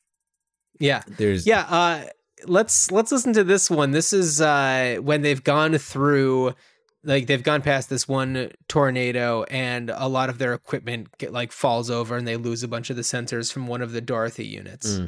yeah 0.80 1.02
there's 1.06 1.46
yeah 1.46 1.66
uh 1.68 2.04
let's 2.44 2.90
let's 2.90 3.10
listen 3.10 3.32
to 3.32 3.42
this 3.42 3.70
one 3.70 3.92
this 3.92 4.12
is 4.12 4.40
uh 4.40 4.98
when 5.00 5.22
they've 5.22 5.42
gone 5.42 5.76
through 5.78 6.54
like 7.02 7.26
they've 7.26 7.42
gone 7.42 7.62
past 7.62 7.88
this 7.88 8.06
one 8.06 8.50
tornado 8.68 9.44
and 9.44 9.90
a 9.90 10.06
lot 10.06 10.28
of 10.28 10.38
their 10.38 10.52
equipment 10.52 11.08
get, 11.18 11.32
like 11.32 11.50
falls 11.50 11.90
over 11.90 12.16
and 12.16 12.28
they 12.28 12.36
lose 12.36 12.62
a 12.62 12.68
bunch 12.68 12.90
of 12.90 12.96
the 12.96 13.02
sensors 13.02 13.50
from 13.52 13.66
one 13.66 13.80
of 13.80 13.92
the 13.92 14.00
dorothy 14.00 14.44
units 14.44 14.98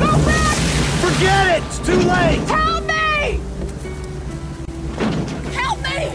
Go 0.00 0.12
back! 0.24 0.56
Forget 1.00 1.58
it! 1.58 1.66
It's 1.66 1.78
too 1.80 1.96
late! 1.96 2.40
Help 2.48 2.84
me! 2.84 3.40
Help 5.52 5.78
me! 5.82 6.08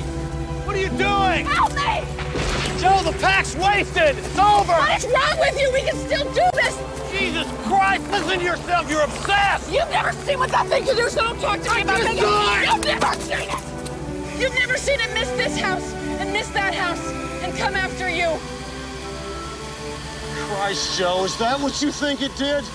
What 0.65 0.75
are 0.75 0.79
you 0.79 0.89
doing? 0.89 1.45
Help 1.45 1.71
me! 1.75 2.03
Jo, 2.79 3.03
the 3.03 3.15
pack's 3.19 3.55
wasted! 3.55 4.17
It's 4.17 4.39
over! 4.39 4.73
What 4.73 4.97
is 4.97 5.05
wrong 5.05 5.39
with 5.39 5.59
you? 5.59 5.71
We 5.71 5.81
can 5.81 5.95
still 5.95 6.25
do 6.33 6.41
this! 6.53 7.04
Jesus 7.17 7.47
Christ, 7.63 8.11
listen 8.11 8.39
to 8.39 8.43
yourself! 8.43 8.89
You're 8.89 9.03
obsessed! 9.03 9.71
You've 9.71 9.89
never 9.89 10.11
seen 10.11 10.37
what 10.37 10.49
that 10.51 10.67
thing 10.67 10.83
can 10.83 10.97
do, 10.97 11.07
so 11.07 11.21
don't 11.21 11.39
talk 11.39 11.61
to 11.61 11.73
me 11.73 11.81
about 11.83 12.01
just 12.01 12.11
it. 12.11 12.17
You've 12.65 12.85
never 12.85 13.13
seen 13.15 13.49
it! 13.49 14.39
You've 14.39 14.55
never 14.55 14.77
seen 14.77 14.99
it 14.99 15.13
miss 15.13 15.31
this 15.31 15.57
house 15.57 15.93
and 16.19 16.33
miss 16.33 16.49
that 16.49 16.73
house 16.75 16.99
and 17.41 17.55
come 17.55 17.75
after 17.75 18.09
you. 18.09 18.37
Christ, 20.49 20.97
Jo, 20.99 21.23
is 21.23 21.37
that 21.37 21.57
what 21.59 21.81
you 21.81 21.91
think 21.91 22.21
it 22.21 22.35
did? 22.35 22.65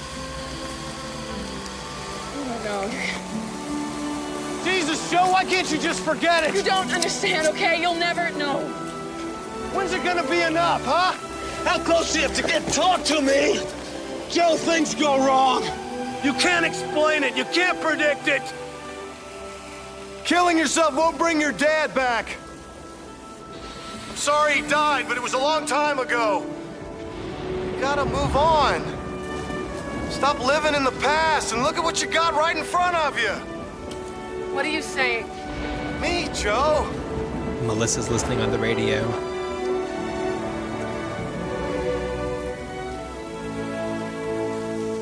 Oh 2.37 2.61
no. 2.64 2.88
Jesus, 4.64 5.11
Jo, 5.11 5.31
why 5.31 5.44
can't 5.44 5.70
you 5.70 5.79
just 5.79 6.03
forget 6.03 6.44
it? 6.44 6.55
You 6.55 6.62
don't 6.62 6.90
understand, 6.92 7.46
okay? 7.48 7.79
You'll 7.79 7.94
never 7.94 8.31
know. 8.38 8.61
When's 9.74 9.92
it 9.92 10.03
gonna 10.03 10.29
be 10.29 10.40
enough, 10.40 10.83
huh? 10.85 11.12
How 11.68 11.79
close 11.85 12.14
do 12.14 12.20
you 12.20 12.26
have 12.26 12.37
to 12.37 12.42
get? 12.42 12.66
Talk 12.72 13.05
to 13.05 13.20
me! 13.20 13.61
Jo, 14.30 14.56
things 14.56 14.94
go 14.94 15.26
wrong. 15.26 15.64
You 16.22 16.32
can't 16.34 16.64
explain 16.64 17.24
it. 17.24 17.36
You 17.36 17.44
can't 17.46 17.80
predict 17.80 18.28
it. 18.28 18.42
Killing 20.24 20.56
yourself 20.56 20.94
won't 20.94 21.18
bring 21.18 21.40
your 21.40 21.50
dad 21.50 21.92
back. 21.94 22.36
I'm 24.08 24.16
sorry 24.16 24.54
he 24.54 24.68
died, 24.68 25.08
but 25.08 25.16
it 25.16 25.22
was 25.22 25.32
a 25.32 25.38
long 25.38 25.66
time 25.66 25.98
ago. 25.98 26.46
You 27.74 27.80
gotta 27.80 28.04
move 28.04 28.36
on. 28.36 28.84
Stop 30.10 30.38
living 30.38 30.74
in 30.74 30.84
the 30.84 30.92
past 31.02 31.52
and 31.52 31.62
look 31.64 31.76
at 31.76 31.82
what 31.82 32.00
you 32.00 32.06
got 32.06 32.34
right 32.34 32.56
in 32.56 32.62
front 32.62 32.94
of 32.94 33.18
you. 33.18 33.32
What 34.54 34.64
are 34.64 34.70
you 34.70 34.82
saying? 34.82 35.28
Me, 36.00 36.28
Jo. 36.34 36.88
melissa's 37.62 38.08
listening 38.08 38.40
on 38.40 38.52
the 38.52 38.58
radio 38.58 39.29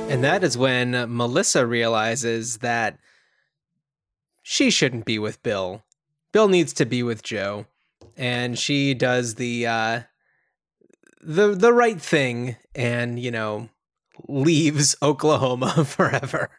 And 0.08 0.24
that 0.24 0.42
is 0.42 0.56
when 0.56 0.92
Melissa 1.14 1.66
realizes 1.66 2.58
that 2.58 2.98
she 4.42 4.70
shouldn't 4.70 5.04
be 5.04 5.18
with 5.18 5.42
Bill. 5.42 5.84
Bill 6.32 6.48
needs 6.48 6.72
to 6.74 6.86
be 6.86 7.02
with 7.02 7.22
Jo. 7.22 7.66
And 8.16 8.58
she 8.58 8.94
does 8.94 9.34
the 9.34 9.66
uh 9.66 10.00
the 11.20 11.48
the 11.54 11.74
right 11.74 12.00
thing 12.00 12.56
and, 12.74 13.18
you 13.18 13.30
know, 13.30 13.68
leaves 14.26 14.96
Oklahoma 15.02 15.84
forever. 15.84 16.50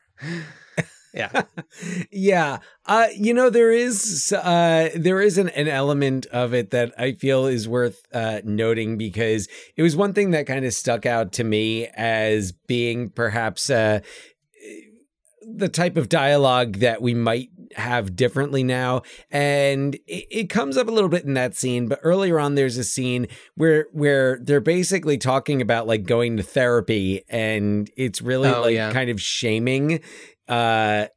Yeah. 1.13 1.43
yeah 2.11 2.59
uh 2.85 3.07
you 3.15 3.33
know 3.33 3.49
there 3.49 3.71
is 3.71 4.31
uh 4.33 4.89
there 4.95 5.21
is 5.21 5.37
an, 5.37 5.49
an 5.49 5.67
element 5.67 6.25
of 6.27 6.53
it 6.53 6.71
that 6.71 6.93
i 6.99 7.11
feel 7.13 7.45
is 7.45 7.67
worth 7.67 8.05
uh 8.13 8.41
noting 8.43 8.97
because 8.97 9.47
it 9.75 9.81
was 9.81 9.95
one 9.95 10.13
thing 10.13 10.31
that 10.31 10.45
kind 10.45 10.65
of 10.65 10.73
stuck 10.73 11.05
out 11.05 11.31
to 11.33 11.43
me 11.43 11.87
as 11.95 12.51
being 12.51 13.09
perhaps 13.09 13.69
uh 13.69 13.99
the 15.41 15.69
type 15.69 15.97
of 15.97 16.09
dialogue 16.09 16.77
that 16.77 17.01
we 17.01 17.13
might 17.13 17.49
have 17.75 18.15
differently 18.15 18.63
now 18.63 19.01
and 19.31 19.95
it, 20.07 20.25
it 20.31 20.49
comes 20.49 20.75
up 20.77 20.87
a 20.87 20.91
little 20.91 21.09
bit 21.09 21.23
in 21.23 21.33
that 21.35 21.55
scene 21.55 21.87
but 21.87 21.99
earlier 22.03 22.39
on 22.39 22.55
there's 22.55 22.77
a 22.77 22.83
scene 22.83 23.27
where 23.55 23.85
where 23.91 24.39
they're 24.41 24.59
basically 24.59 25.17
talking 25.17 25.61
about 25.61 25.87
like 25.87 26.03
going 26.03 26.37
to 26.37 26.43
therapy 26.43 27.23
and 27.29 27.89
it's 27.95 28.21
really 28.21 28.49
Oh, 28.49 28.61
like 28.61 28.73
yeah. 28.75 28.91
kind 28.91 29.09
of 29.09 29.21
shaming 29.21 30.01
uh 30.49 31.07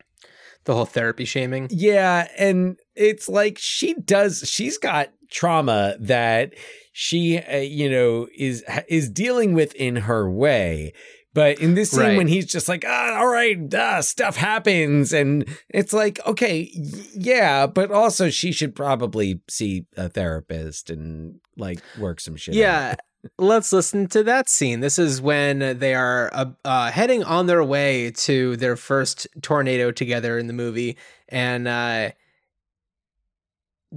The 0.64 0.74
whole 0.74 0.84
therapy 0.86 1.24
shaming. 1.24 1.68
yeah, 1.70 2.28
and 2.38 2.76
it's 2.94 3.28
like 3.28 3.58
she 3.58 3.94
does 3.94 4.44
she's 4.46 4.78
got 4.78 5.08
trauma 5.30 5.96
that 5.98 6.52
she, 6.92 7.38
uh, 7.38 7.56
you 7.56 7.90
know, 7.90 8.28
is 8.36 8.62
is 8.88 9.08
dealing 9.10 9.54
with 9.54 9.74
in 9.74 9.96
her 9.96 10.30
way. 10.30 10.92
But 11.34 11.60
in 11.60 11.74
this 11.74 11.92
scene, 11.92 12.00
Right. 12.00 12.16
when 12.18 12.28
he's 12.28 12.44
just 12.44 12.68
like, 12.68 12.84
ah, 12.86 13.16
all 13.18 13.26
right, 13.26 13.72
uh, 13.72 14.02
stuff 14.02 14.36
happens. 14.36 15.14
And 15.14 15.48
it's 15.70 15.94
like, 15.94 16.20
okay, 16.26 16.70
yeah, 17.14 17.66
but 17.66 17.90
also 17.90 18.28
she 18.28 18.52
should 18.52 18.74
probably 18.76 19.40
see 19.48 19.86
a 19.96 20.10
therapist 20.10 20.90
and 20.90 21.40
like 21.56 21.80
work 21.98 22.20
some 22.20 22.36
shit. 22.36 22.54
out. 22.54 22.58
Yeah. 22.58 22.94
Let's 23.38 23.72
listen 23.72 24.08
to 24.08 24.24
that 24.24 24.48
scene. 24.48 24.80
This 24.80 24.98
is 24.98 25.22
when 25.22 25.78
they 25.78 25.94
are 25.94 26.28
uh, 26.32 26.46
uh, 26.64 26.90
heading 26.90 27.22
on 27.22 27.46
their 27.46 27.62
way 27.62 28.10
to 28.10 28.56
their 28.56 28.74
first 28.74 29.28
tornado 29.42 29.92
together 29.92 30.38
in 30.38 30.48
the 30.48 30.52
movie, 30.52 30.96
and 31.28 31.68
uh, 31.68 32.10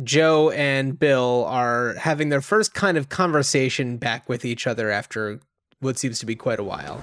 Jo 0.04 0.52
and 0.52 1.00
Bill 1.00 1.46
are 1.48 1.96
having 1.96 2.30
their 2.30 2.42
first 2.42 2.76
kind 2.76 2.98
of 2.98 3.10
conversation 3.10 3.98
back 3.98 4.30
with 4.30 4.46
each 4.46 4.68
other 4.68 4.92
after 4.92 5.40
what 5.80 5.98
seems 5.98 6.20
to 6.20 6.28
be 6.28 6.36
quite 6.36 6.60
a 6.60 6.64
while. 6.64 7.02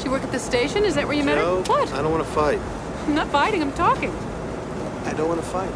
She 0.00 0.08
work 0.08 0.22
at 0.22 0.32
the 0.32 0.38
station? 0.38 0.82
Is 0.84 0.94
that 0.94 1.06
where 1.06 1.16
you 1.16 1.24
met 1.24 1.36
Jo, 1.36 1.56
her? 1.56 1.62
What? 1.64 1.92
I 1.92 2.00
don't 2.00 2.12
want 2.12 2.24
to 2.24 2.32
fight. 2.32 2.58
I'm 3.06 3.14
not 3.14 3.28
fighting, 3.28 3.60
I'm 3.60 3.72
talking. 3.72 4.10
I 5.04 5.12
don't 5.12 5.28
want 5.28 5.42
to 5.42 5.46
fight. 5.46 5.72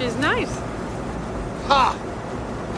She's 0.00 0.16
nice. 0.16 0.73
Ha! 1.68 1.96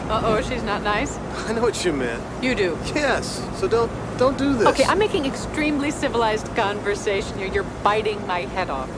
Uh-oh, 0.09 0.41
she's 0.41 0.63
not 0.63 0.81
nice. 0.83 1.17
I 1.47 1.51
know 1.51 1.61
what 1.61 1.83
you 1.83 1.91
meant. 1.91 2.23
You 2.41 2.55
do. 2.55 2.77
Yes. 2.95 3.43
So 3.59 3.67
don't 3.67 3.91
don't 4.17 4.37
do 4.37 4.53
this. 4.53 4.67
Okay, 4.67 4.85
I'm 4.85 4.99
making 4.99 5.25
extremely 5.25 5.91
civilized 5.91 6.47
conversation 6.55 7.37
here. 7.37 7.47
You're 7.47 7.65
biting 7.83 8.25
my 8.25 8.41
head 8.41 8.69
off. 8.69 8.89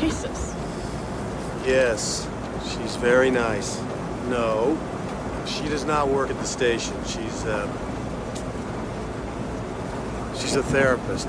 Jesus. 0.00 0.52
Yes, 1.64 2.28
she's 2.64 2.96
very 2.96 3.30
nice. 3.30 3.80
No, 4.28 4.76
she 5.46 5.68
does 5.68 5.84
not 5.84 6.08
work 6.08 6.30
at 6.30 6.36
the 6.38 6.44
station. 6.44 6.96
She's 7.06 7.44
uh, 7.44 7.68
she's 10.36 10.56
a 10.56 10.62
therapist. 10.64 11.28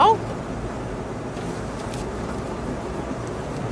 Oh. 0.00 0.18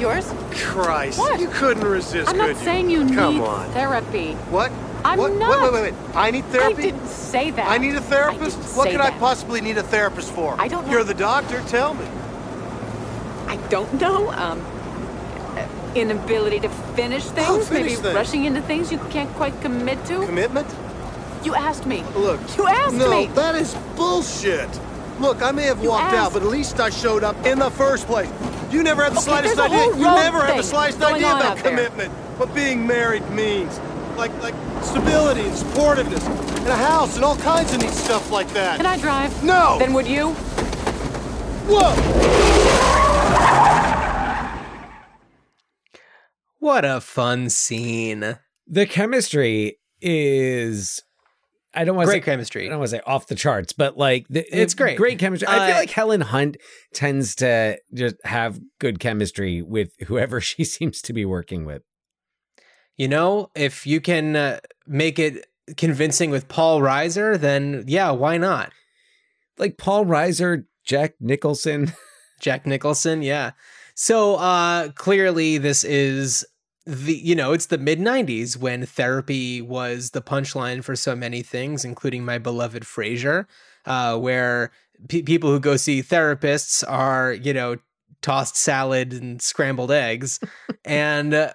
Yours? 0.03 0.35
Christ, 0.51 1.17
What? 1.17 1.39
you 1.39 1.47
couldn't 1.47 1.85
resist, 1.85 2.29
I'm 2.29 2.37
not 2.37 2.49
could 2.49 2.57
you? 2.57 2.65
saying 2.65 2.91
you 2.91 3.15
Come 3.15 3.37
need 3.37 3.43
on. 3.45 3.71
therapy. 3.71 4.33
What? 4.51 4.73
I'm 5.05 5.17
what? 5.17 5.33
not. 5.35 5.63
Wait, 5.63 5.73
wait, 5.73 5.83
wait, 5.83 5.93
wait. 5.93 6.17
I 6.17 6.33
need 6.33 6.45
therapy. 6.47 6.75
I 6.75 6.87
didn't 6.87 7.07
say 7.07 7.53
that. 7.53 7.71
I 7.71 7.79
need 7.79 7.95
a 7.95 8.01
therapist. 8.01 8.59
what 8.77 8.91
could 8.91 9.01
I 9.01 9.13
possibly 9.13 9.61
need 9.61 9.79
a 9.79 9.83
therapist 9.85 10.33
for? 10.33 10.57
I 10.61 10.67
don't 10.67 10.87
know. 10.87 10.93
You're 10.93 11.05
the 11.05 11.15
doctor. 11.15 11.63
Tell 11.69 11.95
me. 11.95 12.05
I 13.47 13.57
don't 13.69 13.93
know. 14.01 14.33
Um, 14.33 14.61
inability 15.95 16.59
to 16.59 16.69
finish 16.97 17.23
things, 17.27 17.49
Oh, 17.49 17.61
finish 17.61 17.71
maybe 17.71 17.95
things. 17.95 18.15
rushing 18.15 18.45
into 18.45 18.63
things 18.63 18.91
you 18.91 18.99
can't 19.11 19.33
quite 19.35 19.61
commit 19.61 20.05
to. 20.07 20.27
Commitment? 20.27 20.67
You 21.45 21.55
asked 21.55 21.87
me. 21.87 22.03
Look. 22.17 22.41
You 22.57 22.67
asked 22.67 22.97
no, 22.97 23.09
me. 23.09 23.27
No, 23.29 23.35
that 23.35 23.55
is 23.55 23.73
bullshit. 23.95 24.69
Look, 25.21 25.43
I 25.43 25.53
may 25.53 25.65
have 25.65 25.81
You 25.81 25.91
walked 25.91 26.15
out, 26.15 26.33
but 26.33 26.43
at 26.43 26.49
least 26.49 26.81
I 26.81 26.91
showed 26.91 27.23
up 27.23 27.37
in 27.47 27.61
the 27.61 27.71
first 27.71 28.09
place. 28.09 28.31
You 28.73 28.83
never 28.83 29.03
had 29.05 29.13
the 29.13 29.19
Okay, 29.19 29.25
slightest 29.25 29.59
idea. 29.59 29.87
You 29.97 30.03
never 30.03 30.41
had 30.45 30.59
the 30.59 30.63
slightest 30.63 31.03
idea 31.03 31.27
about 31.31 31.45
out 31.45 31.57
there. 31.59 31.71
commitment, 31.71 32.11
what 32.39 32.55
being 32.55 32.87
married 32.87 33.29
means. 33.31 33.79
Like 34.17 34.33
like 34.43 34.55
stability 34.83 35.43
and 35.43 35.53
supportiveness, 35.53 36.27
and 36.59 36.69
a 36.69 36.77
house 36.77 37.17
and 37.17 37.25
all 37.25 37.37
kinds 37.37 37.73
of 37.75 37.81
neat 37.81 37.91
stuff 37.91 38.31
like 38.31 38.49
that. 38.55 38.77
Can 38.79 38.87
I 38.87 38.99
drive? 38.99 39.43
No. 39.45 39.77
Then 39.79 39.93
would 39.95 40.07
you? 40.07 40.31
Whoa! 41.69 41.93
What 46.59 46.85
a 46.85 47.01
fun 47.01 47.51
scene. 47.51 48.39
The 48.67 48.87
chemistry 48.87 49.79
is 50.01 51.03
I 51.75 51.85
don't 51.85 51.97
want 51.97 52.07
to 52.07 52.13
Great 52.13 52.23
say 52.23 52.31
chemistry. 52.31 52.67
I 52.67 52.71
don't 52.71 52.79
want 52.81 52.91
to 52.91 52.97
say 52.99 53.03
off 53.07 53.27
the 53.29 53.35
charts, 53.35 53.73
but 53.73 53.97
like 53.97 54.27
the, 54.29 54.45
It's 54.55 54.75
great. 54.75 54.97
Great 54.99 55.19
chemistry. 55.19 55.49
I 55.49 55.67
feel 55.67 55.77
Uh, 55.77 55.79
like 55.81 55.91
Helen 55.91 56.21
Hunt 56.21 56.57
tends 56.93 57.35
to 57.37 57.79
just 57.95 58.17
have 58.25 58.61
good 58.79 59.01
chemistry 59.01 59.63
with 59.63 59.91
whoever 60.07 60.41
she 60.51 60.65
seems 60.65 61.01
to 61.03 61.13
be 61.13 61.25
working 61.25 61.65
with. 61.65 61.83
You 62.97 63.09
know, 63.09 63.51
if 63.55 63.87
you 63.87 64.01
can 64.01 64.37
uh, 64.37 64.61
make 64.87 65.19
it 65.19 65.47
convincing 65.77 66.31
with 66.31 66.49
Paul 66.49 66.81
Reiser, 66.81 67.39
then 67.39 67.85
yeah, 67.87 68.11
why 68.11 68.37
not? 68.37 68.71
Like 69.59 69.79
Paul 69.79 70.05
Reiser, 70.05 70.65
Jack 70.85 71.15
Nicholson. 71.21 71.93
Jack 72.41 72.67
Nicholson, 72.67 73.23
yeah. 73.23 73.53
So 73.95 74.35
uh 74.37 74.89
clearly 74.93 75.59
this 75.59 75.85
is 75.85 76.45
the 76.87 77.15
you 77.15 77.35
know, 77.35 77.53
it's 77.53 77.67
the 77.67 77.79
mid 77.79 77.99
90s 77.99 78.57
when 78.57 78.87
therapy 78.87 79.61
was 79.61 80.11
the 80.11 80.23
punchline 80.23 80.83
for 80.83 80.97
so 80.97 81.15
many 81.15 81.43
things 81.43 81.85
including 81.85 82.25
my 82.25 82.39
beloved 82.39 82.83
Frasier, 82.85 83.47
uh 83.87 84.17
where 84.19 84.73
pe- 85.09 85.23
people 85.23 85.51
who 85.51 85.61
go 85.61 85.77
see 85.77 86.03
therapists 86.03 86.85
are, 86.89 87.33
you 87.33 87.53
know, 87.53 87.77
tossed 88.21 88.57
salad 88.57 89.13
and 89.13 89.43
scrambled 89.43 89.91
eggs 89.91 90.39
and 90.85 91.35
uh, 91.35 91.53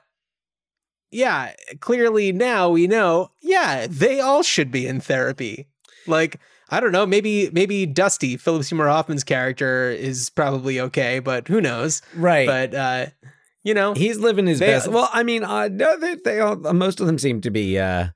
yeah, 1.12 1.54
clearly 1.80 2.32
now 2.32 2.70
we 2.70 2.88
know, 2.88 3.32
yeah, 3.42 3.88
they 3.90 4.20
all 4.20 4.44
should 4.44 4.72
be 4.72 4.88
in 4.88 5.00
therapy. 5.00 5.68
Like, 6.06 6.40
I 6.70 6.80
don't 6.80 6.92
know, 6.92 7.06
maybe 7.06 7.50
maybe 7.52 7.86
Dusty, 7.86 8.36
Philip 8.36 8.64
Seymour 8.64 8.88
Hoffman's 8.88 9.24
character 9.24 9.90
is 9.90 10.30
probably 10.30 10.80
okay, 10.82 11.20
but 11.20 11.48
who 11.48 11.62
knows? 11.62 12.02
Right. 12.16 12.46
But 12.46 12.74
uh, 12.76 13.06
you 13.68 13.74
know, 13.74 13.94
He's 13.94 14.18
living 14.18 14.48
his 14.48 14.60
They- 14.60 14.68
best. 14.68 14.88
Well, 14.88 15.10
I 15.12 15.24
mean, 15.24 15.44
uh, 15.44 15.68
no, 15.68 16.00
they, 16.00 16.16
they 16.24 16.40
all, 16.40 16.56
most 16.74 17.00
of 17.02 17.08
them 17.08 17.18
seem 17.20 17.42
to 17.42 17.50
be 17.52 17.78
uh, 17.78 18.08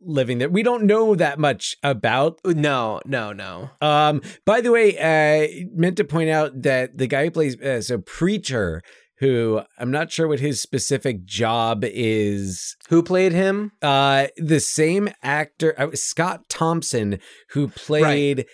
living 0.00 0.38
there. 0.38 0.48
We 0.48 0.62
don't 0.62 0.84
know 0.84 1.14
that 1.14 1.38
much 1.38 1.76
about 1.82 2.38
no, 2.44 3.00
no, 3.04 3.32
no. 3.32 3.70
Um, 3.80 4.22
by 4.44 4.60
the 4.60 4.72
way, 4.72 4.96
uh, 4.98 5.66
meant 5.74 5.96
to 5.98 6.04
point 6.04 6.30
out 6.30 6.62
that 6.62 6.96
the 6.98 7.06
guy 7.06 7.24
who 7.24 7.30
plays 7.30 7.60
uh, 7.60 7.80
so 7.82 7.98
preacher, 7.98 8.82
who 9.18 9.60
I'm 9.78 9.90
not 9.90 10.10
sure 10.10 10.26
what 10.28 10.40
his 10.40 10.60
specific 10.62 11.24
job 11.24 11.84
is. 11.84 12.76
Who 12.88 13.02
played 13.02 13.32
him? 13.32 13.72
Uh, 13.82 14.28
the 14.38 14.60
same 14.60 15.10
actor, 15.22 15.74
uh, 15.78 15.90
Scott 15.94 16.48
Thomson, 16.48 17.18
who 17.50 17.68
played 17.68 18.46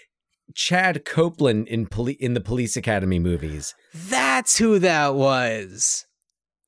Chad 0.55 1.05
Copeland 1.05 1.69
in 1.69 1.87
poli- 1.87 2.19
in 2.21 2.35
the 2.35 2.41
Police 2.41 2.77
Academy 2.77 3.19
movies. 3.19 3.75
That's 3.95 4.59
who 4.59 4.79
that 4.81 5.15
was. 5.15 6.05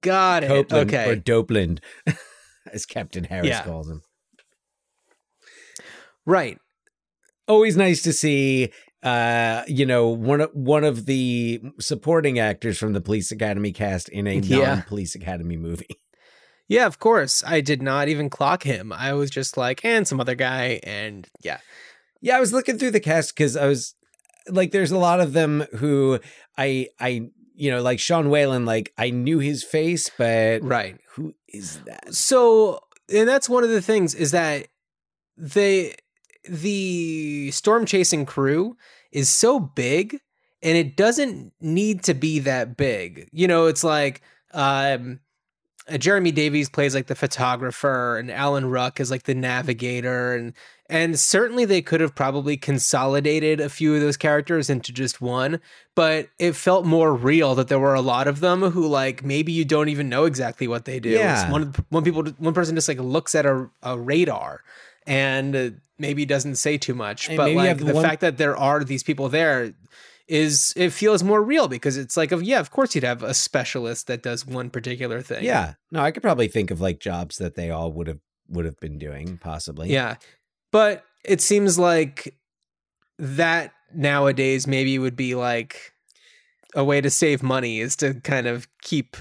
Got 0.02 0.44
it. 0.44 0.48
Copeland 0.48 0.88
okay. 0.94 1.10
or 1.10 1.16
Dopeland, 1.16 1.80
as 2.72 2.86
Captain 2.86 3.24
Harris 3.24 3.48
Yeah. 3.48 3.64
calls 3.64 3.88
him. 3.90 4.02
right. 6.26 6.58
always 7.46 7.76
nice 7.76 8.02
to 8.02 8.12
see 8.12 8.70
uh 9.02 9.62
you 9.68 9.86
know 9.86 10.08
one 10.08 10.40
of 10.40 10.50
one 10.52 10.82
of 10.84 11.06
the 11.06 11.60
supporting 11.80 12.38
actors 12.38 12.76
from 12.76 12.92
the 12.92 13.00
police 13.00 13.30
academy 13.30 13.72
cast 13.72 14.08
in 14.08 14.26
a 14.26 14.34
Yeah. 14.34 14.74
non-police 14.74 15.14
academy 15.14 15.56
movie 15.56 15.86
Yeah, 16.70 16.84
of 16.86 16.98
course. 16.98 17.42
I 17.46 17.62
did 17.62 17.80
not 17.80 18.08
even 18.08 18.28
clock 18.28 18.62
him. 18.64 18.92
I 18.92 19.14
was 19.14 19.30
just 19.30 19.56
like, 19.56 19.82
and 19.86 20.06
some 20.06 20.20
other 20.20 20.34
guy, 20.34 20.80
and 20.82 21.26
yeah. 21.42 21.58
yeah 22.20 22.36
i 22.36 22.40
was 22.40 22.52
looking 22.52 22.76
through 22.78 22.90
the 22.90 23.00
cast 23.00 23.34
because 23.34 23.56
i 23.56 23.66
was 23.66 23.94
like 24.50 24.70
there's 24.72 24.90
a 24.90 24.98
lot 24.98 25.20
of 25.20 25.32
them 25.32 25.64
who 25.76 26.18
i 26.58 26.88
i 27.00 27.30
you 27.58 27.70
know 27.70 27.82
like 27.82 27.98
sean 27.98 28.30
whalen 28.30 28.64
like 28.64 28.92
i 28.96 29.10
knew 29.10 29.38
his 29.40 29.62
face 29.64 30.10
but 30.16 30.62
Right. 30.62 30.96
who 31.10 31.34
is 31.48 31.80
that 31.86 32.14
So, 32.14 32.80
and 33.12 33.28
that's 33.28 33.48
one 33.48 33.64
of 33.64 33.70
the 33.70 33.82
things 33.82 34.14
is 34.14 34.30
that 34.30 34.68
they 35.36 35.94
the 36.48 37.50
storm 37.50 37.84
chasing 37.84 38.24
crew 38.24 38.76
is 39.12 39.28
so 39.28 39.58
big 39.60 40.20
and 40.62 40.76
it 40.76 40.96
doesn't 40.96 41.52
need 41.60 42.02
to 42.04 42.14
be 42.14 42.38
that 42.40 42.76
big. 42.76 43.28
You 43.32 43.48
know, 43.48 43.66
it's 43.66 43.84
like 43.84 44.22
um 44.52 45.20
uh, 45.88 45.96
Jeremy 45.98 46.32
Davies 46.32 46.68
plays 46.68 46.94
like 46.94 47.06
the 47.06 47.14
photographer 47.14 48.18
and 48.18 48.30
Alan 48.30 48.66
Ruck 48.66 49.00
is 49.00 49.10
like 49.10 49.24
the 49.24 49.34
navigator 49.34 50.34
and 50.34 50.52
and 50.88 51.18
certainly 51.18 51.64
they 51.64 51.82
could 51.82 52.00
have 52.00 52.14
probably 52.14 52.56
consolidated 52.56 53.60
a 53.60 53.68
few 53.68 53.94
of 53.94 54.00
those 54.00 54.16
characters 54.16 54.70
into 54.70 54.92
just 54.92 55.20
one, 55.20 55.60
but 55.94 56.28
it 56.38 56.52
felt 56.56 56.86
more 56.86 57.14
real 57.14 57.54
that 57.54 57.68
there 57.68 57.78
were 57.78 57.94
a 57.94 58.00
lot 58.00 58.26
of 58.26 58.40
them 58.40 58.62
who 58.62 58.86
like 58.86 59.24
maybe 59.24 59.52
you 59.52 59.64
don't 59.64 59.88
even 59.90 60.08
know 60.08 60.24
exactly 60.24 60.66
what 60.66 60.84
they 60.86 60.98
do. 61.00 61.10
Yeah. 61.10 61.50
one 61.50 61.74
one 61.90 62.04
people 62.04 62.24
one 62.38 62.54
person 62.54 62.74
just 62.74 62.88
like 62.88 62.98
looks 62.98 63.34
at 63.34 63.44
a, 63.46 63.68
a 63.82 63.98
radar 63.98 64.62
and 65.06 65.54
uh, 65.56 65.70
maybe 65.98 66.24
doesn't 66.26 66.56
say 66.56 66.78
too 66.78 66.94
much, 66.94 67.28
And 67.28 67.36
but 67.36 67.52
like 67.52 67.78
the 67.78 67.94
one- 67.94 68.04
fact 68.04 68.20
that 68.22 68.38
there 68.38 68.56
are 68.56 68.82
these 68.84 69.02
people 69.02 69.28
there 69.28 69.74
is 70.26 70.74
it 70.76 70.90
feels 70.90 71.22
more 71.22 71.42
real 71.42 71.68
because 71.68 71.96
it's 71.96 72.14
like 72.16 72.32
of 72.32 72.42
yeah 72.42 72.60
of 72.60 72.70
course 72.70 72.94
you'd 72.94 73.02
have 73.04 73.22
a 73.22 73.32
specialist 73.32 74.06
that 74.08 74.22
does 74.22 74.44
one 74.46 74.68
particular 74.68 75.22
thing 75.22 75.42
yeah 75.42 75.72
no 75.90 76.00
i 76.02 76.10
could 76.10 76.22
probably 76.22 76.48
think 76.48 76.70
of 76.70 76.82
like 76.82 77.00
jobs 77.00 77.38
that 77.38 77.54
they 77.54 77.70
all 77.70 77.90
would 77.90 78.06
have 78.06 78.18
would 78.50 78.66
have 78.66 78.78
been 78.78 78.98
doing 78.98 79.38
possibly 79.38 79.90
yeah 79.90 80.16
but 80.72 81.04
it 81.24 81.40
seems 81.40 81.78
like 81.78 82.34
that 83.18 83.72
nowadays 83.94 84.66
maybe 84.66 84.98
would 84.98 85.16
be 85.16 85.34
like 85.34 85.92
a 86.74 86.84
way 86.84 87.00
to 87.00 87.10
save 87.10 87.42
money 87.42 87.80
is 87.80 87.96
to 87.96 88.14
kind 88.20 88.46
of 88.46 88.68
keep 88.82 89.16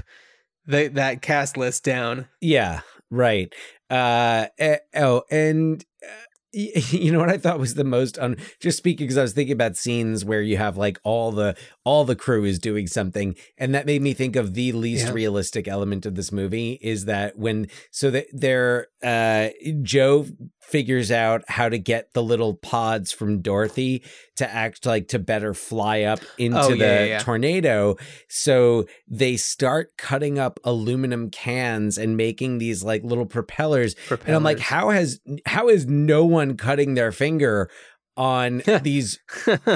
the, 0.65 0.87
that 0.89 1.21
cast 1.21 1.57
list 1.57 1.83
down. 1.83 2.27
Yeah, 2.41 2.81
right. 3.09 3.53
Uh, 3.89 4.47
eh, 4.59 4.77
oh, 4.95 5.23
and 5.31 5.83
uh, 6.03 6.07
you 6.53 7.11
know 7.11 7.19
what 7.19 7.29
I 7.29 7.37
thought 7.37 7.59
was 7.59 7.75
the 7.75 7.83
most 7.83 8.17
un- 8.19 8.37
just 8.59 8.77
speaking 8.77 9.05
because 9.05 9.17
I 9.17 9.21
was 9.21 9.33
thinking 9.33 9.53
about 9.53 9.77
scenes 9.77 10.25
where 10.25 10.41
you 10.41 10.57
have 10.57 10.75
like 10.75 10.99
all 11.03 11.31
the 11.31 11.55
all 11.85 12.03
the 12.03 12.15
crew 12.15 12.43
is 12.43 12.59
doing 12.59 12.87
something, 12.87 13.35
and 13.57 13.73
that 13.75 13.85
made 13.85 14.01
me 14.01 14.13
think 14.13 14.35
of 14.35 14.53
the 14.55 14.71
least 14.73 15.07
Yeah. 15.07 15.13
realistic 15.13 15.67
element 15.67 16.05
of 16.05 16.15
this 16.15 16.31
movie 16.31 16.79
is 16.81 17.05
that 17.05 17.37
when 17.37 17.67
so 17.91 18.09
that 18.11 18.25
they're 18.33 18.87
uh 19.03 19.49
Jo 19.83 20.25
figures 20.67 21.11
out 21.11 21.43
how 21.47 21.69
to 21.69 21.77
get 21.77 22.13
the 22.13 22.21
little 22.21 22.53
pods 22.53 23.11
from 23.13 23.41
Dorothy 23.41 24.03
to 24.35 24.49
act 24.53 24.85
like 24.85 25.07
to 25.07 25.17
better 25.19 25.53
fly 25.53 26.01
up 26.01 26.19
into 26.37 26.59
Oh, 26.59 26.69
the 26.69 26.77
yeah, 26.77 26.99
yeah, 26.99 27.05
yeah. 27.05 27.19
tornado. 27.19 27.95
So 28.27 28.85
they 29.07 29.37
start 29.37 29.95
cutting 29.97 30.37
up 30.37 30.59
aluminum 30.65 31.29
cans 31.29 31.97
and 31.97 32.17
making 32.17 32.57
these 32.57 32.83
like 32.83 33.03
little 33.03 33.25
propellers. 33.25 33.95
And 34.25 34.35
I'm 34.35 34.43
like, 34.43 34.59
how 34.59 34.89
has 34.89 35.21
how 35.45 35.69
is 35.69 35.85
no 35.87 36.25
one 36.25 36.57
cutting 36.57 36.95
their 36.95 37.13
finger 37.13 37.69
on 38.17 38.61
these 38.83 39.19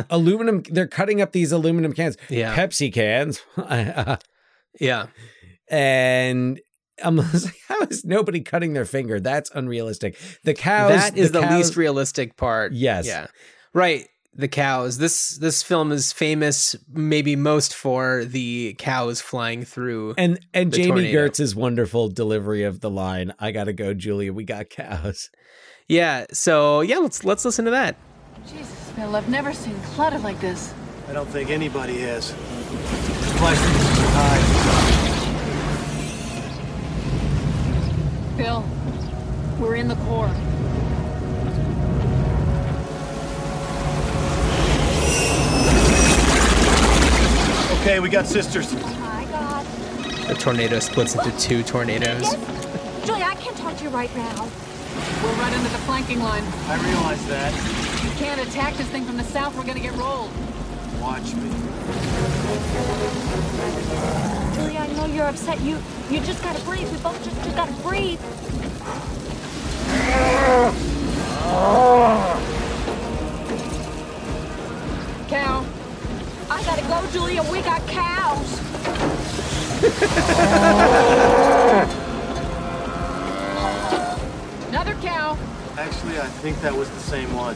aluminum? 0.10 0.62
They're 0.70 0.88
cutting 0.88 1.22
up 1.22 1.32
these 1.32 1.54
aluminum 1.54 1.94
cans, 1.94 2.18
Yeah. 2.30 2.54
Pepsi 2.54 2.92
cans, 2.92 3.42
Yeah. 4.80 5.08
and. 5.70 6.60
I'm 7.04 7.16
like, 7.18 7.60
how 7.68 7.82
is 7.82 8.06
nobody 8.06 8.42
cutting 8.42 8.74
their 8.74 8.86
finger? 8.86 9.20
That's 9.20 9.50
unrealistic. 9.52 10.18
The 10.44 10.54
cows. 10.54 10.92
that 10.92 11.18
is 11.18 11.32
the, 11.32 11.42
cows- 11.42 11.58
least 11.58 11.76
realistic 11.78 12.38
part. 12.38 12.74
Yes. 12.74 13.06
Yeah. 13.06 13.28
Right. 13.74 14.08
The 14.34 14.48
cows. 14.48 14.98
This 14.98 15.36
this 15.38 15.62
film 15.62 15.92
is 15.92 16.14
famous 16.14 16.76
maybe 16.90 17.36
most 17.36 17.76
for 17.76 18.24
the 18.24 18.76
cows 18.80 19.20
flying 19.20 19.66
through. 19.66 20.16
And 20.18 20.40
and 20.54 20.72
the 20.72 20.78
Jami 20.78 20.90
tornado. 20.90 21.28
Gertz's 21.28 21.54
wonderful 21.54 22.08
delivery 22.08 22.64
of 22.64 22.80
the 22.80 22.90
line, 22.90 23.34
"I 23.40 23.52
gotta 23.52 23.74
go, 23.74 23.94
Julia. 23.94 24.32
We 24.32 24.46
got 24.46 24.70
cows." 24.70 25.30
Yeah. 25.90 26.28
So 26.32 26.80
yeah, 26.80 27.00
let's 27.00 27.26
let's 27.26 27.44
listen 27.44 27.66
to 27.66 27.72
that. 27.72 27.98
Jesus, 28.48 28.92
Bill, 28.96 29.18
I've 29.18 29.28
never 29.30 29.52
seen 29.52 29.78
clutter 29.82 30.20
like 30.20 30.40
this. 30.40 30.74
I 31.10 31.14
don't 31.14 31.28
think 31.28 31.50
anybody 31.50 32.00
has. 32.00 32.28
Supply 32.28 33.54
streets 33.54 34.00
are 34.00 34.08
high. 34.14 34.81
Bill, 38.42 38.66
we're 39.60 39.76
in 39.76 39.88
the 39.88 39.94
core. 39.98 40.26
Okay, 47.82 48.00
we 48.00 48.10
got 48.10 48.26
sisters. 48.26 48.74
My 48.74 49.28
God. 49.30 49.64
The 50.28 50.34
tornado 50.34 50.80
splits 50.80 51.14
into 51.14 51.30
two 51.38 51.62
tornadoes. 51.62 52.24
Yes. 52.24 53.06
Julia, 53.06 53.26
I 53.26 53.36
can't 53.36 53.56
talk 53.58 53.78
to 53.78 53.84
you 53.84 53.92
right 53.92 54.10
now. 54.16 54.50
We're 55.22 55.34
right 55.34 55.54
under 55.54 55.70
the 55.70 55.78
flanking 55.86 56.22
line. 56.22 56.44
I 56.66 56.84
realize 56.84 57.24
that. 57.28 57.54
We 58.04 58.10
can't 58.20 58.42
attack 58.42 58.74
this 58.74 58.88
thing 58.88 59.06
from 59.06 59.18
the 59.18 59.24
south. 59.24 59.56
We're 59.56 59.68
gonna 59.68 59.82
get 59.82 59.94
rolled. 59.94 60.32
Watch 61.00 61.36
me. 61.36 61.52
Julia, 64.92 65.04
I 65.04 65.08
know 65.08 65.14
you're 65.14 65.28
upset. 65.28 65.60
You 65.62 65.78
you 66.10 66.20
just 66.22 66.42
gotta 66.44 66.62
breathe. 66.64 66.92
We 66.92 66.98
both 67.00 67.24
just, 67.24 67.36
just 67.44 67.56
gotta 67.56 67.74
breathe. 67.84 68.20
Cow. 75.30 75.66
I 76.50 76.64
gotta 76.64 76.82
go, 76.84 77.08
Julia. 77.12 77.44
We 77.52 77.62
got 77.62 77.82
cows. 77.88 78.60
Another 84.70 84.94
cow. 84.96 85.38
Actually, 85.78 86.20
I 86.20 86.28
think 86.42 86.60
that 86.62 86.76
was 86.76 86.90
the 86.90 87.00
same 87.00 87.34
one. 87.34 87.56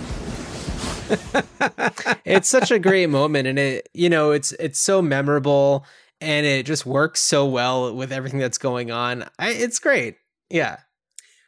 it's 2.25 2.49
such 2.49 2.71
a 2.71 2.79
great 2.79 3.11
moment 3.11 3.47
and 3.47 3.59
it 3.59 3.87
you 3.93 4.09
know 4.09 4.31
it's 4.31 4.53
it's 4.53 4.79
so 4.79 5.03
memorable 5.03 5.85
and 6.21 6.45
it 6.45 6.65
just 6.65 6.85
works 6.85 7.21
so 7.21 7.45
well 7.45 7.93
with 7.93 8.11
everything 8.11 8.39
that's 8.39 8.57
going 8.57 8.91
on. 8.91 9.23
I, 9.37 9.51
it's 9.51 9.79
great. 9.79 10.15
Yeah. 10.49 10.77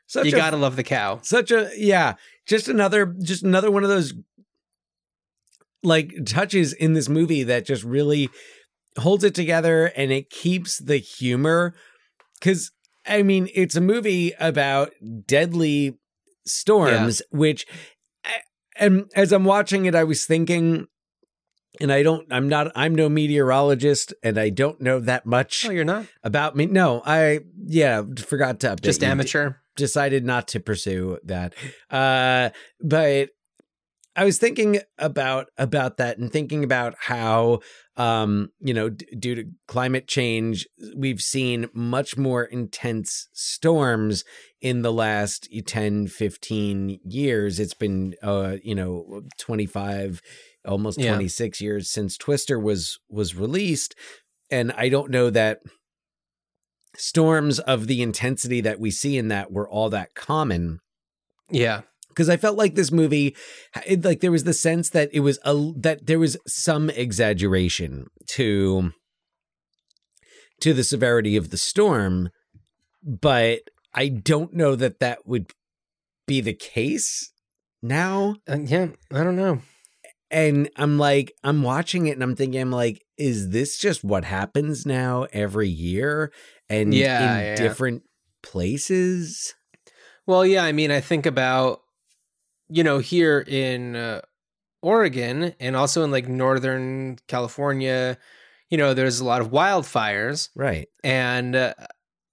Such 0.08 0.28
you 0.28 0.34
a- 0.34 0.38
gotta 0.38 0.58
love 0.58 0.76
the 0.76 0.84
cow. 0.84 1.20
Such 1.22 1.52
a 1.52 1.70
yeah, 1.76 2.14
just 2.46 2.68
another 2.68 3.06
just 3.06 3.44
another 3.44 3.70
one 3.70 3.84
of 3.84 3.90
those 3.90 4.14
like 5.84 6.14
touches 6.26 6.74
in 6.74 6.94
this 6.94 7.10
movie 7.10 7.44
that 7.44 7.66
just 7.66 7.84
really 7.84 8.30
holds 8.98 9.24
it 9.24 9.36
together 9.36 9.88
and 9.96 10.12
it 10.12 10.30
keeps 10.30 10.80
the 10.80 10.98
humor. 10.98 11.74
Cuz 12.42 12.72
I 13.06 13.24
mean, 13.24 13.50
it's 13.54 13.76
a 13.76 13.82
movie 13.82 14.34
about 14.40 14.92
deadly 15.26 16.00
storms 16.46 17.22
which 17.32 17.66
and 18.78 19.12
as 19.16 19.34
I'm 19.34 19.44
watching 19.44 19.86
it 19.86 19.96
I 19.96 20.06
was 20.06 20.26
thinking 20.26 20.88
and 21.82 21.92
I 21.92 22.04
don't 22.04 22.28
I'm 22.32 22.50
not 22.50 22.72
I'm 22.76 22.96
no 22.96 23.10
meteorologist 23.10 24.14
and 24.24 24.38
I 24.38 24.50
don't 24.50 24.82
know 24.82 25.00
that 25.00 25.26
much 25.26 25.66
oh 25.68 25.72
you're 25.72 25.86
not 25.86 26.06
about 26.24 26.56
me. 26.56 26.66
No, 26.66 27.02
I 27.06 27.42
yeah, 27.66 28.04
forgot 28.18 28.60
to 28.62 28.70
update. 28.70 28.82
just 28.82 29.04
amateur 29.04 29.54
decided 29.76 30.26
not 30.26 30.48
to 30.50 30.60
pursue 30.60 31.20
that. 31.24 31.54
Uh, 31.90 32.50
but 32.82 33.30
I 34.16 34.26
was 34.26 34.40
thinking 34.40 34.80
about 34.98 35.48
about 35.58 35.98
that 35.98 36.18
and 36.18 36.32
thinking 36.32 36.64
about 36.64 36.96
how 37.00 37.60
um, 37.98 38.50
you 38.60 38.74
know, 38.74 38.90
d- 38.90 39.08
due 39.18 39.36
to 39.36 39.46
climate 39.68 40.08
change, 40.08 40.68
we've 40.96 41.22
seen 41.22 41.68
much 41.74 42.16
more 42.16 42.44
intense 42.44 43.28
storms 43.34 44.24
in 44.62 44.84
the 44.84 44.94
last 44.94 45.50
10, 45.66 46.08
15 46.08 47.00
years. 47.04 47.60
It's 47.60 47.74
been 47.74 48.16
uh, 48.22 48.58
you 48.64 48.76
know, 48.76 49.24
25 49.40 50.22
almost 50.68 51.00
Yeah. 51.00 51.14
26 51.14 51.62
years 51.62 51.90
since 51.90 52.18
Twister 52.18 52.60
was 52.60 53.00
was 53.10 53.36
released 53.36 53.96
and 54.50 54.72
I 54.74 54.90
don't 54.90 55.12
know 55.12 55.30
that 55.30 55.60
storms 56.96 57.60
of 57.60 57.88
the 57.88 58.02
intensity 58.02 58.62
that 58.62 58.80
we 58.80 58.92
see 58.92 59.18
in 59.18 59.28
that 59.28 59.52
were 59.52 59.70
all 59.70 59.90
that 59.90 60.16
common 60.16 60.80
yeah 61.50 61.82
because 62.10 62.30
I 62.30 62.38
felt 62.38 62.58
like 62.58 62.74
this 62.74 62.92
movie, 62.92 63.36
it, 63.86 64.04
like 64.04 64.22
there 64.22 64.32
was 64.32 64.44
the 64.44 64.52
sense 64.52 64.90
that 64.90 65.12
it 65.14 65.20
was 65.20 65.38
a 65.46 65.54
that 65.76 66.08
there 66.08 66.18
was 66.18 66.36
some 66.48 66.90
exaggeration 66.90 68.08
to 68.30 68.92
to 70.62 70.74
the 70.74 70.84
severity 70.84 71.38
of 71.38 71.52
the 71.52 71.58
storm, 71.58 72.32
but 73.04 73.70
I 73.94 74.08
don't 74.08 74.54
know 74.54 74.76
that 74.76 75.00
that 75.00 75.28
would 75.28 75.52
be 76.26 76.42
the 76.42 76.54
case 76.56 77.32
now. 77.84 78.36
Uh, 78.50 78.58
yeah 78.66 78.88
i 79.14 79.24
don't 79.24 79.36
know 79.36 79.62
And 80.30 80.70
I'm 80.76 80.98
like, 80.98 81.34
I'm 81.44 81.64
watching 81.64 82.08
it 82.08 82.12
and 82.14 82.24
I'm 82.24 82.36
thinking, 82.36 82.60
I'm 82.60 82.72
like, 82.72 83.06
is 83.18 83.50
this 83.50 83.78
just 83.78 84.04
what 84.04 84.26
happens 84.26 84.86
now 84.86 85.28
every 85.32 85.70
year 85.70 86.32
and 86.70 86.94
Yeah, 86.94 87.20
in 87.20 87.26
yeah, 87.42 87.56
yeah. 87.56 87.56
different 87.56 88.04
places? 88.44 89.56
Well, 90.26 90.46
yeah, 90.46 90.64
I 90.64 90.72
mean, 90.72 90.92
I 90.92 91.00
think 91.02 91.26
about 91.26 91.82
you 92.70 92.84
know 92.84 93.00
here 93.00 93.40
in 93.48 93.96
uh, 93.96 94.22
Oregon 94.82 95.54
and 95.60 95.76
also 95.76 96.04
in 96.04 96.12
like 96.12 96.28
Northern 96.28 97.18
California, 97.28 98.18
you 98.70 98.78
know, 98.78 98.94
there's 98.94 99.20
a 99.20 99.26
lot 99.26 99.42
of 99.42 99.52
wildfires, 99.52 100.50
Right. 100.56 100.90
and 101.04 101.56
uh, 101.56 101.74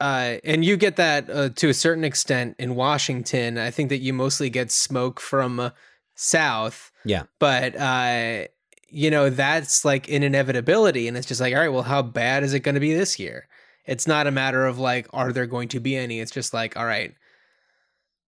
uh, 0.01 0.37
and 0.45 0.65
you 0.65 0.77
get 0.77 0.97
that 0.97 1.31
uh, 1.31 1.49
to 1.51 1.69
a 1.69 1.75
certain 1.75 2.05
extent 2.05 2.57
in 2.59 2.75
Washington. 2.75 3.59
I 3.59 3.71
think 3.71 3.89
that 3.91 3.99
you 3.99 4.13
mostly 4.13 4.51
get 4.51 4.73
smoke 4.73 5.21
from 5.21 5.61
uh, 5.61 5.71
south, 6.15 6.91
Yeah. 7.05 7.25
but 7.39 7.77
uh, 7.77 8.47
you 8.89 9.11
know 9.11 9.31
that's 9.31 9.85
like 9.85 10.09
an 10.11 10.23
inevitability, 10.23 11.09
and 11.09 11.17
it's 11.17 11.27
just 11.27 11.41
like, 11.41 11.53
all 11.55 11.61
right, 11.61 11.69
well, 11.69 11.83
how 11.83 12.03
bad 12.03 12.43
is 12.45 12.55
it 12.55 12.61
going 12.61 12.75
to 12.75 12.81
be 12.81 12.95
this 12.95 13.19
year? 13.19 13.49
It's 13.87 14.07
not 14.07 14.27
a 14.27 14.31
matter 14.31 14.65
of 14.67 14.79
like, 14.79 15.07
are 15.13 15.33
there 15.33 15.47
going 15.47 15.69
to 15.69 15.81
be 15.81 15.97
any? 15.97 16.21
It's 16.21 16.31
just 16.31 16.55
like, 16.55 16.77
all 16.77 16.87
right, 16.87 17.15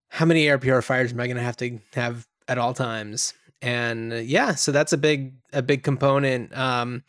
how 0.08 0.24
many 0.26 0.46
air 0.48 0.58
purifiers 0.58 1.12
am 1.12 1.20
I 1.20 1.26
going 1.26 1.36
to 1.36 1.42
have 1.42 1.56
to 1.58 1.78
have 1.94 2.26
at 2.48 2.58
all 2.58 2.74
times? 2.74 3.32
And 3.62 4.12
uh, 4.12 4.16
yeah, 4.16 4.54
so 4.54 4.70
that's 4.72 4.92
a 4.92 4.98
big 4.98 5.32
a 5.52 5.62
big 5.62 5.82
component. 5.82 6.56
Um, 6.56 7.04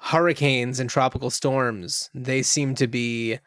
hurricanes 0.00 0.80
and 0.80 0.90
tropical 0.90 1.30
storms, 1.30 2.10
they 2.14 2.42
seem 2.42 2.74
to 2.76 2.86
be. 2.86 3.38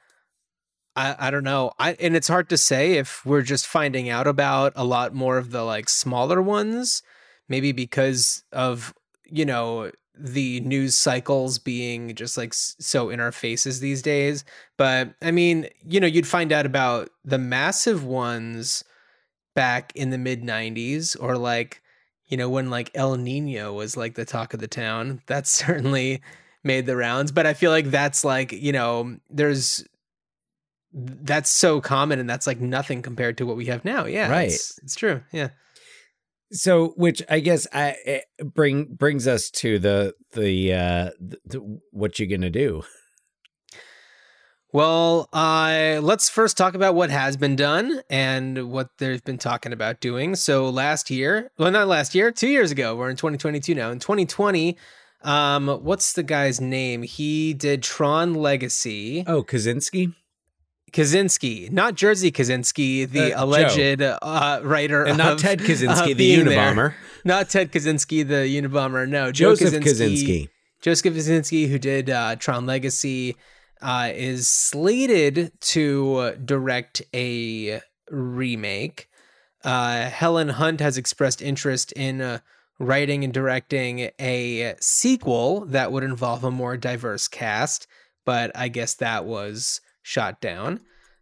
I, 0.95 1.15
I 1.27 1.31
don't 1.31 1.43
know. 1.43 1.71
I 1.79 1.93
and 1.99 2.15
it's 2.15 2.27
hard 2.27 2.49
to 2.49 2.57
say 2.57 2.93
if 2.93 3.25
we're 3.25 3.41
just 3.41 3.67
finding 3.67 4.09
out 4.09 4.27
about 4.27 4.73
a 4.75 4.85
lot 4.85 5.13
more 5.13 5.37
of 5.37 5.51
the 5.51 5.63
like 5.63 5.89
smaller 5.89 6.41
ones, 6.41 7.03
maybe 7.49 7.71
because 7.71 8.43
of 8.51 8.93
you 9.25 9.45
know 9.45 9.91
the 10.17 10.61
news 10.61 10.95
cycles 10.95 11.59
being 11.59 12.15
just 12.15 12.37
like 12.37 12.53
so 12.53 13.09
in 13.09 13.19
our 13.19 13.31
faces 13.31 13.79
these 13.79 14.01
days. 14.01 14.45
But 14.77 15.15
I 15.21 15.31
mean, 15.31 15.67
you 15.85 15.99
know, 15.99 16.07
you'd 16.07 16.27
find 16.27 16.51
out 16.51 16.65
about 16.65 17.09
the 17.25 17.37
massive 17.37 18.05
ones 18.05 18.83
back 19.55 19.91
in 19.95 20.09
the 20.09 20.17
mid 20.17 20.43
90s 20.43 21.17
or 21.19 21.37
like 21.37 21.81
you 22.27 22.37
know, 22.37 22.49
when 22.49 22.69
like 22.69 22.89
El 22.95 23.15
Nino 23.15 23.73
was 23.73 23.95
like 23.95 24.15
the 24.15 24.25
talk 24.25 24.53
of 24.53 24.59
the 24.59 24.67
town. 24.67 25.21
That's 25.27 25.49
certainly 25.65 26.21
made 26.63 26.85
the 26.85 26.95
rounds, 26.95 27.31
but 27.31 27.45
I 27.45 27.53
feel 27.53 27.71
like 27.71 27.85
that's 27.91 28.23
like, 28.25 28.51
you 28.51 28.71
know, 28.71 29.17
there's 29.29 29.85
that's 30.95 31.49
so 31.49 31.81
common 31.81 32.19
and 32.19 32.29
that's 32.29 32.47
like 32.47 32.61
nothing 32.61 33.01
compared 33.01 33.37
to 33.37 33.45
what 33.45 33.57
we 33.57 33.65
have 33.65 33.83
now. 33.83 34.05
Yeah. 34.05 34.29
Right. 34.29 34.47
It's, 34.47 34.79
it's 34.81 34.95
true. 34.95 35.21
Yeah. 35.31 35.49
So, 36.51 36.93
which 36.95 37.21
I 37.27 37.41
guess 37.41 37.67
I 37.73 38.21
bring 38.39 38.85
brings 38.85 39.27
us 39.27 39.49
to 39.51 39.77
the 39.77 40.13
the 40.33 40.73
uh 40.73 41.09
the, 41.19 41.37
the, 41.45 41.79
what 41.91 42.17
you 42.17 42.27
gonna 42.27 42.49
do? 42.49 42.83
Well, 44.71 45.29
uh, 45.31 46.01
let's 46.03 46.27
first 46.29 46.57
talk 46.57 46.75
about 46.75 46.95
what 46.95 47.09
has 47.09 47.37
been 47.37 47.55
done 47.55 48.01
and 48.09 48.71
what 48.71 48.89
they've 48.97 49.23
been 49.23 49.37
talking 49.37 49.71
about 49.71 50.01
doing. 50.01 50.35
So 50.35 50.69
last 50.69 51.09
year, 51.09 51.49
well, 51.57 51.71
not 51.71 51.87
last 51.87 52.13
year, 52.13 52.29
two 52.29 52.49
years 52.49 52.71
ago, 52.71 52.93
we're 52.93 53.09
in 53.09 53.15
2022 53.15 53.73
now. 53.73 53.89
In 53.91 53.99
2020, 53.99 54.77
um, 55.21 55.69
what's 55.69 56.11
the 56.11 56.23
guy's 56.23 56.59
name? 56.59 57.03
He 57.03 57.53
did 57.53 57.83
Tron 57.83 58.33
Legacy. 58.33 59.23
Oh, 59.25 59.43
Kaczynski. 59.43 60.13
Kaczynski, 60.95 61.69
not 61.71 61.95
Jerzy 61.95 62.31
Kosinski, 62.31 63.09
the 63.09 63.33
Uh, 63.33 63.43
alleged 63.43 64.01
uh, 64.01 64.61
writer, 64.63 65.03
And 65.03 65.17
not 65.17 65.33
of- 65.33 65.39
Ted 65.41 65.59
Kaczynski, 65.59 66.07
the 66.07 66.13
being 66.13 66.45
there. 66.45 66.57
Unabomber. 66.73 66.93
Not 67.25 67.49
Ted 67.49 67.71
Kaczynski, 67.71 68.25
the 68.25 68.41
Unabomber. 68.61 69.07
No, 69.07 69.31
Joe 69.31 69.55
Joseph 69.55 69.83
Kosinski. 69.83 70.23
Kaczynski. 70.23 70.49
Joseph 70.81 71.13
Kosinski, 71.13 71.67
who 71.67 71.77
did 71.79 72.09
uh, 72.09 72.35
Tron 72.37 72.65
Legacy, 72.65 73.35
uh, 73.81 74.09
is 74.13 74.47
slated 74.47 75.51
to 75.59 76.31
direct 76.45 77.01
a 77.13 77.81
remake. 78.09 79.09
Uh, 79.63 80.09
Helen 80.09 80.49
Hunt 80.49 80.79
has 80.79 80.97
expressed 80.97 81.41
interest 81.41 81.91
in 81.93 82.21
uh, 82.21 82.39
writing 82.79 83.23
and 83.25 83.33
directing 83.33 84.11
a 84.21 84.75
sequel 84.79 85.65
that 85.65 85.91
would 85.91 86.03
involve 86.03 86.43
a 86.45 86.51
more 86.51 86.77
diverse 86.77 87.27
cast, 87.27 87.87
but 88.25 88.51
I 88.55 88.67
guess 88.69 88.93
that 88.95 89.25
was 89.25 89.81
shot 90.05 90.39
down. 90.39 90.79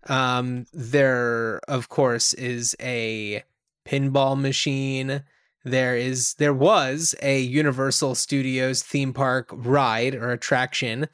Um, 0.08 0.66
there, 0.74 1.62
of 1.70 1.88
course, 1.88 2.34
is 2.34 2.76
a 2.82 3.44
pinball 3.86 4.40
machine. 4.40 5.24
There 5.64 5.96
is 5.96 6.34
there 6.34 6.54
was 6.54 7.16
a 7.22 7.40
Universal 7.40 8.16
Studios 8.16 8.84
theme 8.84 9.14
park 9.14 9.50
ride 9.54 10.14
or 10.14 10.32
attraction, 10.32 11.08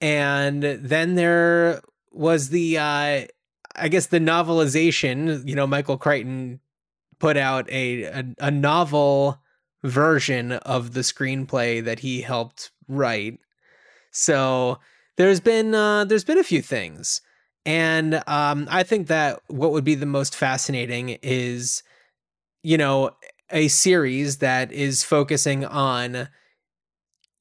and 0.00 0.62
then 0.62 1.16
there 1.16 1.82
was 2.12 2.50
the 2.50 2.78
uh, 2.78 3.24
I 3.74 3.88
guess 3.88 4.06
the 4.06 4.20
novelization. 4.20 5.46
You 5.48 5.56
know, 5.56 5.66
Michael 5.66 5.98
Crichton 5.98 6.60
put 7.18 7.36
out 7.36 7.68
a, 7.68 8.04
a 8.04 8.24
a 8.38 8.50
novel 8.52 9.40
version 9.82 10.52
of 10.52 10.92
the 10.92 11.00
screenplay 11.00 11.82
that 11.84 11.98
he 11.98 12.20
helped 12.20 12.70
write. 12.86 13.40
So 14.12 14.78
there's 15.20 15.40
been 15.40 15.74
uh, 15.74 16.06
there's 16.06 16.24
been 16.24 16.38
a 16.38 16.42
few 16.44 16.62
things, 16.62 17.20
and 17.66 18.22
um, 18.26 18.66
I 18.70 18.84
think 18.84 19.08
that 19.08 19.40
what 19.48 19.72
would 19.72 19.84
be 19.84 19.94
the 19.94 20.06
most 20.06 20.34
fascinating 20.34 21.18
is, 21.22 21.82
you 22.62 22.78
know, 22.78 23.10
a 23.50 23.68
series 23.68 24.38
that 24.38 24.72
is 24.72 25.04
focusing 25.04 25.66
on, 25.66 26.28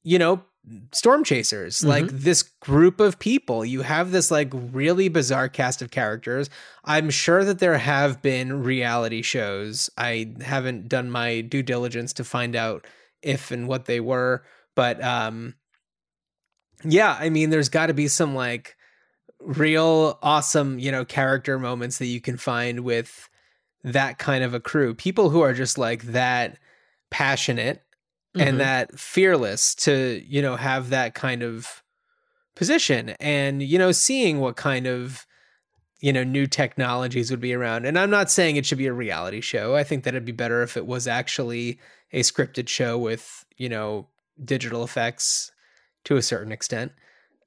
you 0.03 0.19
know, 0.19 0.43
storm 0.91 1.23
chasers. 1.23 1.81
Like 1.85 2.07
this 2.07 2.43
group 2.43 2.99
of 2.99 3.17
people. 3.17 3.63
You 3.63 3.81
have 3.83 4.11
this 4.11 4.29
like 4.29 4.49
really 4.53 5.07
bizarre 5.07 5.47
cast 5.47 5.81
of 5.81 5.89
characters. 5.89 6.49
I'm 6.83 7.09
sure 7.09 7.45
that 7.45 7.59
there 7.59 7.77
have 7.77 8.21
been 8.21 8.61
reality 8.61 9.21
shows. 9.21 9.89
I 9.97 10.33
haven't 10.41 10.89
done 10.89 11.09
my 11.09 11.39
due 11.39 11.63
diligence 11.63 12.11
to 12.13 12.25
find 12.25 12.57
out 12.57 12.85
if 13.21 13.51
and 13.51 13.69
what 13.69 13.85
they 13.85 14.01
were. 14.01 14.43
But 14.75 15.01
um 15.01 15.55
yeah 16.83 17.17
i 17.19 17.29
mean 17.29 17.49
there's 17.49 17.69
got 17.69 17.87
to 17.87 17.93
be 17.93 18.07
some 18.07 18.35
like 18.35 18.75
real 19.39 20.17
awesome 20.21 20.79
you 20.79 20.91
know 20.91 21.05
character 21.05 21.57
moments 21.59 21.97
that 21.97 22.07
you 22.07 22.21
can 22.21 22.37
find 22.37 22.81
with 22.81 23.29
that 23.83 24.17
kind 24.17 24.43
of 24.43 24.53
a 24.53 24.59
crew 24.59 24.93
people 24.93 25.29
who 25.29 25.41
are 25.41 25.53
just 25.53 25.77
like 25.77 26.03
that 26.03 26.57
passionate 27.09 27.81
Mhm. 28.35 28.47
and 28.47 28.59
that 28.59 28.99
fearless 28.99 29.73
to 29.75 30.21
you 30.27 30.41
know 30.41 30.55
have 30.55 30.89
that 30.91 31.15
kind 31.15 31.41
of 31.41 31.81
position 32.55 33.09
and 33.19 33.63
you 33.63 33.79
know 33.79 33.91
seeing 33.91 34.39
what 34.39 34.55
kind 34.55 34.85
of 34.85 35.25
you 35.99 36.13
know 36.13 36.23
new 36.23 36.45
technologies 36.45 37.31
would 37.31 37.39
be 37.39 37.53
around 37.55 37.85
and 37.85 37.97
i'm 37.97 38.11
not 38.11 38.29
saying 38.29 38.55
it 38.55 38.65
should 38.67 38.77
be 38.77 38.85
a 38.85 38.93
reality 38.93 39.41
show 39.41 39.75
i 39.75 39.83
think 39.83 40.03
that 40.03 40.13
it'd 40.13 40.25
be 40.25 40.31
better 40.31 40.61
if 40.61 40.77
it 40.77 40.85
was 40.85 41.07
actually 41.07 41.79
a 42.13 42.19
scripted 42.21 42.67
show 42.69 42.97
with 42.99 43.45
you 43.57 43.67
know 43.67 44.07
digital 44.45 44.83
effects 44.83 45.51
to 46.03 46.17
a 46.17 46.21
certain 46.21 46.51
extent 46.51 46.91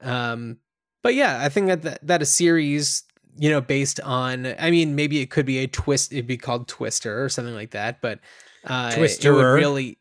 um 0.00 0.58
but 1.02 1.14
yeah 1.14 1.40
i 1.42 1.48
think 1.48 1.66
that 1.66 1.82
that, 1.82 2.06
that 2.06 2.22
a 2.22 2.26
series 2.26 3.04
you 3.36 3.50
know 3.50 3.60
based 3.60 4.00
on 4.00 4.46
i 4.58 4.70
mean 4.70 4.94
maybe 4.94 5.20
it 5.20 5.30
could 5.30 5.46
be 5.46 5.58
a 5.58 5.66
twist 5.66 6.12
it'd 6.12 6.26
be 6.26 6.36
called 6.36 6.68
twister 6.68 7.22
or 7.24 7.28
something 7.28 7.54
like 7.54 7.70
that 7.70 8.00
but 8.00 8.18
uh 8.64 8.92
it 8.96 9.24
would 9.24 9.42
really 9.42 9.98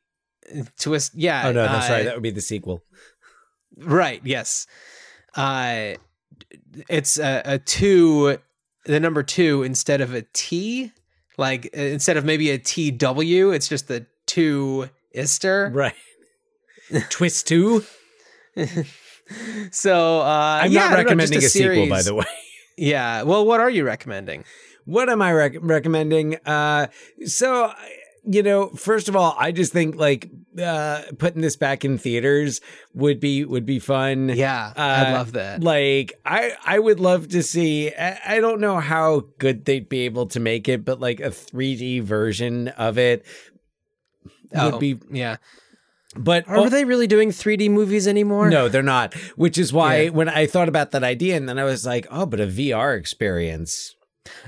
twist 0.80 1.14
yeah 1.16 1.48
Oh 1.48 1.52
no, 1.52 1.64
that's 1.64 1.90
uh, 1.90 1.94
right. 1.94 2.04
That 2.04 2.16
would 2.16 2.24
be 2.24 2.32
the 2.32 2.42
sequel. 2.42 2.84
Right. 3.78 4.22
Yes. 4.24 4.68
Uh, 5.36 5.94
it's 6.90 7.18
a, 7.18 7.42
a 7.46 7.60
two, 7.60 8.38
the 8.86 9.00
number 9.00 9.24
two 9.24 9.64
instead 9.64 10.02
of 10.02 10.14
a 10.14 10.24
T. 10.34 10.92
Like 11.38 11.68
instead 11.68 12.18
of 12.18 12.26
maybe 12.26 12.52
a 12.52 12.58
T 12.58 12.92
W, 12.92 13.52
it's 13.52 13.68
just 13.68 13.88
the 13.88 14.06
two 14.26 14.90
ister. 15.12 15.72
Right. 15.74 15.96
Twist 17.10 17.48
two. 17.48 17.84
So 19.72 20.20
uh, 20.22 20.60
I'm 20.64 20.72
yeah, 20.72 20.82
not 20.82 20.90
don't 20.90 20.92
know, 20.92 21.04
recommending 21.04 21.38
a, 21.38 21.42
sequel, 21.42 21.88
by 21.88 22.02
the 22.02 22.14
way. 22.16 22.26
Yeah. 22.78 23.24
Well, 23.24 23.46
what 23.46 23.60
are 23.60 23.70
you 23.70 23.84
recommending? 23.86 24.44
What 24.86 25.08
am 25.10 25.22
I 25.22 25.32
rec- 25.34 25.58
recommending? 25.62 26.38
Uh, 26.46 26.88
so, 27.26 27.72
you 28.26 28.42
know, 28.42 28.70
first 28.70 29.08
of 29.08 29.16
all, 29.16 29.36
I 29.38 29.52
just 29.52 29.72
think 29.72 29.96
like 29.98 30.30
uh, 30.62 31.04
putting 31.20 31.42
this 31.42 31.56
back 31.56 31.86
in 31.86 31.98
theaters 32.00 32.60
would 32.96 33.20
be 33.20 33.46
would 33.46 33.66
be 33.66 33.78
fun. 33.78 34.30
Yeah, 34.30 34.74
Uh, 34.76 34.82
I 34.82 35.12
love 35.14 35.34
that. 35.34 35.62
Like, 35.64 36.20
I 36.26 36.54
I 36.66 36.80
would 36.80 37.00
love 37.00 37.28
to 37.30 37.44
see. 37.44 37.94
I, 37.94 38.20
I 38.26 38.40
don't 38.40 38.60
know 38.60 38.80
how 38.80 39.26
good 39.38 39.66
they'd 39.66 39.88
be 39.88 40.02
able 40.02 40.26
to 40.28 40.40
make 40.40 40.68
it, 40.68 40.84
but 40.84 41.00
like 41.00 41.20
a 41.20 41.30
3D 41.30 42.02
version 42.02 42.70
of 42.70 42.98
it 42.98 43.24
would 44.54 44.74
Oh, 44.74 44.80
be. 44.80 44.98
yeah. 45.12 45.38
But 46.16 46.48
Are 46.48 46.70
they 46.70 46.84
really 46.84 47.08
doing 47.08 47.30
3D 47.30 47.70
movies 47.70 48.08
anymore? 48.08 48.50
No, 48.50 48.68
they're 48.68 48.84
not. 48.84 49.14
Which 49.38 49.58
is 49.58 49.72
why 49.72 50.02
Yeah. 50.02 50.10
when 50.10 50.28
I 50.28 50.46
thought 50.46 50.68
about 50.68 50.92
that 50.92 51.04
idea, 51.04 51.38
and 51.38 51.48
then 51.48 51.58
I 51.58 51.64
was 51.64 51.86
like, 51.86 52.06
oh, 52.12 52.26
but 52.26 52.40
a 52.42 52.48
VR 52.48 52.98
experience. 52.98 53.96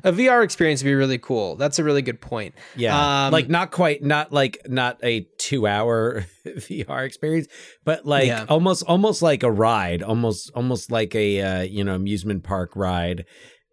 A 0.03 0.11
VR 0.11 0.43
experience 0.43 0.83
would 0.83 0.89
be 0.89 0.93
really 0.93 1.17
cool. 1.17 1.55
That's 1.55 1.79
a 1.79 1.83
really 1.83 2.03
good 2.03 2.21
point. 2.21 2.53
Yeah. 2.75 3.25
Um, 3.27 3.31
like 3.33 3.49
not 3.49 3.71
quite 3.71 4.03
not 4.03 4.31
like 4.31 4.59
not 4.67 4.99
a 5.03 5.25
2 5.39 5.65
hour 5.65 6.25
VR 6.45 7.05
experience, 7.05 7.47
but 7.83 8.05
like 8.05 8.27
Yeah. 8.27 8.45
almost 8.49 8.83
almost 8.85 9.21
like 9.23 9.41
a 9.41 9.51
ride, 9.51 10.03
almost 10.03 10.51
almost 10.53 10.91
like 10.91 11.15
a 11.15 11.41
uh, 11.41 11.61
you 11.63 11.83
know, 11.83 11.95
amusement 11.95 12.43
park 12.43 12.75
ride 12.75 13.25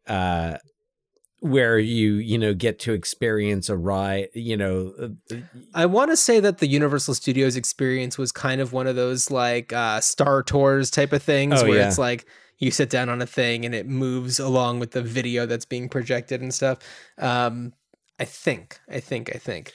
uh 0.06 0.56
where 1.40 1.78
you, 1.78 2.14
you 2.14 2.38
know, 2.38 2.54
get 2.54 2.78
to 2.80 2.92
experience 2.92 3.68
a 3.68 3.76
ride, 3.76 4.28
you 4.34 4.56
know, 4.56 4.92
uh, 5.00 5.36
I 5.74 5.86
want 5.86 6.10
to 6.10 6.16
say 6.16 6.38
that 6.40 6.58
the 6.58 6.66
Universal 6.66 7.14
Studios 7.14 7.56
experience 7.56 8.18
was 8.18 8.30
kind 8.30 8.60
of 8.60 8.72
one 8.72 8.86
of 8.86 8.94
those 8.96 9.30
like 9.30 9.72
uh, 9.72 10.00
Star 10.00 10.42
Tours 10.42 10.90
type 10.90 11.12
of 11.12 11.22
things 11.22 11.62
Oh, 11.62 11.66
where 11.68 11.78
yeah. 11.78 11.88
it's 11.88 11.98
like 11.98 12.26
you 12.58 12.70
sit 12.70 12.90
down 12.90 13.08
on 13.08 13.22
a 13.22 13.26
thing 13.26 13.64
and 13.64 13.74
it 13.74 13.86
moves 13.86 14.38
along 14.38 14.80
with 14.80 14.90
the 14.90 15.02
video 15.02 15.46
that's 15.46 15.64
being 15.64 15.88
projected 15.88 16.42
and 16.42 16.52
stuff. 16.52 16.78
Um, 17.16 17.72
I 18.18 18.26
think, 18.26 18.78
I 18.88 19.00
think, 19.00 19.34
I 19.34 19.38
think. 19.38 19.72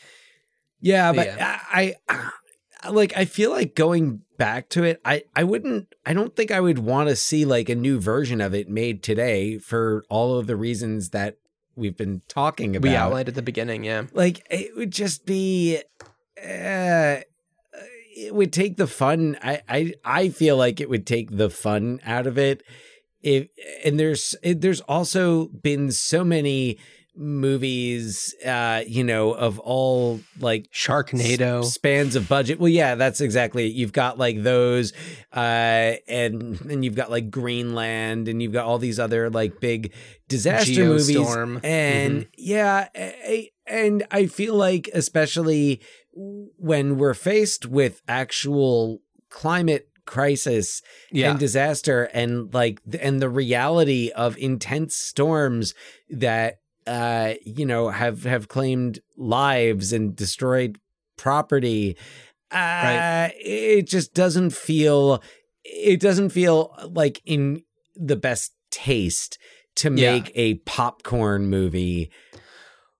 Yeah, 0.80 1.12
But 1.14 1.30
but 1.30 1.42
I, 1.42 1.96
I 2.08 2.90
like 2.92 3.18
I 3.18 3.26
feel 3.26 3.50
like 3.50 3.74
going 3.74 4.22
back 4.38 4.70
to 4.70 4.84
it, 4.84 5.02
I 5.04 5.24
I 5.36 5.44
wouldn't 5.44 5.88
I 6.06 6.14
don't 6.14 6.36
think 6.36 6.52
I 6.52 6.60
would 6.60 6.78
want 6.78 7.10
to 7.10 7.16
see 7.16 7.44
like 7.44 7.70
a 7.70 7.76
new 7.76 8.00
version 8.00 8.40
of 8.40 8.54
it 8.54 8.70
made 8.70 9.02
today 9.02 9.58
for 9.58 10.04
all 10.10 10.38
of 10.38 10.46
the 10.46 10.56
reasons 10.56 11.10
that 11.10 11.38
we've 11.76 11.98
been 11.98 12.22
talking 12.28 12.76
about. 12.76 12.90
We 12.90 12.96
outlined 12.96 13.30
at 13.30 13.36
the 13.36 13.42
beginning, 13.42 13.84
yeah. 13.84 14.04
Like 14.14 14.46
it 14.50 14.76
would 14.76 14.92
just 14.92 15.26
be 15.26 15.82
uh 16.38 17.22
it 18.18 18.34
would 18.34 18.54
take 18.54 18.78
the 18.78 18.88
fun 18.88 19.38
I 19.42 19.62
I 19.68 19.94
I 20.04 20.30
feel 20.30 20.58
like 20.58 20.80
it 20.80 20.90
would 20.90 21.06
take 21.06 21.36
the 21.36 21.50
fun 21.50 22.00
out 22.06 22.28
of 22.28 22.38
it. 22.38 22.64
If 23.22 23.48
and 23.84 24.00
there's 24.00 24.36
there's 24.44 24.82
also 24.82 25.48
been 25.48 25.92
so 25.92 26.24
many 26.24 26.78
movies 27.18 28.34
uh 28.46 28.82
you 28.88 29.04
know 29.04 29.32
of 29.34 29.60
all 29.60 30.20
like 30.40 30.70
Sharknado 30.72 31.60
s- 31.64 31.74
spans 31.74 32.16
of 32.16 32.28
budget 32.28 32.60
well 32.60 32.70
yeah 32.70 32.96
that's 32.96 33.22
exactly 33.22 33.68
it. 33.68 33.74
you've 33.74 33.94
got 33.94 34.18
like 34.18 34.44
those 34.44 34.94
uh 35.34 35.94
and 36.08 36.60
and 36.62 36.84
you've 36.84 36.96
got 36.96 37.10
like 37.12 37.30
greenland 37.30 38.28
and 38.28 38.42
you've 38.42 38.54
got 38.54 38.66
all 38.66 38.78
these 38.78 39.00
other 39.00 39.30
like 39.30 39.60
big 39.60 39.94
disaster 40.28 40.86
movies 40.86 41.10
Geostorm. 41.16 41.64
and 41.64 42.28
yeah 42.38 42.88
I, 42.96 43.50
and 43.68 44.06
I 44.12 44.28
feel 44.28 44.56
like 44.56 44.90
especially 44.94 45.82
when 46.14 46.98
we're 46.98 47.14
faced 47.14 47.66
with 47.66 48.02
actual 48.08 49.02
climate 49.30 49.90
crisis 50.06 50.82
Yeah. 51.12 51.32
and 51.32 51.40
disaster 51.40 52.04
and 52.14 52.54
like 52.54 52.80
and 53.00 53.22
the 53.22 53.30
reality 53.30 54.12
of 54.16 54.38
intense 54.38 54.96
storms 54.96 55.74
that 56.10 56.60
uh 56.88 57.34
you 57.46 57.66
know 57.66 57.90
have 57.90 58.24
have 58.24 58.48
claimed 58.48 59.00
lives 59.18 59.92
and 59.94 60.16
destroyed 60.16 60.78
property 61.18 61.98
uh 62.52 63.30
it 63.36 63.88
just 63.88 64.14
doesn't 64.14 64.52
feel 64.52 65.22
it 65.64 66.00
doesn't 66.00 66.30
feel 66.30 66.76
like 66.92 67.22
in 67.26 67.64
the 67.96 68.16
best 68.16 68.54
taste 68.72 69.38
to 69.76 69.90
Yeah. 69.90 70.14
make 70.14 70.32
a 70.36 70.56
popcorn 70.66 71.48
movie 71.50 72.12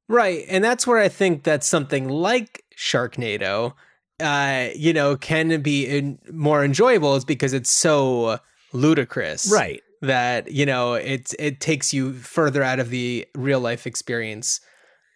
Right. 0.08 0.46
And 0.50 0.64
that's 0.64 0.86
where 0.86 1.00
I 1.00 1.10
think 1.10 1.46
that 1.46 1.64
something 1.64 2.08
like 2.08 2.64
Sharknado, 2.78 3.74
uh, 4.20 4.68
you 4.76 4.94
know, 4.94 5.18
can 5.18 5.62
be 5.64 5.88
in, 5.88 6.20
more 6.32 6.64
enjoyable 6.64 7.16
is 7.16 7.26
because 7.26 7.54
it's 7.54 7.72
so 7.72 8.38
ludicrous. 8.72 9.52
Right. 9.52 9.82
That, 10.02 10.52
you 10.52 10.66
know, 10.66 10.94
it 10.94 11.34
it 11.40 11.60
takes 11.60 11.94
you 11.94 12.14
further 12.14 12.64
out 12.64 12.80
of 12.80 12.90
the 12.90 13.28
real 13.36 13.60
life 13.60 13.88
experience. 13.88 14.60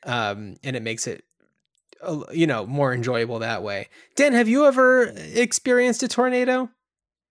Um, 0.05 0.55
and 0.63 0.75
it 0.75 0.81
makes 0.81 1.07
it 1.07 1.23
uh, 2.01 2.23
you 2.31 2.47
know, 2.47 2.65
more 2.65 2.93
enjoyable 2.93 3.39
that 3.39 3.61
way. 3.61 3.89
Dan, 4.15 4.33
have 4.33 4.47
you 4.47 4.65
ever 4.65 5.13
experienced 5.33 6.01
a 6.03 6.07
tornado? 6.07 6.69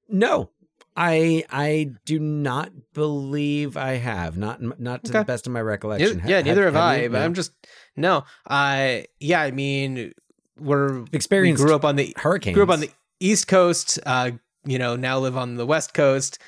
No, 0.09 0.51
I 0.97 1.45
I 1.51 1.93
do 2.05 2.19
not 2.19 2.71
believe 2.93 3.77
I 3.77 3.93
have. 3.95 4.37
Not 4.37 4.81
not 4.81 5.05
to 5.05 5.13
the 5.13 5.25
best 5.25 5.47
of 5.47 5.53
my 5.53 5.63
recollection. 5.63 6.23
yeah, 6.27 6.43
neither 6.43 6.65
have, 6.65 6.77
I. 6.77 7.03
you? 7.03 7.09
But 7.09 7.21
No. 7.21 7.25
I'm 7.25 7.35
just 7.35 7.53
no. 7.97 8.25
I 8.47 9.07
yeah. 9.21 9.41
I 9.41 9.53
mean, 9.53 10.13
we're 10.59 11.05
Experienced 11.13 11.63
We 11.63 11.67
grew 11.67 11.77
up 11.77 11.85
on 11.85 11.97
the 11.97 12.15
hurricanes. 12.17 12.55
Grew 12.55 12.65
up 12.65 12.71
on 12.71 12.81
the 12.81 12.91
East 13.21 13.49
Coast. 13.49 13.99
Uh, 14.05 14.33
you 14.65 14.79
know, 14.79 14.97
now 14.97 15.19
live 15.19 15.37
on 15.37 15.55
the 15.55 15.67
West 15.67 15.95
Coast. 15.95 16.39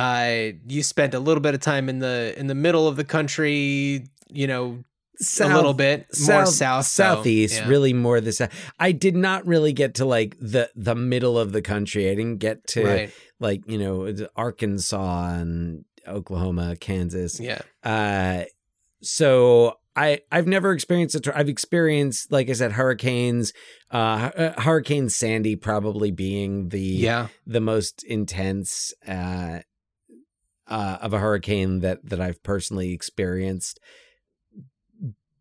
Uh, 0.00 0.52
you 0.66 0.82
spent 0.82 1.14
a 1.14 1.20
little 1.20 1.40
bit 1.40 1.54
of 1.54 1.60
time 1.60 1.88
in 1.88 1.98
the 1.98 2.34
in 2.38 2.46
the 2.46 2.54
middle 2.54 2.86
of 2.88 2.96
the 2.96 3.04
country. 3.04 4.06
You 4.32 4.46
know, 4.46 4.84
a 5.40 5.48
little 5.48 5.74
bit 5.74 6.06
more 6.26 6.46
south, 6.46 6.86
southeast, 6.86 7.56
Yeah. 7.60 7.68
really 7.68 7.92
more 7.92 8.20
the 8.20 8.32
south. 8.32 8.52
I 8.78 8.92
did 8.92 9.16
not 9.16 9.46
really 9.46 9.72
get 9.72 9.94
to 9.96 10.04
like 10.04 10.36
the 10.40 10.70
the 10.76 10.94
middle 10.94 11.38
of 11.38 11.52
the 11.52 11.62
country. 11.62 12.08
I 12.10 12.14
didn't 12.14 12.38
get 12.38 12.66
to 12.68 12.84
Right. 12.84 13.10
like 13.40 13.60
you 13.66 13.78
know 13.78 14.14
Arkansas 14.36 15.34
and 15.34 15.84
Oklahoma, 16.06 16.76
Kansas. 16.76 17.38
Yeah. 17.40 17.60
Uh, 17.84 18.44
so 19.02 19.74
I 19.96 20.20
I've 20.30 20.46
never 20.46 20.72
experienced 20.72 21.14
it. 21.16 21.28
I've 21.34 21.48
experienced, 21.48 22.30
like 22.30 22.48
I 22.48 22.52
said, 22.52 22.72
hurricanes. 22.72 23.52
Uh, 23.90 24.52
Hurricane 24.60 25.08
Sandy 25.08 25.56
probably 25.56 26.10
being 26.12 26.68
the 26.68 26.80
Yeah. 26.80 27.28
the 27.46 27.60
most 27.60 28.04
intense 28.04 28.94
uh, 29.06 29.60
uh, 30.70 30.98
of 31.02 31.12
a 31.12 31.18
hurricane 31.18 31.80
that 31.80 31.98
that 32.08 32.20
I've 32.20 32.42
personally 32.42 32.92
experienced. 32.92 33.78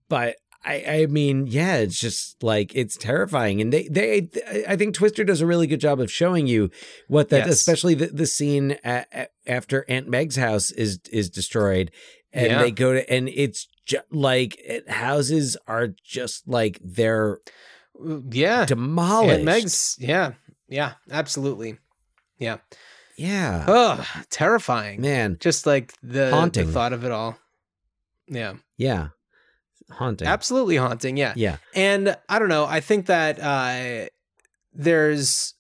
But 0.10 0.38
I, 0.66 0.84
I 0.88 1.06
mean, 1.06 1.48
yeah, 1.48 1.78
it's 1.78 2.00
just 2.00 2.42
like 2.44 2.76
it's 2.76 2.98
terrifying, 2.98 3.62
and 3.62 3.72
they, 3.72 3.88
they, 3.88 4.28
I 4.68 4.76
think 4.76 4.94
Twister 4.96 5.24
does 5.24 5.40
a 5.40 5.46
really 5.46 5.68
good 5.68 5.80
job 5.80 6.00
of 6.02 6.12
showing 6.12 6.48
you 6.48 6.70
what 7.08 7.30
that, 7.30 7.46
Yes. 7.46 7.56
especially 7.56 7.94
the, 7.94 8.08
the 8.08 8.26
scene 8.26 8.78
a 8.84 9.06
a- 9.14 9.28
after 9.48 9.86
Aunt 9.88 10.10
Meg's 10.10 10.36
house 10.36 10.72
is 10.72 11.00
is 11.12 11.30
destroyed, 11.30 11.92
and 12.34 12.48
Yeah. 12.48 12.62
they 12.62 12.72
go 12.72 12.94
to, 12.94 13.10
and 13.10 13.30
it's 13.30 13.68
just 13.86 14.06
like 14.12 14.58
it, 14.60 14.90
houses 14.90 15.56
are 15.68 15.90
just 16.04 16.48
like 16.48 16.80
they're 16.84 17.40
yeah 18.32 18.66
demolished. 18.66 19.36
Aunt 19.36 19.44
Meg's 19.46 19.96
yeah 20.00 20.34
yeah 20.68 20.94
absolutely 21.12 21.78
yeah 22.38 22.58
yeah, 23.20 23.66
oh 23.68 24.06
terrifying. 24.30 25.02
Man, 25.02 25.38
just 25.40 25.66
like 25.66 25.94
the, 26.02 26.32
Haunting. 26.32 26.68
the 26.68 26.72
thought 26.72 26.94
of 26.94 27.04
it 27.04 27.12
all. 27.12 27.38
Yeah. 28.28 28.54
Yeah, 28.78 29.10
haunting, 29.92 30.28
absolutely 30.28 30.78
haunting 30.78 31.18
yeah. 31.18 31.34
Yeah. 31.36 31.58
and 31.74 32.16
i 32.28 32.40
don't 32.40 32.50
know 32.50 32.66
i 32.66 32.80
think 32.80 33.08
that 33.08 33.40
uh 33.40 34.08
there's 34.74 35.56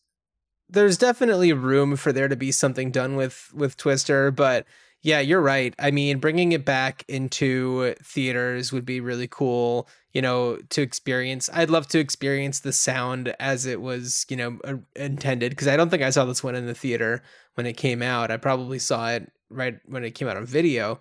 there's 0.70 0.97
definitely 0.97 1.51
room 1.51 1.95
for 1.95 2.14
there 2.14 2.28
to 2.28 2.36
be 2.36 2.51
something 2.51 2.91
done 2.91 3.16
with 3.16 3.49
with 3.53 3.76
twister 3.76 4.32
but 4.32 4.66
yeah 5.01 5.20
you're 5.20 5.41
right. 5.41 5.74
I 5.80 5.91
mean 5.91 6.20
bringing 6.20 6.51
it 6.51 6.66
back 6.66 7.05
into 7.07 7.95
theaters 8.03 8.72
would 8.72 8.86
be 8.86 8.99
really 8.99 9.28
cool 9.28 9.88
you 10.14 10.22
know 10.22 10.57
to 10.70 10.82
experience. 10.82 11.49
I'd 11.53 11.70
love 11.70 11.88
to 11.89 11.99
experience 11.99 12.60
the 12.60 12.74
sound 12.74 13.34
as 13.39 13.66
it 13.66 13.82
was 13.82 14.26
you 14.30 14.38
know 14.38 14.60
intended 14.95 15.51
because 15.51 15.68
i 15.68 15.78
don't 15.78 15.89
think 15.89 16.03
i 16.03 16.10
saw 16.10 16.26
this 16.26 16.43
one 16.43 16.55
in 16.55 16.66
the 16.68 16.74
theater 16.76 17.24
when 17.60 17.66
it 17.66 17.76
came 17.76 18.01
out 18.01 18.32
i 18.32 18.38
probably 18.38 18.80
saw 18.80 19.10
it 19.10 19.30
right 19.49 19.80
when 19.86 20.03
it 20.03 20.12
came 20.12 20.28
out 20.28 20.38
on 20.38 20.45
video. 20.45 20.99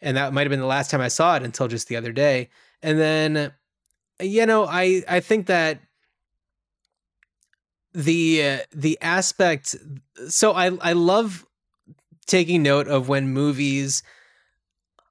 And 0.00 0.16
that 0.16 0.34
might 0.34 0.42
have 0.42 0.50
been 0.50 0.60
the 0.60 0.66
last 0.66 0.90
time 0.90 1.00
i 1.00 1.08
saw 1.08 1.36
it 1.36 1.42
until 1.42 1.68
just 1.68 1.88
the 1.88 1.96
other 1.96 2.12
day. 2.12 2.50
And 2.82 2.98
then 2.98 3.52
you 4.20 4.46
know 4.46 4.64
i 4.64 5.02
i 5.08 5.18
think 5.18 5.46
that 5.46 5.80
the 7.92 8.42
uh, 8.44 8.58
the 8.72 8.96
aspect 9.00 9.74
so 10.28 10.52
i 10.52 10.66
i 10.80 10.92
love 10.92 11.44
taking 12.26 12.62
note 12.62 12.86
of 12.86 13.08
when 13.08 13.28
movies 13.28 14.04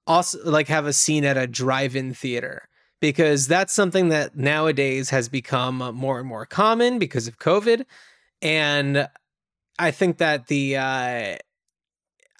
also 0.07 0.39
like 0.49 0.69
have 0.69 0.85
a 0.85 0.93
scene 0.93 1.25
at 1.25 1.35
a 1.35 1.47
drive-in 1.47 2.13
theater 2.13 2.69
because 3.01 3.45
that's 3.45 3.73
something 3.73 4.07
that 4.07 4.37
nowadays 4.37 5.09
has 5.09 5.27
become 5.27 5.79
more 5.93 6.19
and 6.19 6.27
more 6.27 6.45
common 6.45 6.97
because 6.97 7.27
of 7.27 7.39
covid. 7.39 7.85
And 8.41 9.09
i 9.79 9.91
think 9.91 10.17
that 10.17 10.47
the 10.47 10.77
uh 10.77 10.81
i 10.81 11.37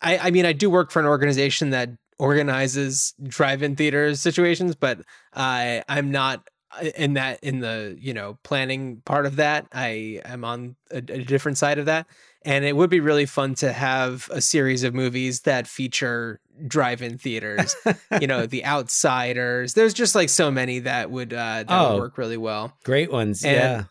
i 0.02 0.32
mean 0.32 0.46
i 0.46 0.54
do 0.54 0.70
work 0.70 0.92
for 0.92 1.00
an 1.00 1.06
organization 1.06 1.70
that 1.72 1.90
organizes 2.20 3.14
drive-in 3.24 3.76
theater 3.76 4.16
situations 4.16 4.76
but 4.76 5.00
i 5.34 5.84
i'm 5.90 6.12
not 6.12 6.48
in 6.96 7.14
that 7.14 7.40
in 7.44 7.60
the 7.60 7.96
you 8.00 8.14
know 8.14 8.38
planning 8.44 9.02
part 9.06 9.26
of 9.26 9.36
that 9.38 9.68
i 9.74 10.20
am 10.26 10.44
on 10.44 10.76
a, 10.92 10.98
a 10.98 11.02
different 11.24 11.58
side 11.58 11.78
of 11.80 11.86
that 11.86 12.08
and 12.46 12.66
it 12.66 12.76
would 12.76 12.90
be 12.90 13.00
really 13.00 13.26
fun 13.26 13.56
to 13.56 13.72
have 13.72 14.28
a 14.32 14.42
series 14.42 14.84
of 14.84 14.94
movies 14.94 15.42
that 15.42 15.68
feature 15.68 16.40
drive-in 16.68 17.18
theaters 17.18 17.76
you 18.22 18.28
know 18.28 18.46
the 18.46 18.64
outsiders 18.66 19.74
there's 19.74 19.94
just 19.94 20.16
like 20.16 20.30
so 20.30 20.50
many 20.52 20.80
that 20.80 21.12
would 21.12 21.34
uh 21.34 21.64
that 21.64 21.68
Oh. 21.70 21.94
would 21.96 22.00
work 22.02 22.18
really 22.18 22.38
well 22.38 22.74
Great 22.84 23.12
ones, 23.12 23.44
And- 23.44 23.56
yeah. 23.56 23.84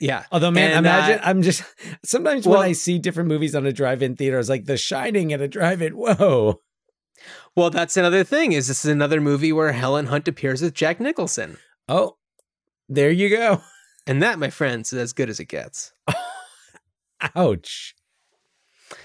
Yeah 0.00 0.24
Although, 0.32 0.50
man, 0.50 0.70
And, 0.70 0.86
imagine 0.86 1.18
uh, 1.18 1.22
I'm 1.24 1.42
just 1.42 1.62
sometimes 2.04 2.46
well- 2.46 2.60
when 2.60 2.68
I 2.68 2.72
see 2.72 2.98
different 2.98 3.28
movies 3.28 3.54
on 3.54 3.66
a 3.66 3.72
drive-in 3.72 4.16
theater, 4.16 4.38
it's 4.38 4.48
like 4.48 4.64
The 4.64 4.76
Shining 4.76 5.32
at 5.32 5.40
a 5.40 5.48
drive-in. 5.48 5.92
Whoa, 5.92 6.60
well 7.54 7.70
that's 7.70 7.96
another 7.96 8.24
thing 8.24 8.52
is 8.52 8.68
this 8.68 8.84
is 8.84 8.90
another 8.90 9.20
movie 9.20 9.52
where 9.52 9.72
helen 9.72 10.06
hunt 10.06 10.26
appears 10.26 10.62
with 10.62 10.72
jack 10.72 10.98
nicholson 11.00 11.58
oh, 11.88 12.16
there 12.88 13.10
you 13.10 13.28
go. 13.28 13.60
and 14.06 14.22
that 14.22 14.38
my 14.38 14.48
friends 14.48 14.92
is 14.92 14.98
as 14.98 15.12
good 15.12 15.28
as 15.28 15.38
it 15.38 15.46
gets 15.46 15.92
Ouch. 17.34 17.94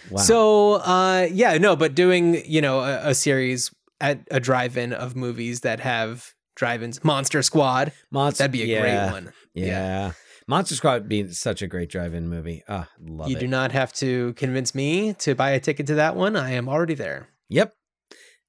Wow. 0.09 0.21
So, 0.21 0.73
uh, 0.75 1.27
yeah, 1.31 1.57
no, 1.57 1.75
but 1.75 1.95
doing 1.95 2.43
you 2.45 2.61
know 2.61 2.79
a, 2.79 3.09
a 3.09 3.15
series 3.15 3.73
at 4.01 4.19
a 4.31 4.39
drive-in 4.39 4.93
of 4.93 5.15
movies 5.15 5.61
that 5.61 5.79
have 5.79 6.33
drive-ins, 6.55 7.03
Monster 7.03 7.41
Squad, 7.41 7.91
Monster, 8.11 8.43
that'd 8.43 8.51
be 8.51 8.63
a 8.63 8.65
yeah, 8.65 8.81
great 8.81 9.11
one. 9.11 9.33
Yeah. 9.53 10.11
Monster 10.47 10.75
Squad 10.75 11.09
being 11.09 11.31
such 11.31 11.61
a 11.61 11.67
great 11.67 11.89
drive-in 11.89 12.27
movie. 12.29 12.63
Ah, 12.67 12.87
love 12.99 13.29
you 13.29 13.37
it. 13.37 13.39
do 13.39 13.47
not 13.47 13.71
have 13.71 13.91
to 13.93 14.33
convince 14.33 14.75
me 14.75 15.13
to 15.15 15.33
buy 15.35 15.51
a 15.51 15.59
ticket 15.59 15.87
to 15.87 15.95
that 15.95 16.15
one. 16.15 16.35
I 16.35 16.51
am 16.51 16.69
already 16.69 16.93
there. 16.93 17.29
Yep. 17.49 17.73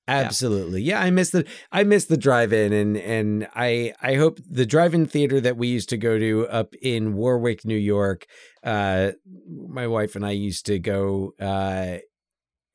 Absolutely. 0.09 0.82
Yeah, 0.82 1.01
I 1.01 1.11
miss 1.11 1.30
the 1.30 1.44
I 1.72 1.82
miss 1.82 2.05
the 2.05 2.16
drive-in 2.16 2.72
and 2.72 2.97
and 2.97 3.49
I 3.57 3.92
I 4.01 4.14
hope 4.14 4.38
the 4.49 4.64
drive-in 4.64 5.07
theater 5.07 5.40
that 5.40 5.57
we 5.57 5.66
used 5.66 5.88
to 5.88 5.97
go 5.97 6.16
to 6.16 6.47
up 6.47 6.74
in 6.80 7.14
Warwick, 7.14 7.64
New 7.64 7.74
York. 7.76 8.26
Uh 8.62 9.12
my 9.49 9.88
wife 9.88 10.14
and 10.14 10.24
I 10.24 10.30
used 10.30 10.64
to 10.66 10.78
go 10.78 11.32
uh 11.40 11.99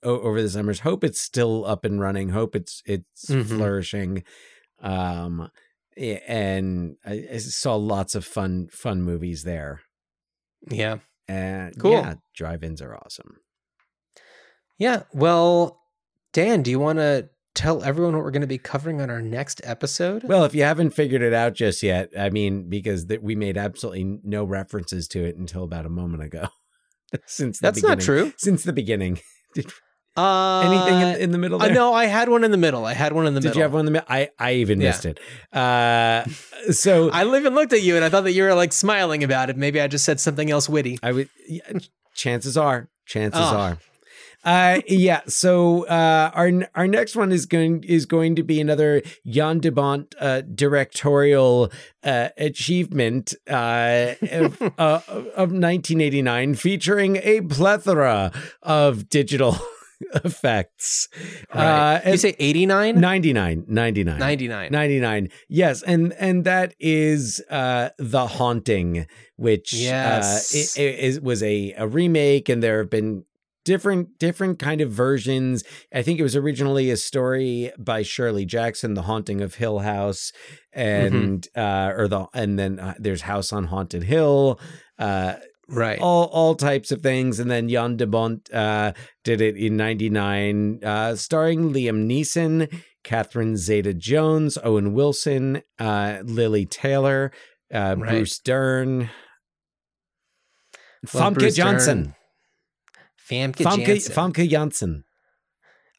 over 0.03 0.41
the 0.41 0.49
summers. 0.49 0.81
Hope 0.81 1.05
it's 1.05 1.21
still 1.21 1.63
up 1.65 1.85
and 1.85 2.01
running. 2.01 2.29
Hope 2.29 2.53
it's 2.53 2.81
it's 2.85 3.27
Mhm. 3.27 3.45
flourishing. 3.45 4.23
Um 4.81 5.39
yeah, 5.41 5.47
and 5.97 6.95
I, 7.05 7.27
I 7.33 7.37
saw 7.37 7.75
lots 7.75 8.15
of 8.15 8.25
fun 8.25 8.67
fun 8.71 9.01
movies 9.01 9.43
there. 9.43 9.81
Yeah, 10.69 10.99
And 11.27 11.77
Cool. 11.79 11.91
yeah, 11.93 12.15
drive-ins 12.35 12.81
are 12.81 12.95
awesome. 12.95 13.37
yeah. 14.77 15.03
Well, 15.13 15.79
Dan, 16.33 16.61
do 16.61 16.71
you 16.71 16.79
want 16.79 16.99
to 16.99 17.29
tell 17.55 17.83
everyone 17.83 18.15
what 18.15 18.23
we're 18.23 18.31
going 18.31 18.41
to 18.41 18.47
be 18.47 18.57
covering 18.57 19.01
on 19.01 19.09
our 19.09 19.21
next 19.21 19.59
episode? 19.63 20.23
Well, 20.23 20.45
if 20.45 20.55
you 20.55 20.63
haven't 20.63 20.91
figured 20.91 21.21
it 21.21 21.33
out 21.33 21.53
just 21.53 21.83
yet, 21.83 22.09
I 22.17 22.29
mean, 22.29 22.69
because 22.69 23.07
that 23.07 23.21
we 23.23 23.35
made 23.35 23.57
absolutely 23.57 24.19
no 24.23 24.43
references 24.43 25.07
to 25.09 25.23
it 25.25 25.35
until 25.35 25.63
about 25.63 25.85
a 25.85 25.89
moment 25.89 26.23
ago. 26.23 26.47
since 27.25 27.59
the 27.59 27.63
That's 27.67 27.83
not 27.83 27.99
true. 27.99 28.33
Since 28.37 28.63
the 28.63 28.71
beginning, 28.73 29.19
Uh, 30.17 30.59
Anything 30.59 30.99
in, 31.01 31.15
in 31.21 31.31
the 31.31 31.37
middle 31.37 31.61
uh, 31.61 31.65
there? 31.65 31.73
no, 31.73 31.93
I 31.93 32.05
had 32.05 32.27
one 32.27 32.43
in 32.43 32.51
the 32.51 32.57
middle. 32.57 32.85
I 32.85 32.93
had 32.93 33.13
one 33.13 33.27
in 33.27 33.33
the 33.33 33.39
Did 33.39 33.47
middle. 33.49 33.53
Did 33.53 33.57
you 33.59 33.63
have 33.63 33.71
one 33.73 33.79
in 33.81 33.85
the 33.85 33.91
middle? 33.91 34.07
I, 34.09 34.29
I 34.37 34.53
even 34.55 34.81
Yeah. 34.81 34.89
missed 34.89 35.05
it. 35.05 35.19
Uh, 35.53 36.25
so 36.71 37.09
I 37.13 37.23
even 37.25 37.55
looked 37.55 37.71
at 37.71 37.81
you 37.81 37.95
and 37.95 38.03
I 38.03 38.09
thought 38.09 38.25
that 38.25 38.33
you 38.33 38.43
were 38.43 38.53
like 38.53 38.73
smiling 38.73 39.23
about 39.23 39.49
it. 39.49 39.55
Maybe 39.57 39.79
I 39.79 39.87
just 39.87 40.03
said 40.03 40.19
something 40.19 40.51
else 40.51 40.67
witty. 40.67 40.99
I 41.01 41.13
would. 41.13 41.29
Yeah, 41.47 41.61
chances 42.13 42.57
are, 42.57 42.89
chances 43.05 43.39
Oh. 43.41 43.55
are. 43.57 43.77
Uh, 44.43 44.81
yeah. 44.87 45.21
So 45.27 45.85
uh, 45.85 46.31
our 46.33 46.51
our 46.73 46.87
next 46.87 47.15
one 47.15 47.31
is 47.31 47.45
going 47.45 47.83
is 47.83 48.07
going 48.07 48.35
to 48.37 48.43
be 48.43 48.59
another 48.59 49.03
Jan 49.27 49.59
de 49.59 49.71
Bont 49.71 50.13
uh, 50.19 50.41
directorial 50.41 51.71
uh, 52.03 52.29
achievement 52.37 53.35
uh, 53.47 54.15
of, 54.31 54.59
uh, 54.79 55.01
of 55.37 55.51
1989, 55.53 56.55
featuring 56.55 57.17
a 57.17 57.41
plethora 57.41 58.31
of 58.63 59.09
digital 59.09 59.57
effects. 60.25 61.07
Right. 61.53 61.97
Uh, 62.05 62.11
you 62.11 62.17
say 62.17 62.35
89? 62.39 62.99
99 62.99 63.65
99 63.67 64.19
99. 64.19 64.71
99 64.71 65.29
yes 65.49 65.81
and 65.83 66.13
and 66.13 66.43
that 66.45 66.73
is 66.79 67.41
uh 67.49 67.89
the 67.97 68.27
haunting 68.27 69.05
which 69.35 69.73
Yes. 69.73 70.77
uh 70.77 70.81
it, 70.81 71.15
it 71.15 71.23
was 71.23 71.41
a 71.43 71.73
a 71.77 71.87
remake 71.87 72.49
and 72.49 72.61
there 72.61 72.79
have 72.79 72.89
been 72.89 73.25
different 73.63 74.17
different 74.17 74.57
kind 74.57 74.81
of 74.81 74.91
versions 74.91 75.63
i 75.93 76.01
think 76.01 76.19
it 76.19 76.23
was 76.23 76.35
originally 76.35 76.89
a 76.89 76.97
story 76.97 77.71
by 77.77 78.01
shirley 78.01 78.43
jackson 78.45 78.95
the 78.95 79.03
haunting 79.03 79.39
of 79.39 79.53
hill 79.55 79.79
house 79.79 80.31
and 80.73 81.47
uh 81.55 81.91
or 81.95 82.07
the 82.07 82.25
and 82.33 82.57
then 82.57 82.79
uh, 82.79 82.95
there's 82.97 83.21
house 83.21 83.53
on 83.53 83.65
haunted 83.65 84.03
hill 84.03 84.59
uh 84.97 85.35
Right. 85.71 85.99
all 85.99 86.25
all 86.25 86.55
types 86.55 86.91
of 86.91 87.01
things 87.01 87.39
and 87.39 87.49
then 87.49 87.69
Jan 87.69 87.95
de 87.97 88.05
Bont 88.07 88.51
uh 88.53 88.93
did 89.23 89.41
it 89.41 89.55
in 89.57 89.77
99 89.77 90.83
uh 90.83 91.15
starring 91.15 91.73
Liam 91.73 92.05
Neeson 92.07 92.71
Catherine 93.03 93.55
Zeta 93.57 93.93
Jones 93.93 94.57
Owen 94.63 94.93
Wilson 94.93 95.61
uh 95.79 96.19
Lili 96.23 96.65
Taylor 96.65 97.31
uh 97.73 97.95
Right. 97.97 98.09
Bruce 98.09 98.39
Dern 98.39 99.09
Love 101.13 101.33
Famke 101.35 101.55
Dern. 101.55 102.15
Famke, 103.29 103.55
Famke 103.55 103.85
Janssen. 103.85 104.13
Famke 104.13 104.49
Janssen 104.49 105.03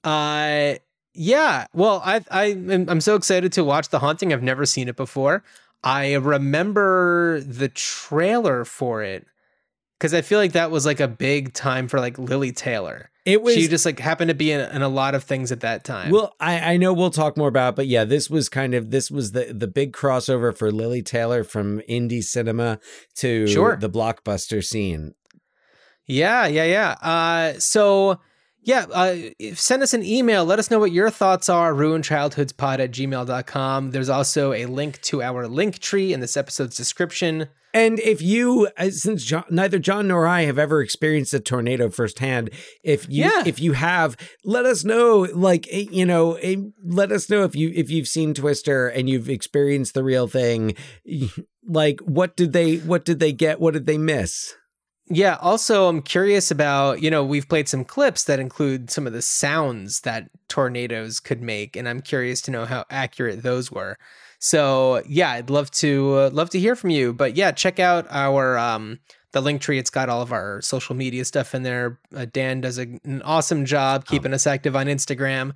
Uh, 0.04 0.74
yeah. 1.14 1.66
Well, 1.74 2.02
I 2.04 2.20
I 2.30 2.44
I'm 2.88 3.00
so 3.00 3.14
excited 3.16 3.52
to 3.54 3.64
watch 3.64 3.88
The 3.88 3.98
Haunting. 3.98 4.32
I've 4.32 4.42
never 4.42 4.64
seen 4.66 4.88
it 4.88 4.96
before. 4.96 5.42
I 5.84 6.14
remember 6.14 7.40
the 7.40 7.68
trailer 7.68 8.64
for 8.64 9.02
it 9.02 9.26
because 10.02 10.14
I 10.14 10.20
feel 10.20 10.40
like 10.40 10.52
that 10.52 10.72
was 10.72 10.84
like 10.84 10.98
a 10.98 11.06
big 11.06 11.54
time 11.54 11.86
for 11.86 12.00
like 12.00 12.18
Lili 12.18 12.50
Taylor. 12.50 13.08
it 13.24 13.40
was 13.40 13.54
she 13.54 13.68
just 13.68 13.86
like 13.86 14.00
happened 14.00 14.30
to 14.30 14.34
be 14.34 14.50
in, 14.50 14.60
in 14.74 14.82
a 14.82 14.88
lot 14.88 15.14
of 15.14 15.22
things 15.22 15.52
at 15.52 15.60
that 15.60 15.84
time. 15.84 16.10
Well, 16.10 16.34
I, 16.40 16.72
I 16.72 16.76
know 16.76 16.92
we'll 16.92 17.10
talk 17.10 17.36
more 17.36 17.46
about, 17.46 17.76
but 17.76 17.86
yeah, 17.86 18.02
this 18.04 18.28
was 18.28 18.48
kind 18.48 18.74
of 18.74 18.90
this 18.90 19.12
was 19.12 19.30
the 19.30 19.54
the 19.56 19.68
big 19.68 19.92
crossover 19.92 20.56
for 20.58 20.72
Lili 20.72 21.02
Taylor 21.02 21.44
from 21.44 21.78
indie 21.88 22.24
cinema 22.24 22.80
to 23.18 23.46
Sure. 23.46 23.76
the 23.76 23.88
blockbuster 23.88 24.64
scene. 24.64 25.14
Yeah, 26.04 26.48
yeah, 26.48 26.64
yeah. 26.64 26.90
Uh, 27.00 27.60
so 27.60 28.18
yeah, 28.60 28.86
uh, 28.92 29.16
send 29.54 29.84
us 29.84 29.94
an 29.94 30.04
email. 30.04 30.44
Let 30.44 30.58
us 30.58 30.68
know 30.68 30.80
what 30.80 30.90
your 30.90 31.10
thoughts 31.10 31.48
are. 31.48 31.72
Ruinchildhoodspod 31.72 32.80
at 32.80 32.90
gmail.com. 32.90 33.92
There's 33.92 34.08
also 34.08 34.52
a 34.52 34.66
link 34.66 35.00
to 35.02 35.22
our 35.22 35.46
link 35.46 35.78
tree 35.78 36.12
in 36.12 36.18
this 36.18 36.36
episode's 36.36 36.76
description. 36.76 37.46
And 37.74 37.98
if 38.00 38.20
you, 38.20 38.68
uh, 38.76 38.90
since 38.90 39.24
John, 39.24 39.44
neither 39.50 39.78
John 39.78 40.08
nor 40.08 40.26
I 40.26 40.42
have 40.42 40.58
ever 40.58 40.82
experienced 40.82 41.32
a 41.32 41.40
tornado 41.40 41.88
firsthand, 41.88 42.50
if 42.84 43.08
you 43.08 43.24
Yeah. 43.24 43.44
if 43.46 43.60
you 43.60 43.72
have, 43.72 44.16
let 44.44 44.66
us 44.66 44.84
know. 44.84 45.20
Like 45.32 45.66
eh, 45.70 45.86
you 45.90 46.04
know, 46.04 46.34
eh, 46.34 46.56
let 46.84 47.10
us 47.12 47.30
know 47.30 47.44
if 47.44 47.56
you 47.56 47.72
if 47.74 47.90
you've 47.90 48.08
seen 48.08 48.34
Twister 48.34 48.88
and 48.88 49.08
you've 49.08 49.30
experienced 49.30 49.94
the 49.94 50.04
real 50.04 50.28
thing. 50.28 50.74
Like, 51.64 52.00
what 52.00 52.34
did 52.36 52.52
they 52.52 52.78
what 52.78 53.04
did 53.04 53.20
they 53.20 53.30
get? 53.30 53.60
What 53.60 53.74
did 53.74 53.86
they 53.86 53.96
miss? 53.96 54.52
Yeah, 55.08 55.36
also, 55.40 55.88
I'm 55.88 56.02
curious 56.02 56.50
about, 56.50 57.00
you 57.02 57.08
know, 57.08 57.22
we've 57.24 57.48
played 57.48 57.68
some 57.68 57.84
clips 57.84 58.24
that 58.24 58.40
include 58.40 58.90
some 58.90 59.06
of 59.06 59.12
the 59.12 59.22
sounds 59.22 60.00
that 60.00 60.28
tornadoes 60.48 61.20
could 61.20 61.40
make, 61.40 61.76
and 61.76 61.88
I'm 61.88 62.00
curious 62.00 62.40
to 62.42 62.50
know 62.50 62.64
how 62.64 62.84
accurate 62.90 63.42
those 63.44 63.70
were. 63.70 63.96
So, 64.44 65.04
yeah, 65.06 65.30
I'd 65.30 65.50
love 65.50 65.70
to 65.82 66.14
uh, 66.16 66.30
love 66.32 66.50
to 66.50 66.58
hear 66.58 66.74
from 66.74 66.90
you. 66.90 67.12
But 67.12 67.36
yeah, 67.36 67.52
check 67.52 67.78
out 67.78 68.08
our 68.10 68.58
um 68.58 68.98
the 69.30 69.40
link 69.40 69.60
tree. 69.62 69.78
It's 69.78 69.88
got 69.88 70.08
all 70.08 70.20
of 70.20 70.32
our 70.32 70.60
social 70.62 70.96
media 70.96 71.24
stuff 71.24 71.54
in 71.54 71.62
there. 71.62 72.00
Uh, 72.14 72.26
Dan 72.30 72.60
does 72.60 72.76
a, 72.76 72.82
an 73.04 73.22
awesome 73.24 73.64
job 73.64 74.04
keeping 74.04 74.34
us 74.34 74.44
active 74.46 74.74
on 74.74 74.86
Instagram. 74.86 75.52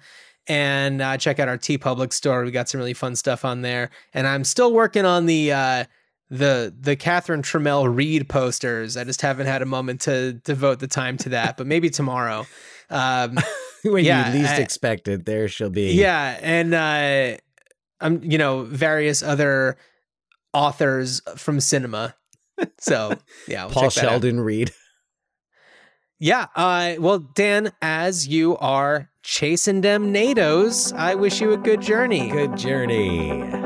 And 0.47 1.03
uh, 1.03 1.17
check 1.19 1.41
out 1.41 1.49
our 1.49 1.59
TeePublic 1.59 2.13
store. 2.13 2.45
We 2.45 2.53
got 2.53 2.69
some 2.69 2.79
really 2.79 2.95
fun 2.95 3.17
stuff 3.17 3.45
on 3.45 3.63
there. 3.63 3.91
And 4.15 4.25
I'm 4.29 4.45
still 4.45 4.73
working 4.73 5.05
on 5.05 5.27
the 5.27 5.51
uh, 5.53 5.85
the 6.31 6.73
the 6.81 6.95
Catherine 6.95 7.43
Tramell 7.43 7.93
Reed 7.93 8.29
posters. 8.29 8.97
I 8.97 9.03
just 9.03 9.21
haven't 9.21 9.49
had 9.49 9.63
a 9.63 9.67
moment 9.67 10.03
to 10.03 10.35
devote 10.35 10.79
the 10.79 10.87
time 10.87 11.17
to 11.19 11.31
that, 11.31 11.57
but 11.57 11.67
maybe 11.67 11.91
tomorrow. 11.91 12.47
Um, 12.89 13.37
when 13.83 14.05
Yeah, 14.05 14.33
you 14.33 14.39
least 14.43 14.53
I- 14.53 14.59
expect 14.61 15.09
it, 15.09 15.27
there 15.27 15.49
she'll 15.49 15.71
be. 15.71 15.93
yeah, 15.95 16.39
and 16.41 16.73
uh, 16.73 17.37
I'm 18.01 18.23
you 18.23 18.39
know 18.39 18.63
various 18.63 19.23
other 19.23 19.77
authors 20.53 21.21
from 21.37 21.61
cinema. 21.61 22.15
So 22.79 23.15
yeah, 23.49 23.65
we'll 23.65 23.75
Paul 23.75 23.83
check 23.85 23.95
that 23.95 24.05
out. 24.05 24.11
Sheldon 24.11 24.41
Reed. 24.41 24.73
Yeah. 26.19 26.47
Uh, 26.57 26.95
well, 26.99 27.19
Dan, 27.19 27.73
as 27.83 28.27
you 28.27 28.57
are 28.57 29.11
chasing 29.23 29.83
them 29.83 30.15
NATOs, 30.15 30.97
I 30.97 31.15
wish 31.15 31.41
you 31.41 31.53
a 31.53 31.59
good 31.59 31.83
journey. 31.83 32.31
Good 32.31 32.57
journey. 32.57 33.66